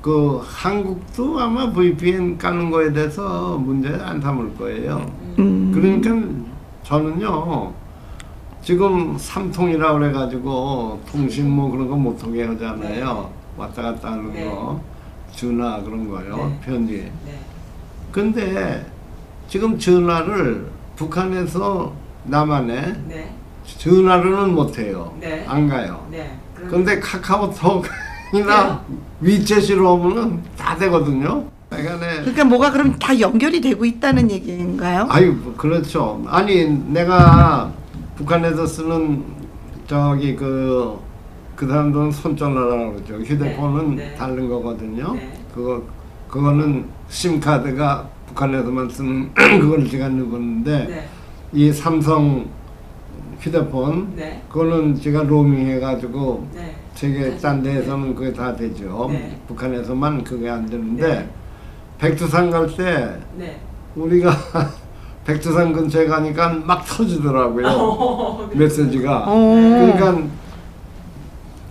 그 0.00 0.40
한국도 0.42 1.38
아마 1.38 1.70
VPN 1.72 2.36
까는 2.38 2.70
거에 2.70 2.92
대해서 2.92 3.56
문제 3.58 3.88
안 4.02 4.20
삼을 4.20 4.56
거예요. 4.56 5.10
음. 5.38 5.70
그러니까 5.74 6.10
저는요 6.82 7.72
지금 8.62 9.16
삼통이라 9.18 9.92
그래가지고 9.94 11.00
통신 11.10 11.50
뭐 11.50 11.70
그런 11.70 11.88
거못 11.88 12.18
통해 12.18 12.44
하잖아요. 12.44 13.30
왔다 13.56 13.82
갔다 13.82 14.12
하는 14.12 14.32
네. 14.32 14.44
거 14.44 14.80
전화 15.34 15.82
그런 15.82 16.08
거요 16.08 16.36
네. 16.36 16.60
편지. 16.64 17.12
네. 17.26 17.38
근데 18.12 18.86
지금 19.48 19.78
전화를 19.78 20.66
북한에서 20.94 21.92
남한에 22.24 22.94
네. 23.08 23.34
전화로는 23.78 24.54
못 24.54 24.78
해요. 24.78 25.12
네. 25.20 25.44
안 25.48 25.68
가요. 25.68 26.06
네. 26.10 26.38
근데 26.70 27.00
카카오톡이나 27.00 28.84
위챗으로 29.22 29.84
오면은 29.94 30.40
다 30.56 30.76
되거든요. 30.76 31.44
그러니까 31.68 31.98
네. 31.98 32.20
그러니까 32.20 32.44
뭐가 32.44 32.70
그럼 32.70 32.96
다 32.98 33.18
연결이 33.18 33.60
되고 33.60 33.84
있다는 33.84 34.30
얘기인가요? 34.30 35.08
아유 35.10 35.32
뭐 35.32 35.54
그렇죠. 35.56 36.22
아니 36.28 36.64
내가 36.66 37.72
북한에서 38.22 38.66
쓰는 38.66 39.24
저기 39.86 40.36
그, 40.36 40.98
그 41.56 41.66
사람들은 41.66 42.12
손전화라고 42.12 42.92
그러죠. 42.94 43.16
휴대폰은 43.16 43.96
네, 43.96 44.10
네. 44.10 44.14
다른 44.14 44.48
거거든요. 44.48 45.14
네. 45.14 45.32
그거 45.52 45.82
그거는 46.28 46.88
심 47.08 47.40
카드가 47.40 48.08
북한에서만 48.28 48.88
쓰는 48.88 49.34
그걸 49.34 49.88
제가 49.88 50.08
넣었는데 50.08 50.86
네. 50.86 51.08
이 51.52 51.72
삼성 51.72 52.46
휴대폰 53.40 54.14
네. 54.14 54.42
그거는 54.48 54.94
제가 54.94 55.24
로밍 55.24 55.66
해가지고 55.66 56.48
네. 56.54 56.76
세계 56.94 57.36
딴 57.38 57.62
데에서는 57.62 58.14
그게 58.14 58.32
다 58.32 58.54
되죠. 58.54 59.08
네. 59.10 59.36
북한에서만 59.48 60.22
그게 60.22 60.48
안 60.48 60.64
되는데 60.66 61.08
네. 61.08 61.30
백두산 61.98 62.50
갈때 62.50 63.18
네. 63.36 63.60
우리가 63.96 64.30
백두산 65.24 65.72
근처에 65.72 66.06
가니까 66.06 66.52
막 66.64 66.84
터지더라고요. 66.84 67.66
어, 67.68 68.50
메시지가. 68.54 69.24
어. 69.26 69.34
그러니까 69.54 70.28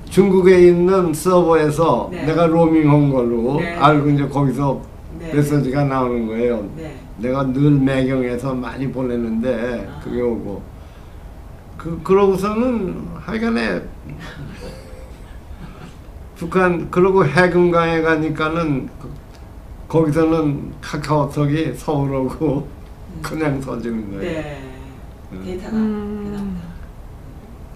중국에 0.10 0.68
있는 0.68 1.14
서버에서 1.14 2.10
네. 2.12 2.26
내가 2.26 2.46
로밍 2.46 2.90
한 2.90 3.10
걸로 3.10 3.60
네. 3.60 3.76
알고 3.76 4.10
이제 4.10 4.28
거기서 4.28 4.82
네. 5.20 5.34
메시지가 5.34 5.84
나오는 5.86 6.28
거예요. 6.28 6.68
네. 6.76 6.98
내가 7.18 7.44
늘 7.46 7.72
매경에서 7.72 8.54
많이 8.54 8.90
보냈는데 8.92 9.88
아. 9.90 10.00
그게 10.04 10.22
오고 10.22 10.62
그 11.78 12.00
그러고서는 12.04 13.08
하여간에 13.16 13.82
북한 16.36 16.90
그러고 16.90 17.26
해금강에 17.26 18.02
가니까는 18.02 18.90
그- 19.00 19.10
거기서는 19.88 20.72
카카오톡이 20.82 21.74
서울 21.76 22.16
오고 22.16 22.68
그냥 23.22 23.60
터지는 23.62 24.12
거예요. 24.12 24.22
네. 24.22 24.62
음. 25.32 25.44
데이터가 25.46 25.76
음. 25.78 26.62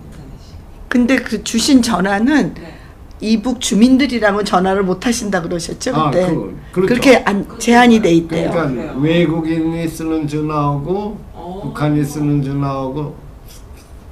인터넷이. 0.03 0.57
근데 0.89 1.15
그 1.17 1.43
주신 1.43 1.81
전화는 1.81 2.53
네. 2.55 2.75
이북 3.21 3.61
주민들이랑은 3.61 4.43
전화를 4.43 4.83
못 4.83 5.05
하신다 5.05 5.41
그러셨죠 5.41 5.95
아, 5.95 6.11
그때. 6.11 6.27
그- 6.27 6.59
그렇죠. 6.73 6.93
렇게 6.95 7.17
안, 7.25 7.47
제한이 7.59 8.01
돼 8.01 8.11
있대요. 8.11 8.51
그러니까 8.51 8.73
그래요. 8.73 8.97
외국인이 8.99 9.87
쓰는 9.87 10.27
전화하고 10.27 11.17
어. 11.33 11.61
북한이 11.63 12.03
쓰는 12.03 12.43
전화하고 12.43 13.15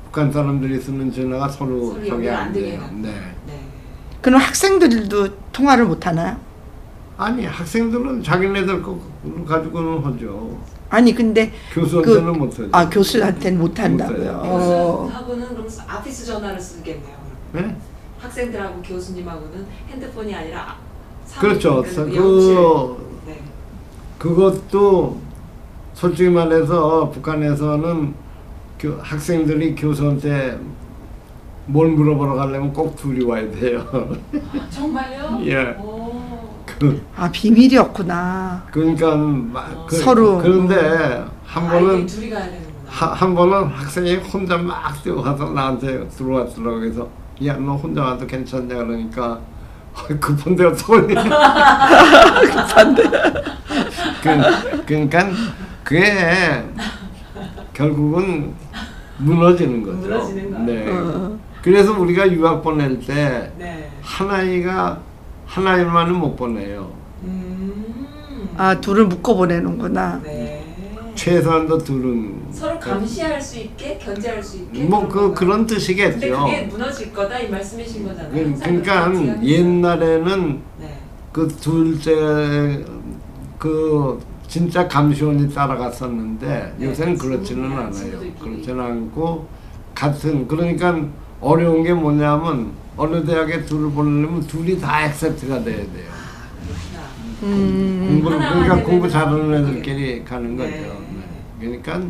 북한 0.05 0.31
사람들이 0.31 0.79
쓰는 0.79 1.11
전화가 1.11 1.49
서로 1.49 2.01
저게 2.07 2.29
안 2.29 2.53
돼요. 2.53 2.81
네. 2.93 3.09
네. 3.47 3.59
그럼 4.21 4.39
학생들도 4.39 5.27
통화를 5.51 5.85
못 5.85 6.07
하나요? 6.07 6.37
아니 7.17 7.45
학생들은 7.45 8.23
자기네들 8.23 8.81
거 8.81 8.97
가지고는 9.45 10.03
하죠. 10.05 10.57
아니 10.93 11.15
근데 11.15 11.51
교수한테는 11.73 12.37
못하죠. 12.37 12.69
아 12.71 12.87
교수한테는 12.87 13.59
못 13.59 13.79
한다고요. 13.79 14.15
못해요. 14.17 14.41
어. 14.43 15.03
교수하고는 15.05 15.47
그럼 15.49 15.67
아피스 15.87 16.25
전화를 16.27 16.59
쓰겠네요. 16.59 17.15
네? 17.53 17.75
학생들하고 18.19 18.79
교수님하고는 18.83 19.65
핸드폰이 19.89 20.35
아니라 20.35 20.77
사무실, 21.25 21.69
그렇죠. 21.69 21.81
그-. 22.05 23.21
네. 23.25 23.41
그것도 24.19 25.17
솔직히 25.95 26.29
말해서 26.29 27.09
북한에서는 27.09 28.13
교, 28.77 28.99
학생들이 29.01 29.73
교수한테 29.73 30.59
뭘 31.65 31.87
물어보러 31.89 32.35
가려면 32.35 32.71
꼭 32.71 32.95
둘이 32.95 33.25
와야 33.25 33.49
돼요. 33.49 33.83
아, 33.91 34.69
정말요? 34.69 35.39
예. 35.47 35.75
오. 35.81 35.92
그, 36.83 37.01
아 37.15 37.31
비밀이었구나. 37.31 38.63
그러니까 38.71 39.15
막 39.15 39.85
그, 39.87 39.95
서로. 39.95 40.37
그런데 40.39 41.23
한 41.45 41.69
번은 41.69 42.05
둘이 42.05 42.29
가야 42.29 42.43
되는구나. 42.43 42.73
하, 42.89 43.05
한 43.07 43.33
번은 43.33 43.67
학생이 43.67 44.15
혼자 44.17 44.57
막 44.57 45.01
뛰어가서 45.01 45.51
나한테 45.51 46.05
들어왔더라고 46.09 46.79
그래서 46.81 47.07
야 47.45 47.53
너 47.57 47.75
혼자 47.75 48.03
와도 48.03 48.27
괜찮냐 48.27 48.75
그러니까 48.75 49.39
"아이, 49.95 50.19
급한데 50.19 50.65
어떡하니 50.65 51.13
급한데. 52.51 53.03
그, 54.21 54.83
그러니까 54.85 55.29
그게 55.85 56.63
결국은 57.73 58.53
무너지는 59.19 59.83
거죠. 59.83 59.97
무너지는. 59.97 60.65
네. 60.65 60.85
어. 60.89 61.37
그래서 61.61 61.97
우리가 61.97 62.29
유학 62.31 62.61
보낼 62.61 62.99
때 62.99 63.51
네. 63.57 63.89
한 64.01 64.29
아이가 64.29 64.99
한 65.53 65.67
아이만은 65.67 66.15
못 66.15 66.35
보내요. 66.35 66.91
음. 67.25 68.07
아 68.57 68.79
둘을 68.81 69.05
묶어 69.05 69.35
보내는구나. 69.35 70.19
네. 70.23 70.63
최소한도 71.13 71.77
둘은 71.77 72.47
서로 72.51 72.79
감시할 72.79 73.39
수 73.39 73.59
있게 73.59 73.99
견제할 73.99 74.41
수 74.41 74.57
있게. 74.57 74.85
뭐 74.85 75.07
그? 75.07 75.31
그런 75.31 75.59
근데 75.67 75.75
뜻이겠죠. 75.75 76.19
그게 76.45 76.61
무너질 76.63 77.13
거다 77.13 77.37
이 77.37 77.49
말씀이신 77.51 78.03
거잖아요. 78.07 78.31
그- 78.31 78.59
그러니까. 78.59 79.43
옛날에는 79.43 80.59
네. 80.79 80.97
그 81.31 81.47
둘째 81.47 82.83
그 83.59 84.19
진짜 84.47 84.87
감시원이 84.87 85.53
따라갔었는데 85.53 86.73
네, 86.79 86.87
요새는 86.87 87.15
그렇지는 87.19 87.69
네, 87.69 87.75
않아요. 87.75 88.19
그렇지는 88.41 88.79
않고 88.83 89.47
같은 89.93 90.47
그러니까 90.47 90.99
어려운 91.43 91.83
게 91.83 91.93
뭐냐면 91.93 92.71
어느 92.95 93.23
대학에 93.25 93.65
둘을 93.65 93.91
보내려면 93.91 94.41
둘이 94.47 94.79
다 94.79 95.05
액셉트가 95.05 95.63
돼야 95.63 95.77
돼요. 95.77 96.13
음. 97.43 98.05
공부를 98.23 98.37
그러니까 98.39 98.83
공부 98.83 99.09
잘하는 99.09 99.53
애들끼리 99.53 100.23
가는 100.23 100.55
거죠. 100.55 100.69
네. 100.69 100.79
네. 100.79 101.27
그러니까 101.59 102.01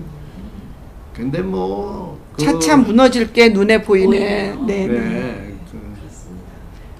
근데 1.15 1.41
뭐 1.41 2.19
그- 2.37 2.43
차차 2.43 2.77
무너질 2.77 3.33
게 3.33 3.49
눈에 3.49 3.81
보이네. 3.81 4.53
보이네요. 4.53 4.65
네. 4.65 4.87
네. 4.87 4.99
네. 4.99 5.53
그. 5.71 5.79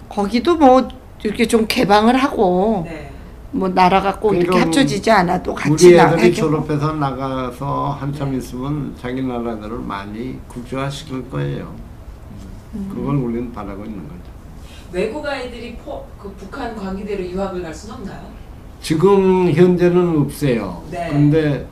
거기도 0.10 0.56
뭐 0.58 0.88
이렇게 1.24 1.48
좀 1.48 1.66
개방을 1.68 2.16
하고 2.18 2.84
네. 2.88 3.12
뭐 3.52 3.70
나라가 3.70 4.18
꼭 4.20 4.32
이렇게 4.34 4.48
그러니까 4.48 4.66
합쳐지지 4.68 5.12
않아도 5.12 5.54
같이 5.54 5.72
우리 5.72 5.86
애들이 5.94 5.96
나가게 5.98 6.32
졸업해서 6.32 6.94
나가서 6.94 7.98
한참 8.00 8.32
네. 8.32 8.38
있으면 8.38 8.96
자기 9.00 9.22
나라들을 9.22 9.78
많이 9.80 10.40
국제화시킬 10.48 11.30
거예요. 11.30 11.83
음. 12.74 12.90
그걸 12.94 13.16
우리는 13.16 13.52
바라고 13.52 13.86
있는 13.86 14.04
거죠. 14.08 14.32
외국 14.92 15.26
아이들이 15.26 15.76
포, 15.78 16.06
그 16.20 16.32
북한 16.38 16.76
과기대로 16.76 17.24
유학을 17.26 17.62
갈 17.64 17.74
수는 17.74 17.96
없나요? 17.96 18.32
지금 18.82 19.52
현재는 19.52 20.22
없어요. 20.22 20.84
네. 20.92 21.10
근데 21.10 21.68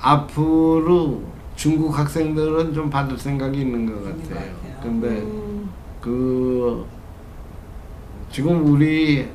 앞으로 0.00 1.22
중국 1.56 1.96
학생들은 1.98 2.74
좀 2.74 2.90
받을 2.90 3.18
생각이 3.18 3.60
있는 3.60 3.86
것 3.86 4.04
같아요. 4.04 4.34
같아요. 4.34 4.80
근데 4.82 5.08
음. 5.08 5.70
그 6.00 6.86
지금 8.30 8.64
우리 8.66 9.28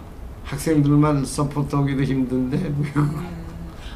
학생들만 0.44 1.26
서포트하기도 1.26 2.04
힘든데 2.04 2.58
음. 2.58 3.28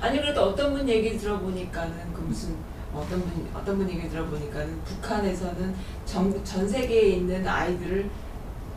아니 0.01 0.19
그래도 0.19 0.41
어떤 0.41 0.73
분 0.73 0.87
얘기 0.87 1.17
들어보니까는 1.17 1.93
그 2.13 2.21
무슨 2.21 2.55
어떤 2.97 3.19
분 3.21 3.31
어떤 3.53 3.77
분 3.77 3.89
얘기 3.89 4.07
들어보니까는 4.09 4.79
북한에서는 4.85 5.75
전, 6.05 6.43
전 6.43 6.67
세계에 6.67 7.09
있는 7.09 7.47
아이들을 7.47 8.09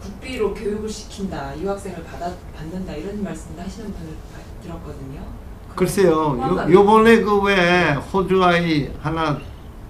국비로 0.00 0.54
교육을 0.54 0.88
시킨다 0.88 1.52
유학생을 1.58 2.02
받아 2.04 2.30
받는다 2.56 2.92
이런 2.94 3.22
말씀도 3.22 3.60
하시는 3.62 3.92
분을 3.92 4.12
봐- 4.32 4.40
들었거든요. 4.62 5.20
글쎄요. 5.76 6.12
요, 6.38 6.66
요번에 6.72 7.20
그 7.20 7.40
왜 7.42 7.92
호주 8.12 8.42
아이 8.42 8.90
하나 9.00 9.38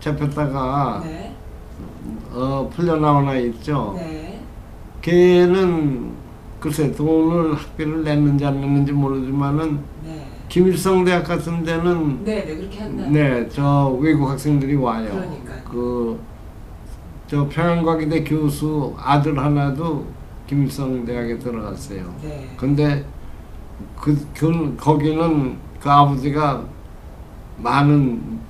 잡혔다가 0.01 1.01
네. 1.05 1.35
어 2.33 2.71
풀려 2.75 2.97
나온 2.97 3.29
아이 3.29 3.47
있죠. 3.49 3.95
네. 3.97 4.41
걔는 5.03 6.13
글쎄 6.61 6.93
돈을 6.93 7.55
학비를 7.55 8.05
냈는지 8.05 8.45
안 8.45 8.61
냈는지 8.61 8.93
모르지만은 8.93 9.81
네. 10.05 10.20
김일성 10.51 11.05
대학 11.05 11.23
같은 11.23 11.63
데는 11.63 12.25
네, 12.25 12.45
네 12.45 12.57
그렇게 12.57 12.81
한다. 12.81 13.07
네, 13.09 13.49
저 13.49 13.97
외국 14.01 14.29
학생들이 14.29 14.75
와요. 14.75 15.09
그러니까요. 15.09 15.63
그, 15.65 16.21
저 17.29 17.49
평양과기대 17.49 18.25
교수 18.25 18.93
아들 18.99 19.39
하나도 19.39 20.05
김일성 20.49 21.05
대학에 21.05 21.39
들어갔어요. 21.39 22.03
네. 22.21 22.51
근데 22.57 23.05
그, 23.97 24.27
그 24.35 24.77
거기는 24.77 25.57
그 25.81 25.89
아버지가 25.89 26.65
많은 27.59 28.41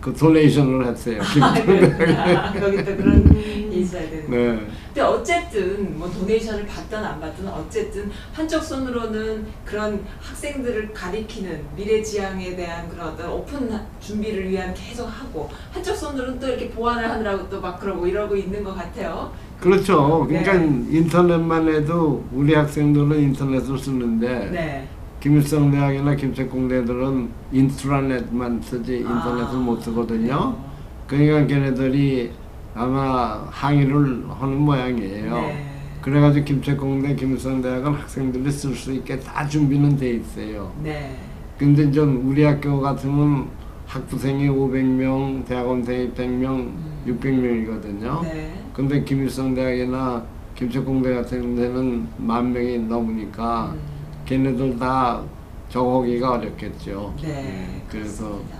그 0.00 0.12
도네이션을 0.14 0.86
했어요. 0.86 1.20
아, 1.40 1.54
대학에. 1.54 1.80
그렇구나. 1.88 2.52
거기 2.52 2.84
또 2.84 2.96
그런 2.96 3.24
게 3.32 3.78
있어야 3.78 4.02
되는. 4.10 4.30
네. 4.30 4.66
근데 4.88 5.00
어쨌든 5.00 5.98
뭐 5.98 6.10
도네이션을 6.10 6.66
받든 6.66 6.98
안 6.98 7.20
받든 7.20 7.46
어쨌든 7.48 8.10
한쪽 8.32 8.62
손으로는 8.62 9.46
그런 9.64 10.04
학생들을 10.20 10.92
가리키는 10.92 11.62
미래지향에 11.76 12.56
대한 12.56 12.88
그런 12.88 13.08
어떤 13.08 13.30
오픈 13.30 13.70
하- 13.72 13.80
준비를 14.00 14.50
위한 14.50 14.74
계속 14.74 15.06
하고 15.06 15.48
한쪽 15.72 15.94
손으로는 15.94 16.38
또 16.40 16.48
이렇게 16.48 16.68
보완을 16.70 17.08
하느라고 17.08 17.48
또 17.48 17.60
막 17.60 17.78
그러고 17.80 18.06
이러고 18.06 18.36
있는 18.36 18.62
것 18.64 18.74
같아요. 18.74 19.32
그렇죠. 19.60 20.24
그러니까 20.28 20.52
네. 20.54 20.66
인터넷만 20.90 21.68
해도 21.68 22.24
우리 22.32 22.54
학생들은 22.54 23.18
인터넷을 23.20 23.76
쓰는데 23.78 24.50
네. 24.52 24.88
김일성 25.20 25.70
대학이나 25.70 26.14
김책공대들은 26.14 27.28
인트라넷만 27.52 28.62
쓰지 28.62 28.98
인터넷을 28.98 29.56
아, 29.56 29.60
못 29.60 29.82
쓰거든요. 29.82 30.56
네. 30.56 30.68
그러니까 31.08 31.46
걔네들이 31.46 32.30
아마 32.74 33.44
항의를 33.50 34.24
하는 34.28 34.58
모양이에요. 34.58 35.34
네. 35.34 35.64
그래가지고 36.02 36.44
김책공대, 36.44 37.16
김일성 37.16 37.60
대학은 37.60 37.94
학생들이 37.94 38.50
쓸 38.50 38.74
수 38.74 38.92
있게 38.92 39.18
다 39.18 39.46
준비는 39.48 39.96
돼 39.96 40.10
있어요. 40.10 40.72
네. 40.82 41.16
근데 41.58 41.90
전 41.90 42.08
우리 42.24 42.44
학교 42.44 42.80
같으면 42.80 43.48
학부생이 43.86 44.48
500명, 44.48 45.44
대학원생이 45.46 46.12
100명, 46.12 46.70
600명이거든요. 47.08 48.20
음. 48.20 48.22
네. 48.22 48.62
근데 48.72 49.02
김일성 49.02 49.52
대학이나 49.52 50.22
김책공대 50.54 51.12
같은 51.14 51.56
데는 51.56 52.06
만 52.18 52.52
명이 52.52 52.78
넘으니까 52.80 53.72
음. 53.74 53.97
걔네들 54.32 54.78
다 54.78 55.22
적어오기가 55.70 56.32
어렵겠죠. 56.32 57.14
네. 57.22 57.82
그래서 57.88 58.24
그렇습니다. 58.24 58.58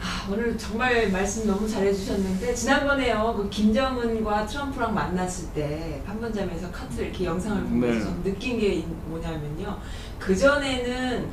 아, 0.00 0.28
오늘 0.30 0.56
정말 0.56 1.10
말씀 1.10 1.46
너무 1.48 1.66
잘해주셨는데 1.68 2.54
지난번에요 2.54 3.34
그 3.36 3.48
김정은과 3.50 4.46
트럼프랑 4.46 4.94
만났을 4.94 5.48
때 5.54 6.00
판문점에서 6.06 6.70
카트 6.70 7.00
이렇게 7.00 7.24
영상을 7.24 7.64
보면서 7.64 7.98
네. 7.98 8.04
좀 8.04 8.22
느낀 8.22 8.60
게 8.60 8.74
있- 8.74 8.86
뭐냐면요 9.08 9.76
그 10.20 10.36
전에는 10.36 11.26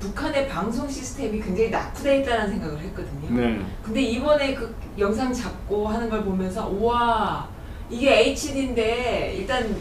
북한의 0.00 0.46
방송 0.48 0.86
시스템이 0.86 1.40
굉장히 1.40 1.70
낙후돼 1.70 2.18
있다는 2.20 2.48
생각을 2.50 2.78
했거든요. 2.80 3.30
네. 3.40 3.64
근데 3.82 4.02
이번에 4.02 4.54
그 4.54 4.74
영상 4.98 5.32
잡고 5.32 5.88
하는 5.88 6.10
걸 6.10 6.22
보면서 6.24 6.68
우와 6.68 7.48
이게 7.88 8.18
HD인데 8.30 9.36
일단 9.38 9.74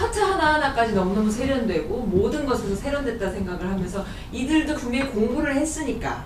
카트 0.00 0.18
하나하나까지 0.18 0.94
너무너무 0.94 1.30
세련되고 1.30 1.94
모든 1.94 2.46
것에서 2.46 2.74
세련됐다 2.74 3.30
생각을 3.30 3.68
하면서 3.70 4.02
이들도 4.32 4.74
분명히 4.76 5.10
공부를 5.10 5.54
했으니까 5.56 6.24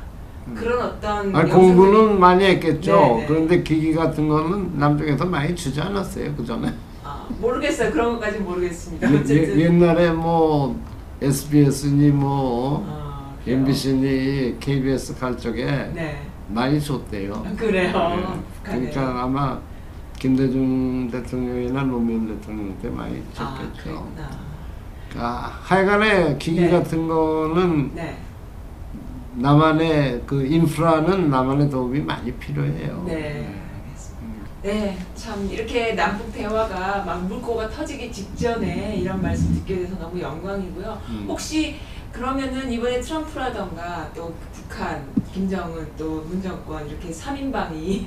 그런 0.54 0.80
어떤 0.80 1.34
아, 1.34 1.42
영상들이- 1.42 1.50
공부는 1.52 2.20
많이 2.20 2.44
했겠죠. 2.44 2.94
네, 2.94 3.16
네. 3.22 3.26
그런데 3.26 3.62
기기 3.64 3.92
같은 3.92 4.28
거는 4.28 4.78
남쪽에서 4.78 5.24
많이 5.24 5.56
주지 5.56 5.80
않았어요. 5.80 6.36
그 6.36 6.44
전에. 6.44 6.72
아, 7.02 7.26
모르겠어요 7.40 7.90
그런 7.90 8.12
것까지 8.14 8.38
모르겠습니다 8.38 9.12
예, 9.12 9.16
어쨌든 9.18 9.60
옛날에 9.60 10.10
뭐 10.12 10.78
SBS니 11.20 12.10
뭐 12.10 12.82
아? 12.88 13.34
MBC니 13.46 14.56
KBS 14.60 15.18
갈 15.18 15.36
적에 15.36 15.64
네 15.92 16.22
많이 16.48 16.80
줬대요. 16.80 17.42
아, 17.44 17.56
그래요 17.56 17.92
네. 18.16 18.40
그러니까 18.62 19.22
아마 19.24 19.58
김대중 20.24 21.10
대통령이나 21.10 21.82
노무현 21.82 22.26
대통령한테 22.26 22.88
많이 22.88 23.22
아 23.36 23.58
줬겠죠. 23.60 23.82
그랬구나 23.82 24.30
아, 25.18 25.58
하여간에 25.62 26.38
기기 26.38 26.62
네. 26.62 26.70
같은 26.70 27.06
거는 27.06 27.94
네 27.94 28.16
나만의 29.34 30.22
그 30.24 30.46
인프라는 30.46 31.28
나만의 31.28 31.68
도움이 31.68 32.00
많이 32.00 32.32
필요해요. 32.32 33.04
네. 33.06 33.54
음. 34.22 34.44
네, 34.62 34.96
참 35.14 35.46
이렇게 35.50 35.92
남북 35.92 36.32
대화가 36.32 37.04
막 37.04 37.26
물꼬가 37.26 37.68
터지기 37.68 38.10
직전에 38.10 38.96
이런 38.96 39.20
말씀 39.20 39.52
듣게 39.52 39.80
돼서 39.80 39.98
너무 39.98 40.18
영광이고요. 40.18 41.02
음. 41.06 41.26
혹시 41.28 41.76
그러면은 42.10 42.72
이번에 42.72 42.98
트럼프라던가 42.98 44.10
또 44.14 44.32
북한, 44.54 45.06
김정은 45.44 45.84
또 45.98 46.20
문정권 46.28 46.88
이렇게 46.88 47.10
3인방이 47.10 48.04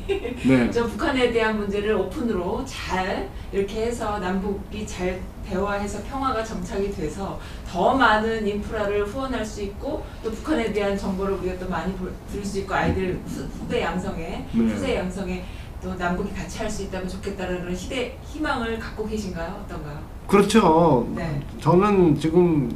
네. 0.47 0.71
저 0.71 0.86
북한에 0.88 1.30
대한 1.34 1.57
문제를 1.59 1.93
오픈으로 1.95 2.63
잘 2.65 3.30
이렇게 3.51 3.88
해서 3.88 4.17
남북이 4.19 4.88
잘 4.88 5.19
대화해서 5.45 6.01
평화가 6.03 6.41
정착이 6.41 6.89
돼서 6.91 7.38
더 7.69 7.93
많은 7.93 8.47
인프라를 8.47 9.05
후원할 9.05 9.45
수 9.45 9.61
있고 9.63 10.05
또 10.23 10.32
북한에 10.32 10.71
대한 10.71 10.97
정보를 10.97 11.34
우리가 11.36 11.59
또 11.59 11.69
많이 11.69 11.93
볼- 11.95 12.13
들을 12.32 12.45
수 12.45 12.59
있고 12.59 12.73
아이들 12.73 13.19
후, 13.28 13.41
후배 13.59 13.82
양성에 13.82 14.45
네. 14.53 14.61
후세 14.61 14.95
양성에 14.95 15.43
또 15.84 15.93
남북이 15.95 16.34
같이 16.34 16.59
할 16.59 16.69
수 16.69 16.84
있다면 16.84 17.09
좋겠다는 17.09 17.59
그런 17.61 17.75
희대 17.75 18.17
희망을 18.23 18.80
갖고 18.80 19.05
계신가요? 19.05 19.63
어떤가요? 19.65 19.99
그렇죠. 20.28 21.07
네. 21.13 21.41
저는 21.59 22.17
지금 22.17 22.73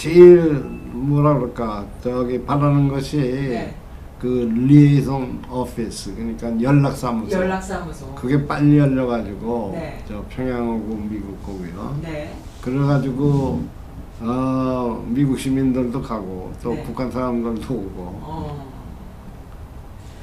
제일 0.00 0.54
뭐라 0.92 1.34
그럴까 1.34 1.84
저기 2.02 2.42
바라는 2.42 2.88
것이 2.88 3.18
네. 3.18 3.74
그 4.18 4.50
리에이송 4.50 5.42
오피스 5.50 6.14
그러니까 6.14 6.58
연락사무소 6.58 7.36
연락사무소. 7.36 8.14
그게 8.14 8.46
빨리 8.46 8.78
열려가지고 8.78 9.72
네. 9.74 10.02
저 10.08 10.24
평양하고 10.30 11.06
미국 11.10 11.42
거고요. 11.42 11.98
네. 12.02 12.34
그래가지고 12.62 13.62
어 14.20 15.04
미국 15.06 15.38
시민들도 15.38 16.00
가고 16.00 16.50
또 16.62 16.72
네. 16.72 16.82
북한 16.82 17.10
사람들도 17.10 17.74
오고 17.74 17.92
어. 17.98 18.72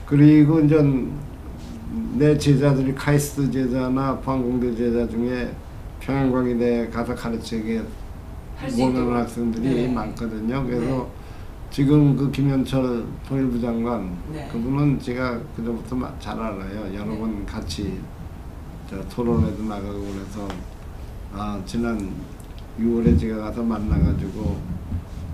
그리고 0.07 0.59
이제 0.59 0.84
내 2.15 2.36
제자들이 2.36 2.95
카이스트 2.95 3.51
제자나 3.51 4.17
포항공대 4.21 4.75
제자 4.75 5.07
중에 5.07 5.51
평양광의대 5.99 6.89
가서 6.89 7.13
가르치게 7.13 7.84
원하는 8.80 9.16
학생들이 9.16 9.64
네. 9.88 9.88
많거든요. 9.93 10.64
그래서 10.66 10.86
네. 10.86 11.08
지금 11.70 12.16
그 12.16 12.32
김현철 12.32 13.05
통일부 13.28 13.60
장관 13.62 14.18
네. 14.34 14.47
그분은 14.51 14.99
제가 14.99 15.39
그전부터 15.55 15.95
마- 15.95 16.12
잘 16.20 16.39
알아요. 16.39 16.93
여러 16.93 17.05
네. 17.12 17.20
번 17.20 17.45
같이 17.45 17.99
저 18.89 18.99
토론회도 19.10 19.64
나가고 19.64 19.99
그래서 19.99 20.47
아 21.34 21.60
지난 21.66 22.10
6월에 22.80 23.20
제가 23.20 23.38
가서 23.43 23.62
만나가지고 23.64 24.58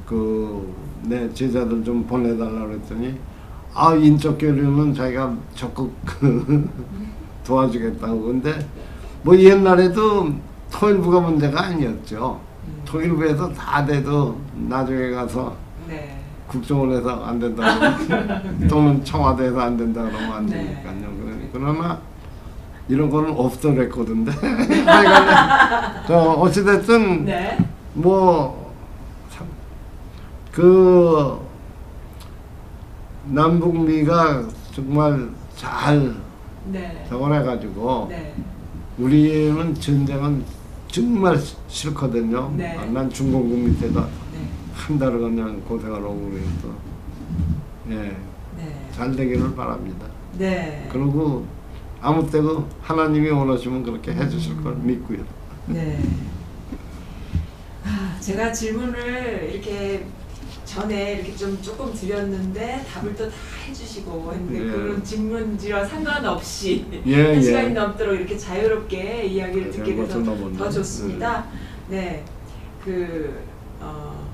그 0.05 0.83
내 1.05 1.29
제자들 1.33 1.83
좀 1.83 2.01
보내달라 2.05 2.65
그랬더니 2.65 3.13
아 3.73 3.93
인적 3.93 4.37
교류는 4.37 4.93
자기가 4.93 5.35
적극 5.53 5.91
도와주겠다고 7.45 8.21
근데 8.23 8.65
뭐 9.21 9.37
옛날에도 9.37 10.33
통일부가 10.71 11.19
문제가 11.19 11.65
아니었죠. 11.65 12.39
통일부에서 12.85 13.51
다 13.53 13.83
돼도 13.85 14.39
나중에 14.55 15.11
가서 15.11 15.55
네. 15.87 16.19
국정원에서 16.47 17.23
안 17.25 17.39
된다 17.39 17.77
그러면 17.79 18.65
또는 18.69 19.03
청와대에서 19.03 19.59
안 19.59 19.75
된다 19.77 20.03
그러면 20.03 20.31
안 20.33 20.45
네. 20.45 20.81
되니까요. 20.83 21.11
그래- 21.23 21.49
그러나 21.51 21.99
이런 22.87 23.09
거는 23.09 23.33
없더 23.35 23.71
레코드인데 23.71 24.31
저 26.07 26.15
어찌됐든 26.17 27.25
네. 27.25 27.57
뭐그 27.93 28.59
남북미가 33.25 34.43
정말 34.73 35.29
잘 35.55 36.13
네. 36.65 37.05
적어내가지고 37.09 38.07
네. 38.09 38.33
우리는 38.97 39.73
전쟁은 39.75 40.43
정말 40.97 41.39
시- 41.39 41.55
싫거든요. 41.67 42.53
네. 42.55 42.77
아, 42.77 42.85
난 42.85 43.09
중공군 43.09 43.65
밑에다 43.65 44.01
네. 44.31 44.47
한 44.75 44.99
달을 44.99 45.19
그냥 45.21 45.59
하고 46.03 46.29
그래서 46.29 46.75
예, 47.89 48.15
네. 48.57 48.89
잘 48.91 49.15
되기를 49.15 49.55
바랍니다. 49.55 50.05
네. 50.37 50.87
그리고 50.91 51.47
아무 51.99 52.29
때고 52.29 52.67
하나님이 52.81 53.27
원하시면 53.31 53.81
그렇게 53.81 54.13
해주실 54.13 54.61
걸 54.61 54.75
믿고요. 54.75 55.23
네. 55.65 55.99
아, 57.85 58.15
제가 58.19 58.51
질문을 58.53 59.49
이렇게 59.51 60.05
전에 60.73 61.13
이렇게 61.13 61.35
좀 61.35 61.61
조금 61.61 61.93
드렸는데 61.93 62.83
답을 62.91 63.15
또 63.15 63.29
다 63.29 63.35
해주시고 63.67 64.33
했는데 64.33 64.65
예. 64.65 64.71
그런 64.71 65.03
질문지와 65.03 65.85
상관없이 65.85 66.85
예, 67.05 67.23
한 67.23 67.35
예. 67.35 67.41
시간이 67.41 67.73
넘도록 67.73 68.15
이렇게 68.15 68.37
자유롭게 68.37 69.25
이야기를 69.25 69.71
듣게 69.71 69.95
돼서. 69.95 70.23
더 70.57 70.69
좋습니다. 70.69 71.45
네, 71.89 72.23
그 72.83 73.43
어, 73.79 74.27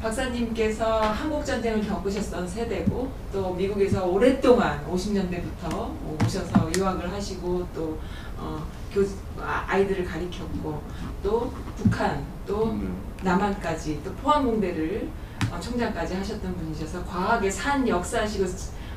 박사님께서 0.00 1.00
한국 1.00 1.44
전쟁을 1.44 1.86
겪으셨던 1.86 2.46
세대고 2.46 3.10
또 3.32 3.54
미국에서 3.54 4.06
오랫동안 4.06 4.84
50년대부터 4.86 5.90
오셔서 6.24 6.70
유학을 6.76 7.12
하시고 7.12 7.66
또 7.74 7.98
어, 8.38 8.64
교 8.92 9.02
아, 9.40 9.64
아이들을 9.66 10.04
가리켰고 10.04 10.82
또 11.22 11.52
북한 11.76 12.24
또 12.46 12.66
음. 12.66 12.96
남한까지 13.22 14.00
또 14.04 14.12
포항공대를 14.14 15.08
어, 15.50 15.60
총장까지 15.60 16.14
하셨던 16.14 16.56
분이셔서 16.56 17.04
과학의 17.04 17.50
산 17.50 17.86
역사시고 17.86 18.44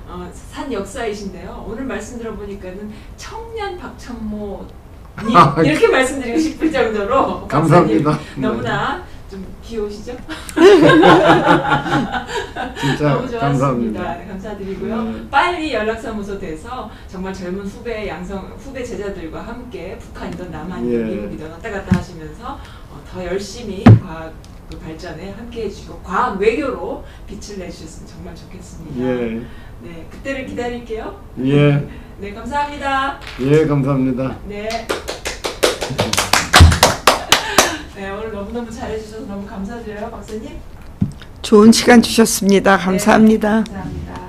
어, 0.08 0.30
산 0.34 0.72
역사이신데요. 0.74 1.66
오늘 1.68 1.86
말씀 1.86 2.18
들어보니까는 2.18 2.92
청년 3.18 3.78
박천모 3.78 4.66
님 5.26 5.36
이렇게 5.66 5.88
말씀드리고 5.88 6.40
싶을 6.40 6.72
정도로 6.72 7.48
감사합니다. 7.48 8.18
너무나 8.38 9.04
좀 9.30 9.46
귀여우시죠? 9.62 10.14
진짜 12.80 13.10
너무 13.14 13.30
좋았습니다. 13.30 13.40
감사합니다. 13.40 14.18
네, 14.18 14.26
감사드리고요. 14.28 15.04
네. 15.04 15.30
빨리 15.30 15.72
연락사무소 15.74 16.40
돼서 16.40 16.90
정말 17.08 17.32
젊은 17.34 17.66
후배 17.68 18.08
양성 18.08 18.52
후배 18.58 18.84
제자들과 18.84 19.42
함께 19.42 20.00
북한이든 20.00 20.50
남한이든 20.50 21.00
예. 21.12 21.16
미국이든 21.16 21.52
왔다 21.52 21.70
갔다 21.70 21.98
하시면서 22.00 22.54
어, 22.90 23.00
더 23.12 23.24
열심히 23.24 23.84
과학 23.84 24.34
그 24.70 24.78
발전에 24.78 25.32
함께 25.32 25.64
해 25.64 25.70
주시고 25.70 26.00
과학 26.04 26.40
외교로 26.40 27.04
빛을 27.28 27.58
내주셨으면 27.60 28.08
정말 28.08 28.36
좋겠습니다. 28.36 29.00
예, 29.04 29.42
네, 29.82 30.08
그때를 30.12 30.46
기다릴게요. 30.46 31.20
예, 31.44 31.88
네, 32.20 32.34
감사합니다. 32.34 33.20
예, 33.42 33.66
감사합니다. 33.66 34.38
네. 34.48 34.88
네, 37.96 38.10
오늘 38.12 38.32
너무너무 38.32 38.70
잘해주셔서 38.72 39.26
너무 39.26 39.46
감사드려요, 39.46 40.12
박사님. 40.12 40.58
좋은 41.42 41.72
시간 41.72 42.02
주셨습니다. 42.02 42.78
감사합니다. 42.78 43.64
네, 43.64 43.64
감사합니다. 43.64 44.29